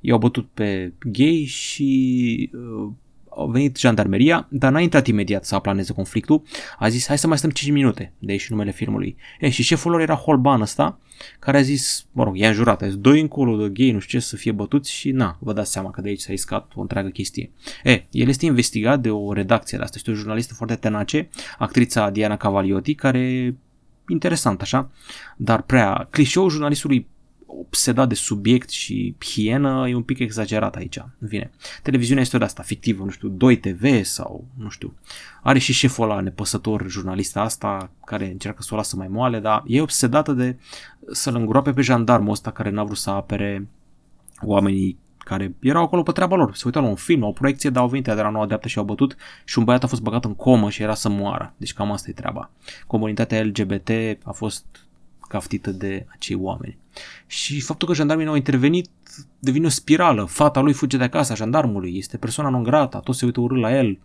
i-au 0.00 0.18
bătut 0.18 0.48
pe 0.54 0.92
gay 1.02 1.44
și 1.44 2.50
uh, 2.52 2.90
au 3.36 3.48
venit 3.50 3.78
jandarmeria, 3.78 4.46
dar 4.50 4.72
n-a 4.72 4.80
intrat 4.80 5.06
imediat 5.06 5.44
să 5.44 5.54
aplaneze 5.54 5.92
conflictul, 5.92 6.42
a 6.78 6.88
zis 6.88 7.06
hai 7.06 7.18
să 7.18 7.26
mai 7.26 7.38
stăm 7.38 7.50
5 7.50 7.72
minute, 7.72 8.12
de 8.18 8.32
aici 8.32 8.50
numele 8.50 8.72
filmului. 8.72 9.16
E, 9.40 9.48
și 9.48 9.62
șeful 9.62 9.90
lor 9.90 10.00
era 10.00 10.14
Holban 10.14 10.60
ăsta, 10.60 10.98
care 11.38 11.56
a 11.56 11.62
zis, 11.62 12.06
mă 12.12 12.24
rog, 12.24 12.38
i-a 12.38 12.48
înjurat, 12.48 12.82
a 12.82 12.86
zis, 12.86 12.96
doi 12.96 13.20
încolo 13.20 13.56
de 13.56 13.68
gay, 13.68 13.90
nu 13.90 13.98
știu 13.98 14.18
ce, 14.18 14.24
să 14.24 14.36
fie 14.36 14.52
bătuți 14.52 14.92
și 14.92 15.10
na, 15.10 15.38
vă 15.40 15.52
dați 15.52 15.72
seama 15.72 15.90
că 15.90 16.00
de 16.00 16.08
aici 16.08 16.20
s-a 16.20 16.32
iscat 16.32 16.72
o 16.74 16.80
întreagă 16.80 17.08
chestie. 17.08 17.50
E, 17.84 18.04
el 18.10 18.28
este 18.28 18.46
investigat 18.46 19.00
de 19.00 19.10
o 19.10 19.32
redacție 19.32 19.78
de 19.78 19.84
asta, 19.84 19.96
este 19.98 20.10
o 20.10 20.14
jurnalistă 20.14 20.54
foarte 20.54 20.74
tenace, 20.74 21.28
actrița 21.58 22.10
Diana 22.10 22.36
Cavaliotti, 22.36 22.94
care 22.94 23.54
interesant 24.08 24.60
așa, 24.60 24.90
dar 25.36 25.62
prea 25.62 26.08
clișeul 26.10 26.50
jurnalistului 26.50 27.06
obsedat 27.60 28.08
de 28.08 28.14
subiect 28.14 28.68
și 28.68 29.14
hienă 29.24 29.88
e 29.88 29.94
un 29.94 30.02
pic 30.02 30.18
exagerat 30.18 30.76
aici. 30.76 30.98
În 31.18 31.28
fine, 31.28 31.50
televiziunea 31.82 32.22
este 32.22 32.38
de 32.38 32.44
asta, 32.44 32.62
fictivă, 32.62 33.04
nu 33.04 33.10
știu, 33.10 33.36
2TV 33.36 34.02
sau, 34.02 34.44
nu 34.58 34.68
știu. 34.68 34.94
Are 35.42 35.58
și 35.58 35.72
șeful 35.72 36.10
ăla 36.10 36.20
nepăsător, 36.20 36.88
jurnalista 36.88 37.40
asta, 37.40 37.90
care 38.04 38.30
încearcă 38.30 38.62
să 38.62 38.74
o 38.74 38.76
lasă 38.76 38.96
mai 38.96 39.08
moale, 39.08 39.40
dar 39.40 39.62
e 39.66 39.80
obsedată 39.80 40.32
de 40.32 40.58
să-l 41.12 41.34
îngroape 41.34 41.72
pe 41.72 41.82
jandarmul 41.82 42.30
ăsta 42.30 42.50
care 42.50 42.70
n-a 42.70 42.84
vrut 42.84 42.96
să 42.96 43.10
apere 43.10 43.68
oamenii 44.42 44.98
care 45.18 45.54
erau 45.60 45.82
acolo 45.82 46.02
pe 46.02 46.12
treaba 46.12 46.36
lor. 46.36 46.54
Se 46.54 46.62
uitau 46.66 46.82
la 46.82 46.88
un 46.88 46.94
film, 46.94 47.20
la 47.20 47.26
o 47.26 47.32
proiecție, 47.32 47.70
dar 47.70 47.82
au 47.82 47.88
venit 47.88 48.04
de 48.04 48.12
la 48.12 48.30
noua 48.30 48.46
dreaptă 48.46 48.68
și 48.68 48.78
au 48.78 48.84
bătut 48.84 49.16
și 49.44 49.58
un 49.58 49.64
băiat 49.64 49.84
a 49.84 49.86
fost 49.86 50.02
băgat 50.02 50.24
în 50.24 50.34
comă 50.34 50.70
și 50.70 50.82
era 50.82 50.94
să 50.94 51.08
moară. 51.08 51.54
Deci 51.56 51.72
cam 51.72 51.92
asta 51.92 52.10
e 52.10 52.12
treaba. 52.12 52.50
Comunitatea 52.86 53.44
LGBT 53.44 53.90
a 54.24 54.32
fost 54.32 54.64
caftită 55.28 55.70
de 55.70 56.06
acei 56.08 56.36
oameni. 56.36 56.78
Și 57.26 57.60
faptul 57.60 57.88
că 57.88 57.94
jandarmii 57.94 58.24
nu 58.24 58.30
au 58.30 58.36
intervenit 58.36 58.88
devine 59.38 59.66
o 59.66 59.68
spirală. 59.68 60.24
Fata 60.24 60.60
lui 60.60 60.72
fuge 60.72 60.96
de 60.96 61.04
acasă, 61.04 61.34
jandarmului, 61.34 61.96
este 61.96 62.16
persoana 62.16 62.50
non 62.50 62.62
grata, 62.62 63.00
toți 63.00 63.18
se 63.18 63.24
uită 63.24 63.40
urât 63.40 63.60
la 63.60 63.76
el, 63.76 63.98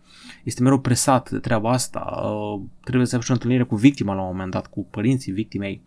este 0.44 0.62
mereu 0.62 0.80
presat 0.80 1.30
de 1.30 1.38
treaba 1.38 1.70
asta, 1.70 1.98
uh, 2.24 2.60
trebuie 2.84 3.06
să 3.06 3.12
aibă 3.12 3.24
și 3.24 3.30
o 3.30 3.34
întâlnire 3.34 3.62
cu 3.62 3.76
victima 3.76 4.14
la 4.14 4.20
un 4.20 4.26
moment 4.26 4.50
dat, 4.50 4.66
cu 4.66 4.86
părinții 4.90 5.32
victimei. 5.32 5.82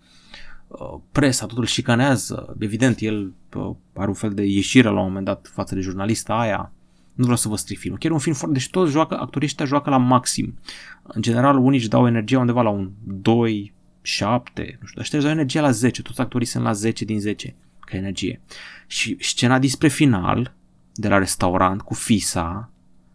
Uh, 0.67 0.99
presa, 1.11 1.45
totul 1.45 1.65
șicanează, 1.65 2.55
evident, 2.59 2.99
el 2.99 3.33
uh, 3.55 3.75
are 3.93 4.07
un 4.07 4.13
fel 4.13 4.33
de 4.33 4.43
ieșire 4.43 4.89
la 4.89 4.99
un 4.99 5.07
moment 5.07 5.25
dat 5.25 5.49
față 5.53 5.75
de 5.75 5.81
jurnalista 5.81 6.33
aia, 6.33 6.71
nu 7.13 7.23
vreau 7.23 7.37
să 7.37 7.47
vă 7.47 7.55
stric 7.55 7.77
filmul. 7.77 7.99
Chiar 7.99 8.11
e 8.11 8.13
un 8.13 8.19
film 8.19 8.35
foarte... 8.35 8.53
Deci 8.57 8.69
toți 8.69 8.91
joacă, 8.91 9.17
actorii 9.19 9.47
ăștia 9.47 9.65
joacă 9.65 9.89
la 9.89 9.97
maxim. 9.97 10.57
În 11.03 11.21
general, 11.21 11.57
unii 11.57 11.79
își 11.79 11.87
dau 11.87 12.07
energia 12.07 12.39
undeva 12.39 12.61
la 12.61 12.69
un 12.69 12.91
2, 13.03 13.73
7, 14.05 14.77
nu 14.81 14.87
știu, 14.87 15.01
ăștia 15.01 15.17
își 15.17 15.27
dau 15.27 15.35
energia 15.35 15.61
la 15.61 15.71
10, 15.71 16.01
toți 16.01 16.21
actorii 16.21 16.47
sunt 16.47 16.63
la 16.63 16.71
10 16.71 17.05
din 17.05 17.19
10 17.19 17.55
ca 17.79 17.97
energie. 17.97 18.41
Și 18.87 19.17
scena 19.19 19.59
dinspre 19.59 19.87
final, 19.87 20.55
de 20.93 21.07
la 21.07 21.17
restaurant, 21.17 21.81
cu 21.81 21.93
Fisa, 21.93 22.71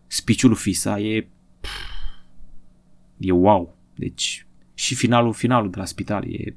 spiciul 0.07 0.55
Fisa, 0.55 1.01
e... 1.01 1.29
e 3.17 3.33
wow. 3.33 3.77
Deci, 3.95 4.47
și 4.75 4.95
finalul, 4.95 5.33
finalul 5.33 5.71
de 5.71 5.79
la 5.79 5.85
spital 5.85 6.33
e 6.33 6.57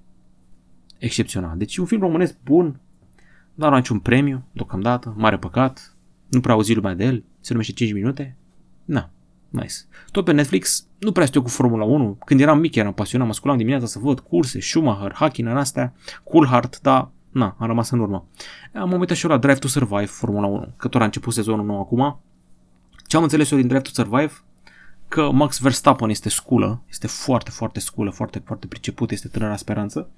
excepțional. 0.98 1.58
Deci 1.58 1.78
un 1.78 1.86
film 1.86 2.02
românesc 2.02 2.38
bun, 2.44 2.80
dar 3.54 3.70
nu 3.70 3.76
are 3.76 3.76
niciun 3.76 4.00
premiu, 4.00 4.44
deocamdată, 4.52 5.14
mare 5.18 5.38
păcat, 5.38 5.96
nu 6.30 6.40
prea 6.40 6.54
auzi 6.54 6.74
lumea 6.74 6.94
de 6.94 7.04
el, 7.04 7.24
se 7.40 7.52
numește 7.52 7.74
5 7.74 7.94
minute, 7.94 8.36
na, 8.86 9.12
Nice. 9.52 9.74
Tot 10.12 10.26
pe 10.26 10.32
Netflix, 10.32 10.86
nu 11.00 11.12
prea 11.12 11.26
știu 11.26 11.42
cu 11.42 11.50
Formula 11.50 11.84
1. 11.84 12.18
Când 12.26 12.40
eram 12.40 12.60
mic 12.60 12.76
eram 12.76 12.94
pasionat, 12.94 13.28
mă 13.28 13.34
sculam 13.34 13.58
dimineața 13.58 13.86
să 13.86 14.00
văd 14.00 14.20
curse, 14.20 14.62
Schumacher, 14.62 15.14
Hakkinen 15.14 15.58
astea, 15.58 15.94
Coolheart, 16.24 16.80
dar 16.82 17.10
na, 17.32 17.56
am 17.60 17.68
rămas 17.68 17.90
în 17.90 18.00
urmă. 18.00 18.28
Am 18.74 19.00
uitat 19.00 19.18
și 19.18 19.26
eu 19.26 19.32
la 19.32 19.38
Drive 19.38 19.60
to 19.60 19.68
Survive 19.68 20.06
Formula 20.06 20.48
1, 20.48 20.74
că 20.78 20.88
tot 20.88 21.02
a 21.02 21.04
început 21.04 21.34
sezonul 21.34 21.66
nou 21.66 21.80
acum. 21.80 22.20
Ce 23.08 23.18
am 23.18 23.24
înțeles 23.24 23.52
eu 23.52 23.58
din 23.58 23.68
Drive 23.68 23.82
to 23.82 23.90
Survive? 23.94 24.32
Că 25.08 25.32
Max 25.32 25.60
Verstappen 25.60 26.10
este 26.10 26.30
sculă, 26.30 26.82
este 26.90 27.08
foarte, 27.08 27.52
foarte 27.52 27.80
sculă, 27.80 28.10
foarte, 28.10 28.42
foarte 28.46 28.68
priceput, 28.68 29.12
este 29.12 29.28
tânăra 29.28 29.56
speranță. 29.56 30.10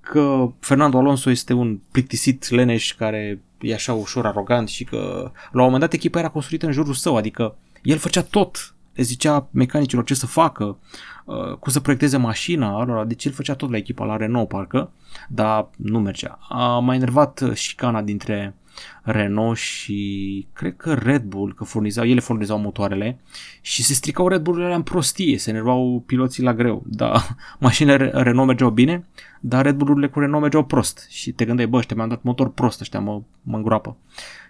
Că 0.00 0.52
Fernando 0.60 0.98
Alonso 0.98 1.30
este 1.30 1.52
un 1.52 1.80
plictisit 1.90 2.48
leneș 2.48 2.94
care 2.94 3.42
e 3.60 3.74
așa 3.74 3.92
ușor 3.92 4.26
arogant 4.26 4.68
și 4.68 4.84
că 4.84 5.30
la 5.52 5.60
un 5.60 5.64
moment 5.64 5.80
dat 5.80 5.92
echipa 5.92 6.18
era 6.18 6.28
construită 6.28 6.66
în 6.66 6.72
jurul 6.72 6.94
său, 6.94 7.16
adică 7.16 7.56
el 7.84 7.98
făcea 7.98 8.22
tot. 8.22 8.74
Le 8.94 9.02
zicea 9.02 9.48
mecanicilor 9.50 10.04
ce 10.04 10.14
să 10.14 10.26
facă, 10.26 10.78
uh, 11.24 11.52
cum 11.52 11.72
să 11.72 11.80
proiecteze 11.80 12.16
mașina, 12.16 12.78
alora, 12.78 13.04
deci 13.04 13.24
el 13.24 13.32
făcea 13.32 13.54
tot 13.54 13.70
la 13.70 13.76
echipa 13.76 14.04
la 14.04 14.16
Renault 14.16 14.48
parcă, 14.48 14.90
dar 15.28 15.68
nu 15.76 16.00
mergea. 16.00 16.38
A 16.48 16.78
mai 16.78 16.96
enervat 16.96 17.50
șicana 17.54 18.02
dintre 18.02 18.54
Renault 19.02 19.56
și 19.56 20.46
cred 20.52 20.76
că 20.76 20.94
Red 20.94 21.22
Bull, 21.22 21.54
că 21.54 21.64
furnizau, 21.64 22.04
ele 22.04 22.20
furnizau 22.20 22.58
motoarele 22.58 23.18
și 23.60 23.82
se 23.82 23.94
stricau 23.94 24.28
Red 24.28 24.42
Bull-urile 24.42 24.74
în 24.74 24.82
prostie, 24.82 25.38
se 25.38 25.50
enervau 25.50 26.02
piloții 26.06 26.42
la 26.42 26.54
greu. 26.54 26.82
Da, 26.86 27.26
mașinile 27.58 27.96
Renault 27.96 28.46
mergeau 28.46 28.70
bine, 28.70 29.06
dar 29.40 29.64
Red 29.64 29.74
Bull-urile 29.74 30.08
cu 30.08 30.18
Renault 30.18 30.42
mergeau 30.42 30.64
prost 30.64 31.06
și 31.10 31.32
te 31.32 31.44
gândeai, 31.44 31.68
bă, 31.68 31.76
ăștia 31.76 31.96
mi-am 31.96 32.08
dat 32.08 32.22
motor 32.22 32.50
prost, 32.50 32.80
ăștia 32.80 33.00
mă, 33.00 33.22
mă 33.42 33.56
îngroapă. 33.56 33.96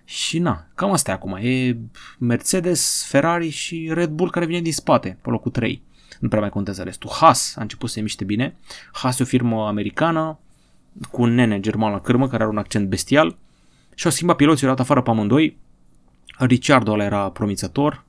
Și 0.05 0.39
na, 0.39 0.67
cam 0.75 0.93
asta 0.93 1.11
e 1.11 1.15
acum. 1.15 1.35
E 1.35 1.77
Mercedes, 2.19 3.07
Ferrari 3.09 3.49
și 3.49 3.91
Red 3.93 4.11
Bull 4.11 4.31
care 4.31 4.47
vine 4.47 4.61
din 4.61 4.73
spate, 4.73 5.19
pe 5.23 5.31
locul 5.31 5.51
3. 5.51 5.83
Nu 6.21 6.29
prea 6.29 6.41
mai 6.41 6.51
contează 6.51 6.83
restul. 6.83 7.11
Haas 7.13 7.57
a 7.57 7.61
început 7.61 7.89
să 7.89 7.95
se 7.95 8.01
miște 8.01 8.25
bine. 8.25 8.57
Haas 8.93 9.19
e 9.19 9.23
o 9.23 9.27
firmă 9.27 9.67
americană 9.67 10.39
cu 11.11 11.23
un 11.23 11.35
nene 11.35 11.61
german 11.61 11.93
la 11.93 12.01
cârmă 12.01 12.29
care 12.29 12.43
are 12.43 12.53
un 12.53 12.59
accent 12.59 12.89
bestial 12.89 13.37
și 13.95 14.07
au 14.07 14.13
schimbat 14.13 14.37
piloții, 14.37 14.67
au 14.67 14.73
dat 14.73 14.81
afară 14.81 15.03
pe 15.03 15.11
amândoi. 15.11 15.57
Ricciardo 16.39 16.93
ăla 16.93 17.05
era 17.05 17.31
promițător, 17.31 18.05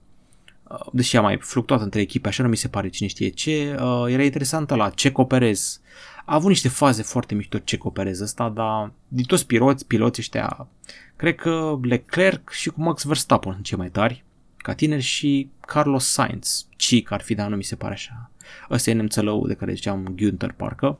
deși 0.92 1.18
a 1.18 1.22
mai 1.22 1.38
fluctuat 1.38 1.82
între 1.82 2.02
echipe, 2.02 2.28
așa 2.28 2.44
nu 2.44 2.50
mi 2.50 2.58
se 2.58 2.68
pare 2.68 2.90
cine 2.90 3.08
știe 3.08 3.30
ce. 3.30 3.78
Era 4.08 4.24
interesant 4.24 4.70
la 4.70 4.90
Ceco 4.90 5.26
Perez. 5.26 5.80
A 6.26 6.36
avut 6.36 6.50
niște 6.50 6.70
faze 6.70 7.04
foarte 7.04 7.36
mișto 7.36 7.58
Ceco 7.58 7.90
Perez 7.90 8.20
ăsta, 8.20 8.50
dar 8.50 8.92
din 9.08 9.26
toți 9.26 9.46
piloți, 9.46 9.88
piloții 9.88 10.22
ăștia 10.22 10.68
Cred 11.16 11.36
că 11.36 11.80
Leclerc 11.82 12.50
și 12.50 12.70
cu 12.70 12.82
Max 12.82 13.04
Verstappen 13.04 13.52
sunt 13.52 13.66
cei 13.66 13.78
mai 13.78 13.90
tari 13.90 14.24
ca 14.58 14.74
tineri 14.74 15.02
și 15.02 15.50
Carlos 15.60 16.06
Sainz, 16.06 16.68
Cic 16.76 17.12
ar 17.12 17.22
fi, 17.22 17.36
dar 17.36 17.50
nu 17.50 17.56
mi 17.56 17.64
se 17.64 17.76
pare 17.76 17.94
așa. 17.94 18.30
Ăsta 18.70 18.90
e 18.90 18.94
nemțălău 18.94 19.48
de 19.48 19.54
care 19.54 19.74
ziceam 19.74 20.16
Günther 20.16 20.52
parcă. 20.56 21.00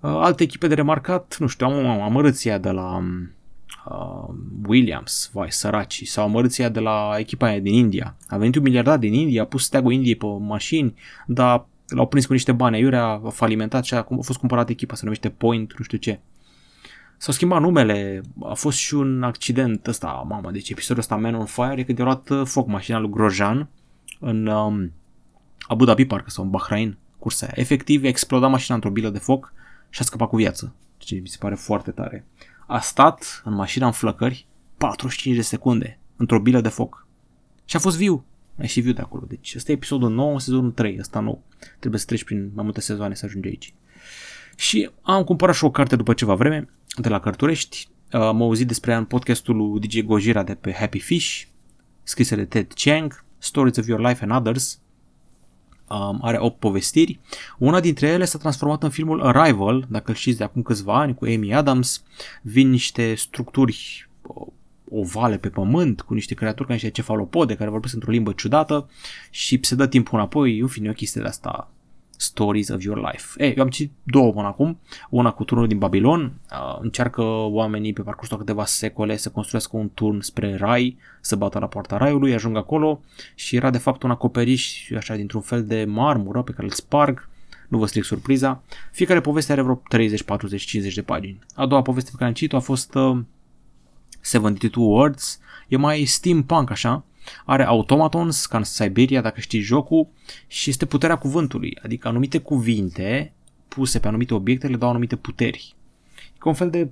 Uh, 0.00 0.10
alte 0.10 0.42
echipe 0.42 0.66
de 0.66 0.74
remarcat, 0.74 1.36
nu 1.38 1.46
știu, 1.46 1.66
am 1.66 2.00
amărâția 2.00 2.58
de 2.58 2.70
la 2.70 3.04
uh, 3.88 4.34
Williams, 4.66 5.30
vai, 5.32 5.50
săraci, 5.52 6.06
sau 6.06 6.24
amărâția 6.24 6.68
de 6.68 6.80
la 6.80 7.14
echipa 7.18 7.46
aia 7.46 7.58
din 7.58 7.74
India. 7.74 8.16
A 8.28 8.36
venit 8.36 8.56
un 8.56 8.62
miliardar 8.62 8.98
din 8.98 9.12
India, 9.12 9.42
a 9.42 9.46
pus 9.46 9.64
steagul 9.64 9.92
Indiei 9.92 10.16
pe 10.16 10.26
mașini, 10.26 10.94
dar 11.26 11.66
l-au 11.86 12.06
prins 12.06 12.26
cu 12.26 12.32
niște 12.32 12.52
bani 12.52 12.76
aiurea, 12.76 13.04
a 13.04 13.28
falimentat 13.28 13.84
și 13.84 13.94
a 13.94 14.06
fost 14.20 14.38
cumpărată 14.38 14.70
echipa, 14.70 14.94
se 14.94 15.04
numește 15.04 15.28
Point, 15.28 15.78
nu 15.78 15.84
știu 15.84 15.98
ce. 15.98 16.20
S-au 17.16 17.34
schimbat 17.34 17.60
numele, 17.60 18.20
a 18.42 18.54
fost 18.54 18.78
și 18.78 18.94
un 18.94 19.22
accident 19.22 19.86
ăsta, 19.86 20.24
mamă, 20.28 20.50
deci 20.50 20.70
episodul 20.70 21.02
ăsta 21.02 21.16
Man 21.16 21.34
on 21.34 21.44
Fire 21.44 21.74
e 21.80 21.82
când 21.82 21.98
i-a 21.98 22.04
luat 22.04 22.28
uh, 22.28 22.42
foc 22.44 22.66
mașina 22.66 22.98
lui 22.98 23.10
Grosjean 23.10 23.68
în 24.20 24.46
um, 24.46 24.92
Abu 25.60 25.84
Dhabi 25.84 26.04
parcă 26.04 26.30
sau 26.30 26.44
în 26.44 26.50
Bahrain, 26.50 26.98
cursa 27.18 27.46
aia. 27.46 27.54
Efectiv, 27.56 28.04
a 28.04 28.08
explodat 28.08 28.50
mașina 28.50 28.74
într-o 28.74 28.90
bilă 28.90 29.08
de 29.08 29.18
foc 29.18 29.52
și 29.90 30.00
a 30.00 30.04
scăpat 30.04 30.28
cu 30.28 30.36
viață, 30.36 30.74
ce 30.98 31.14
mi 31.14 31.28
se 31.28 31.36
pare 31.40 31.54
foarte 31.54 31.90
tare. 31.90 32.26
A 32.66 32.80
stat 32.80 33.42
în 33.44 33.54
mașina 33.54 33.86
în 33.86 33.92
flăcări 33.92 34.46
45 34.76 35.36
de 35.36 35.42
secunde, 35.42 35.98
într-o 36.16 36.40
bilă 36.40 36.60
de 36.60 36.68
foc. 36.68 37.06
Și 37.64 37.76
a 37.76 37.78
fost 37.78 37.96
viu. 37.96 38.24
Ai 38.58 38.66
și 38.66 38.80
viu 38.80 38.92
de 38.92 39.00
acolo. 39.00 39.24
Deci 39.28 39.54
ăsta 39.56 39.70
e 39.70 39.74
episodul 39.74 40.10
9, 40.10 40.40
sezonul 40.40 40.70
3, 40.70 40.96
ăsta 41.00 41.20
nou. 41.20 41.42
Trebuie 41.78 42.00
să 42.00 42.06
treci 42.06 42.24
prin 42.24 42.50
mai 42.54 42.64
multe 42.64 42.80
sezoane 42.80 43.14
să 43.14 43.24
ajungi 43.24 43.48
aici. 43.48 43.74
Și 44.56 44.90
am 45.02 45.24
cumpărat 45.24 45.54
și 45.54 45.64
o 45.64 45.70
carte 45.70 45.96
după 45.96 46.14
ceva 46.14 46.34
vreme, 46.34 46.68
de 46.96 47.08
la 47.08 47.20
Cărturești. 47.20 47.88
Am 48.10 48.42
auzit 48.42 48.66
despre 48.66 48.90
ea 48.90 48.98
în 48.98 49.04
podcastul 49.04 49.56
lui 49.56 49.80
DJ 49.80 50.00
Gojira 50.00 50.42
de 50.42 50.54
pe 50.54 50.72
Happy 50.72 50.98
Fish, 50.98 51.42
scrisă 52.02 52.36
de 52.36 52.44
Ted 52.44 52.72
Chiang, 52.74 53.24
Stories 53.38 53.76
of 53.76 53.86
Your 53.86 54.00
Life 54.00 54.24
and 54.24 54.32
Others. 54.32 54.80
Um, 55.92 56.18
are 56.22 56.38
8 56.40 56.58
povestiri. 56.58 57.20
Una 57.58 57.80
dintre 57.80 58.06
ele 58.06 58.24
s-a 58.24 58.38
transformat 58.38 58.82
în 58.82 58.90
filmul 58.90 59.22
Arrival, 59.22 59.86
dacă 59.88 60.10
îl 60.10 60.16
știți 60.16 60.38
de 60.38 60.44
acum 60.44 60.62
câțiva 60.62 60.98
ani, 60.98 61.14
cu 61.14 61.24
Amy 61.24 61.54
Adams. 61.54 62.02
Vin 62.42 62.70
niște 62.70 63.14
structuri 63.14 64.08
ovale 64.90 65.38
pe 65.38 65.48
pământ, 65.48 66.00
cu 66.00 66.14
niște 66.14 66.34
creaturi 66.34 66.68
ca 66.68 66.72
niște 66.72 66.90
cefalopode 66.90 67.54
care 67.54 67.70
vorbesc 67.70 67.94
într-o 67.94 68.10
limbă 68.10 68.32
ciudată 68.32 68.90
și 69.30 69.58
se 69.62 69.74
dă 69.74 69.86
timpul 69.86 70.18
înapoi, 70.18 70.58
în 70.58 70.66
fine, 70.66 70.90
o 70.90 70.92
chestie 70.92 71.20
de 71.20 71.26
asta 71.26 71.70
Stories 72.22 72.68
of 72.68 72.82
Your 72.82 73.10
Life. 73.10 73.44
Ei, 73.44 73.54
eu 73.56 73.62
am 73.62 73.68
citit 73.68 73.92
două 74.02 74.32
până 74.32 74.46
acum, 74.46 74.78
una 75.10 75.30
cu 75.30 75.44
turnul 75.44 75.66
din 75.66 75.78
Babilon, 75.78 76.32
uh, 76.50 76.78
încearcă 76.80 77.22
oamenii 77.22 77.92
pe 77.92 78.02
parcursul 78.02 78.38
câteva 78.38 78.64
secole 78.64 79.16
să 79.16 79.30
construiască 79.30 79.76
un 79.76 79.90
turn 79.94 80.20
spre 80.20 80.56
rai, 80.56 80.96
să 81.20 81.36
bată 81.36 81.58
la 81.58 81.66
poarta 81.66 81.96
raiului, 81.96 82.34
ajung 82.34 82.56
acolo 82.56 83.00
și 83.34 83.56
era 83.56 83.70
de 83.70 83.78
fapt 83.78 84.02
un 84.02 84.10
acoperiș 84.10 84.90
așa 84.96 85.14
dintr-un 85.14 85.40
fel 85.40 85.64
de 85.64 85.84
marmură 85.84 86.42
pe 86.42 86.52
care 86.52 86.64
îl 86.64 86.72
sparg, 86.72 87.28
nu 87.68 87.78
vă 87.78 87.86
stric 87.86 88.04
surpriza. 88.04 88.62
Fiecare 88.92 89.20
poveste 89.20 89.52
are 89.52 89.62
vreo 89.62 89.82
30, 89.88 90.22
40, 90.22 90.62
50 90.62 90.94
de 90.94 91.02
pagini. 91.02 91.38
A 91.54 91.66
doua 91.66 91.82
poveste 91.82 92.10
pe 92.10 92.16
care 92.16 92.28
am 92.28 92.34
citit-o 92.34 92.56
a 92.56 92.60
fost 92.60 92.94
uh, 92.94 93.18
72 94.20 94.84
Words, 94.84 95.40
e 95.68 95.76
mai 95.76 96.04
steampunk 96.04 96.70
așa, 96.70 97.04
are 97.44 97.64
automatons, 97.64 98.46
ca 98.46 98.56
în 98.56 98.64
Siberia, 98.64 99.20
dacă 99.20 99.40
știi 99.40 99.60
jocul, 99.60 100.08
și 100.46 100.70
este 100.70 100.86
puterea 100.86 101.16
cuvântului, 101.16 101.78
adică 101.82 102.08
anumite 102.08 102.38
cuvinte 102.38 103.32
puse 103.68 103.98
pe 103.98 104.08
anumite 104.08 104.34
obiecte 104.34 104.66
le 104.66 104.76
dau 104.76 104.88
anumite 104.88 105.16
puteri. 105.16 105.74
E 106.34 106.38
ca 106.38 106.48
un 106.48 106.54
fel 106.54 106.70
de 106.70 106.90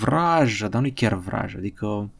vrajă, 0.00 0.68
dar 0.68 0.80
nu 0.80 0.86
e 0.86 0.90
chiar 0.90 1.14
vrajă, 1.14 1.56
adică 1.56 2.10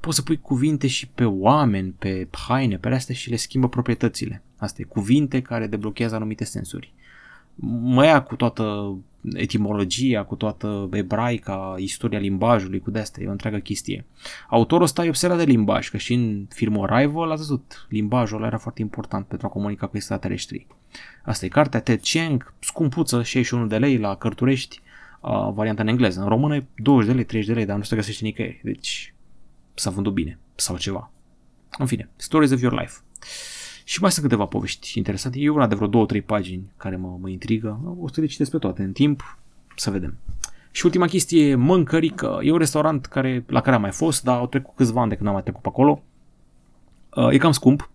poți 0.00 0.16
să 0.16 0.22
pui 0.22 0.40
cuvinte 0.40 0.86
și 0.86 1.08
pe 1.08 1.24
oameni, 1.24 1.94
pe 1.98 2.28
haine, 2.30 2.78
pe 2.78 2.88
astea 2.88 3.14
și 3.14 3.30
le 3.30 3.36
schimbă 3.36 3.68
proprietățile. 3.68 4.42
Asta 4.56 4.82
e 4.82 4.84
cuvinte 4.84 5.42
care 5.42 5.66
deblochează 5.66 6.14
anumite 6.14 6.44
sensuri. 6.44 6.92
Mă 7.82 8.04
ia 8.04 8.22
cu 8.22 8.36
toată 8.36 8.96
etimologia, 9.32 10.24
cu 10.24 10.34
toată 10.34 10.88
ebraica, 10.92 11.74
istoria 11.78 12.18
limbajului, 12.18 12.80
cu 12.80 12.90
de-astea, 12.90 13.22
e 13.22 13.28
o 13.28 13.30
întreagă 13.30 13.58
chestie. 13.58 14.04
Autorul 14.48 14.84
ăsta 14.84 15.04
e 15.04 15.08
obsedat 15.08 15.36
de 15.36 15.44
limbaj, 15.44 15.90
că 15.90 15.96
și 15.96 16.14
în 16.14 16.46
filmul 16.48 16.88
Arrival 16.90 17.30
a 17.30 17.34
văzut, 17.34 17.86
limbajul 17.88 18.36
ăla 18.36 18.46
era 18.46 18.58
foarte 18.58 18.80
important 18.80 19.26
pentru 19.26 19.46
a 19.46 19.50
comunica 19.50 19.86
cu 19.86 19.96
extraterestrii. 19.96 20.66
Asta 21.22 21.44
e 21.44 21.48
cartea 21.48 21.80
Ted 21.80 22.00
Chiang, 22.02 22.54
scumpuță, 22.60 23.22
61 23.22 23.66
de 23.66 23.78
lei 23.78 23.98
la 23.98 24.16
Cărturești, 24.16 24.80
uh, 25.20 25.50
varianta 25.52 25.82
în 25.82 25.88
engleză. 25.88 26.20
În 26.20 26.28
română 26.28 26.56
e 26.56 26.66
20 26.76 27.08
de 27.08 27.14
lei, 27.14 27.24
30 27.24 27.48
de 27.48 27.54
lei, 27.54 27.66
dar 27.66 27.76
nu 27.76 27.82
se 27.82 27.96
găsește 27.96 28.24
nicăieri, 28.24 28.60
deci 28.62 29.14
s-a 29.74 29.90
vândut 29.90 30.12
bine 30.12 30.38
sau 30.54 30.76
ceva. 30.76 31.10
În 31.78 31.86
fine, 31.86 32.08
Stories 32.16 32.50
of 32.50 32.60
Your 32.60 32.80
Life. 32.80 32.94
Și 33.84 34.00
mai 34.00 34.10
sunt 34.10 34.24
câteva 34.24 34.46
povești 34.46 34.98
interesante. 34.98 35.38
E 35.40 35.48
una 35.48 35.66
de 35.66 35.74
vreo 35.74 35.88
două, 35.88 36.06
trei 36.06 36.22
pagini 36.22 36.72
care 36.76 36.96
mă, 36.96 37.16
mă 37.20 37.28
intrigă. 37.28 37.96
O 38.00 38.08
să 38.08 38.20
le 38.20 38.26
citesc 38.26 38.50
pe 38.50 38.58
toate 38.58 38.82
în 38.82 38.92
timp, 38.92 39.38
să 39.76 39.90
vedem. 39.90 40.16
Și 40.70 40.84
ultima 40.84 41.06
chestie 41.06 41.48
e 41.48 41.54
Mâncărică. 41.54 42.38
E 42.42 42.50
un 42.50 42.58
restaurant 42.58 43.06
care, 43.06 43.44
la 43.46 43.60
care 43.60 43.76
am 43.76 43.82
mai 43.82 43.90
fost, 43.90 44.22
dar 44.22 44.38
au 44.38 44.46
trecut 44.46 44.74
câțiva 44.76 45.00
ani 45.00 45.08
de 45.08 45.16
când 45.16 45.28
am 45.28 45.34
mai 45.34 45.42
trecut 45.42 45.62
pe 45.62 45.68
acolo. 45.68 46.02
Uh, 47.14 47.32
e 47.32 47.36
cam 47.36 47.52
scump, 47.52 47.90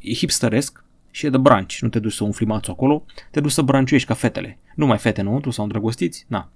e 0.00 0.14
hipsteresc 0.14 0.84
și 1.10 1.26
e 1.26 1.30
de 1.30 1.38
branci. 1.38 1.82
Nu 1.82 1.88
te 1.88 1.98
duci 1.98 2.12
să 2.12 2.24
umfli 2.24 2.46
mațul 2.46 2.72
acolo, 2.72 3.04
te 3.30 3.40
duci 3.40 3.50
să 3.50 3.62
branciuiești 3.62 4.08
ca 4.08 4.14
fetele. 4.14 4.58
Nu 4.74 4.86
mai 4.86 4.98
fete 4.98 5.20
înăuntru 5.20 5.50
sau 5.50 5.64
îndrăgostiți, 5.64 6.24
na. 6.28 6.50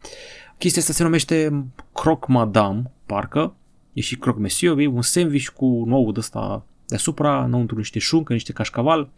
Chestia 0.59 0.81
asta 0.81 0.93
se 0.93 1.03
numește 1.03 1.65
Croc 1.93 2.27
Madame, 2.27 2.91
parcă. 3.07 3.55
E 3.93 4.01
și 4.01 4.17
Croc 4.17 4.39
Monsieur, 4.39 4.79
e 4.79 4.87
un 4.87 5.03
sandwich 5.03 5.49
cu 5.49 5.85
nou 5.87 6.13
de 6.13 6.19
ăsta 6.19 6.65
deasupra, 6.89 7.45
înăuntru 7.45 7.77
niște 7.77 7.99
șuncă, 7.99 8.33
niște 8.33 8.53
cașcaval. 8.53 9.09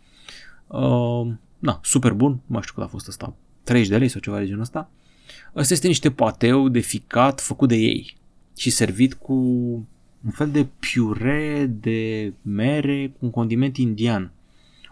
Uh, 0.66 1.32
na, 1.58 1.80
super 1.82 2.12
bun, 2.12 2.30
nu 2.30 2.40
mai 2.46 2.62
știu 2.62 2.74
cât 2.74 2.84
a 2.84 2.86
fost 2.86 3.08
asta, 3.08 3.34
30 3.62 3.90
de 3.90 3.98
lei 3.98 4.08
sau 4.08 4.20
ceva 4.20 4.38
de 4.38 4.46
genul 4.46 4.60
ăsta. 4.60 4.90
Ăsta 5.56 5.74
este 5.74 5.86
niște 5.86 6.10
pateu 6.10 6.68
de 6.68 6.78
ficat 6.78 7.40
făcut 7.40 7.68
de 7.68 7.76
ei 7.76 8.16
și 8.56 8.70
servit 8.70 9.14
cu 9.14 9.34
un 10.24 10.30
fel 10.30 10.50
de 10.50 10.66
piure 10.78 11.66
de 11.80 12.32
mere 12.42 13.08
cu 13.08 13.24
un 13.24 13.30
condiment 13.30 13.76
indian. 13.76 14.30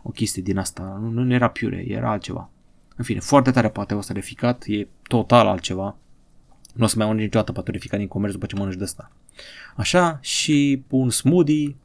O 0.03 0.11
chestie 0.11 0.43
din 0.43 0.59
asta, 0.59 0.99
nu, 1.03 1.23
nu 1.23 1.33
era 1.33 1.49
piure, 1.49 1.85
era 1.89 2.11
altceva. 2.11 2.51
În 2.97 3.05
fine, 3.05 3.21
foarte 3.21 3.51
tare 3.51 3.69
pateu 3.69 3.99
ăsta 3.99 4.13
de 4.13 4.21
ficat, 4.21 4.65
e 4.67 4.87
total 5.03 5.47
altceva. 5.47 5.97
Nu 6.75 6.85
o 6.85 6.87
să 6.87 6.95
mai 6.97 7.07
mănânci 7.07 7.25
niciodată 7.25 7.53
pateu 7.53 7.73
de 7.73 7.79
ficat 7.79 7.99
din 7.99 8.09
comerț 8.09 8.33
după 8.33 8.47
ce 8.47 8.55
mănânci 8.55 8.77
de 8.77 8.85
asta. 8.85 9.13
Așa, 9.77 10.19
și 10.23 10.83
un 10.89 11.11
smoothie 11.11 11.77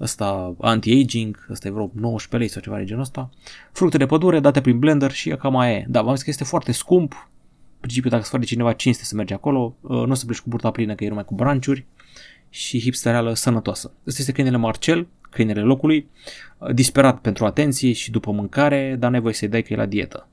ăsta 0.00 0.54
anti-aging, 0.60 1.46
ăsta 1.50 1.68
e 1.68 1.70
vreo 1.70 1.90
19 1.94 2.36
lei 2.36 2.48
sau 2.48 2.62
ceva 2.62 2.76
de 2.76 2.84
genul 2.84 3.02
ăsta, 3.02 3.30
fructe 3.72 3.96
de 3.98 4.06
pădure 4.06 4.40
date 4.40 4.60
prin 4.60 4.78
blender 4.78 5.10
și 5.10 5.30
cam 5.30 5.52
mai 5.52 5.72
e. 5.72 5.86
Da, 5.88 6.02
v-am 6.02 6.14
zis 6.14 6.24
că 6.24 6.30
este 6.30 6.44
foarte 6.44 6.72
scump, 6.72 7.12
în 7.12 7.78
principiu 7.80 8.10
dacă 8.10 8.22
îți 8.22 8.38
de 8.38 8.44
cineva 8.44 8.72
cinste 8.72 9.04
să 9.04 9.14
mergi 9.14 9.32
acolo, 9.32 9.76
uh, 9.80 9.90
nu 9.90 10.10
o 10.10 10.14
să 10.14 10.24
pleci 10.24 10.40
cu 10.40 10.48
burta 10.48 10.70
plină 10.70 10.94
că 10.94 11.04
e 11.04 11.08
numai 11.08 11.24
cu 11.24 11.34
branciuri 11.34 11.86
și 12.48 12.80
hipstereală 12.80 13.34
sănătoasă. 13.34 13.92
Ăsta 14.06 14.20
este 14.20 14.32
câinele 14.32 14.56
Marcel, 14.56 15.08
câinele 15.30 15.60
locului, 15.60 16.08
uh, 16.58 16.74
disperat 16.74 17.20
pentru 17.20 17.44
atenție 17.44 17.92
și 17.92 18.10
după 18.10 18.30
mâncare, 18.30 18.96
dar 18.98 19.10
nevoie 19.10 19.34
să-i 19.34 19.48
dai 19.48 19.62
că 19.62 19.72
e 19.72 19.76
la 19.76 19.86
dietă. 19.86 20.28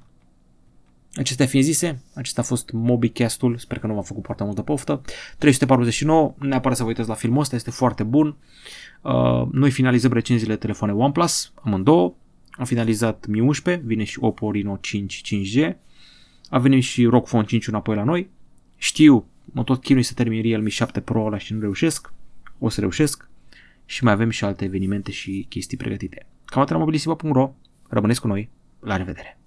Acestea 1.13 1.45
fiind 1.45 1.65
zise, 1.65 2.01
acesta 2.13 2.41
a 2.41 2.43
fost 2.43 2.71
MobiCast-ul, 2.71 3.57
sper 3.57 3.79
că 3.79 3.87
nu 3.87 3.93
v-a 3.93 4.01
făcut 4.01 4.25
foarte 4.25 4.43
multă 4.43 4.61
poftă. 4.61 5.01
349, 5.37 6.33
neapărat 6.37 6.77
să 6.77 6.83
vă 6.83 6.89
uitați 6.89 7.09
la 7.09 7.15
filmul 7.15 7.39
ăsta, 7.41 7.55
este 7.55 7.71
foarte 7.71 8.03
bun. 8.03 8.27
Uh, 8.27 8.35
noi 9.51 9.71
finalizăm 9.71 10.11
recenziile 10.13 10.55
telefoane 10.55 10.93
OnePlus, 10.93 11.53
amândouă. 11.61 12.13
Am 12.51 12.65
finalizat 12.65 13.25
Mi 13.25 13.39
11, 13.39 13.83
vine 13.85 14.03
și 14.03 14.17
Oppo 14.21 14.51
Reno 14.51 14.77
5 14.81 15.21
5G. 15.25 15.75
A 16.49 16.59
venit 16.59 16.83
și 16.83 17.05
ROG 17.05 17.25
Phone 17.25 17.45
5 17.45 17.67
înapoi 17.67 17.95
la 17.95 18.03
noi. 18.03 18.29
Știu, 18.75 19.25
mă 19.45 19.63
tot 19.63 19.81
chinui 19.81 20.03
să 20.03 20.13
termin 20.13 20.41
Realme 20.41 20.69
7 20.69 20.99
Pro 20.99 21.25
ăla 21.25 21.37
și 21.37 21.53
nu 21.53 21.59
reușesc. 21.59 22.13
O 22.59 22.69
să 22.69 22.79
reușesc. 22.79 23.29
Și 23.85 24.03
mai 24.03 24.13
avem 24.13 24.29
și 24.29 24.43
alte 24.43 24.65
evenimente 24.65 25.11
și 25.11 25.45
chestii 25.49 25.77
pregătite. 25.77 26.25
Cam 26.45 26.61
atât 26.61 26.73
la 26.73 26.79
mobilisiva.ro. 26.79 27.53
Rămâneți 27.89 28.21
cu 28.21 28.27
noi. 28.27 28.49
La 28.79 28.97
revedere! 28.97 29.39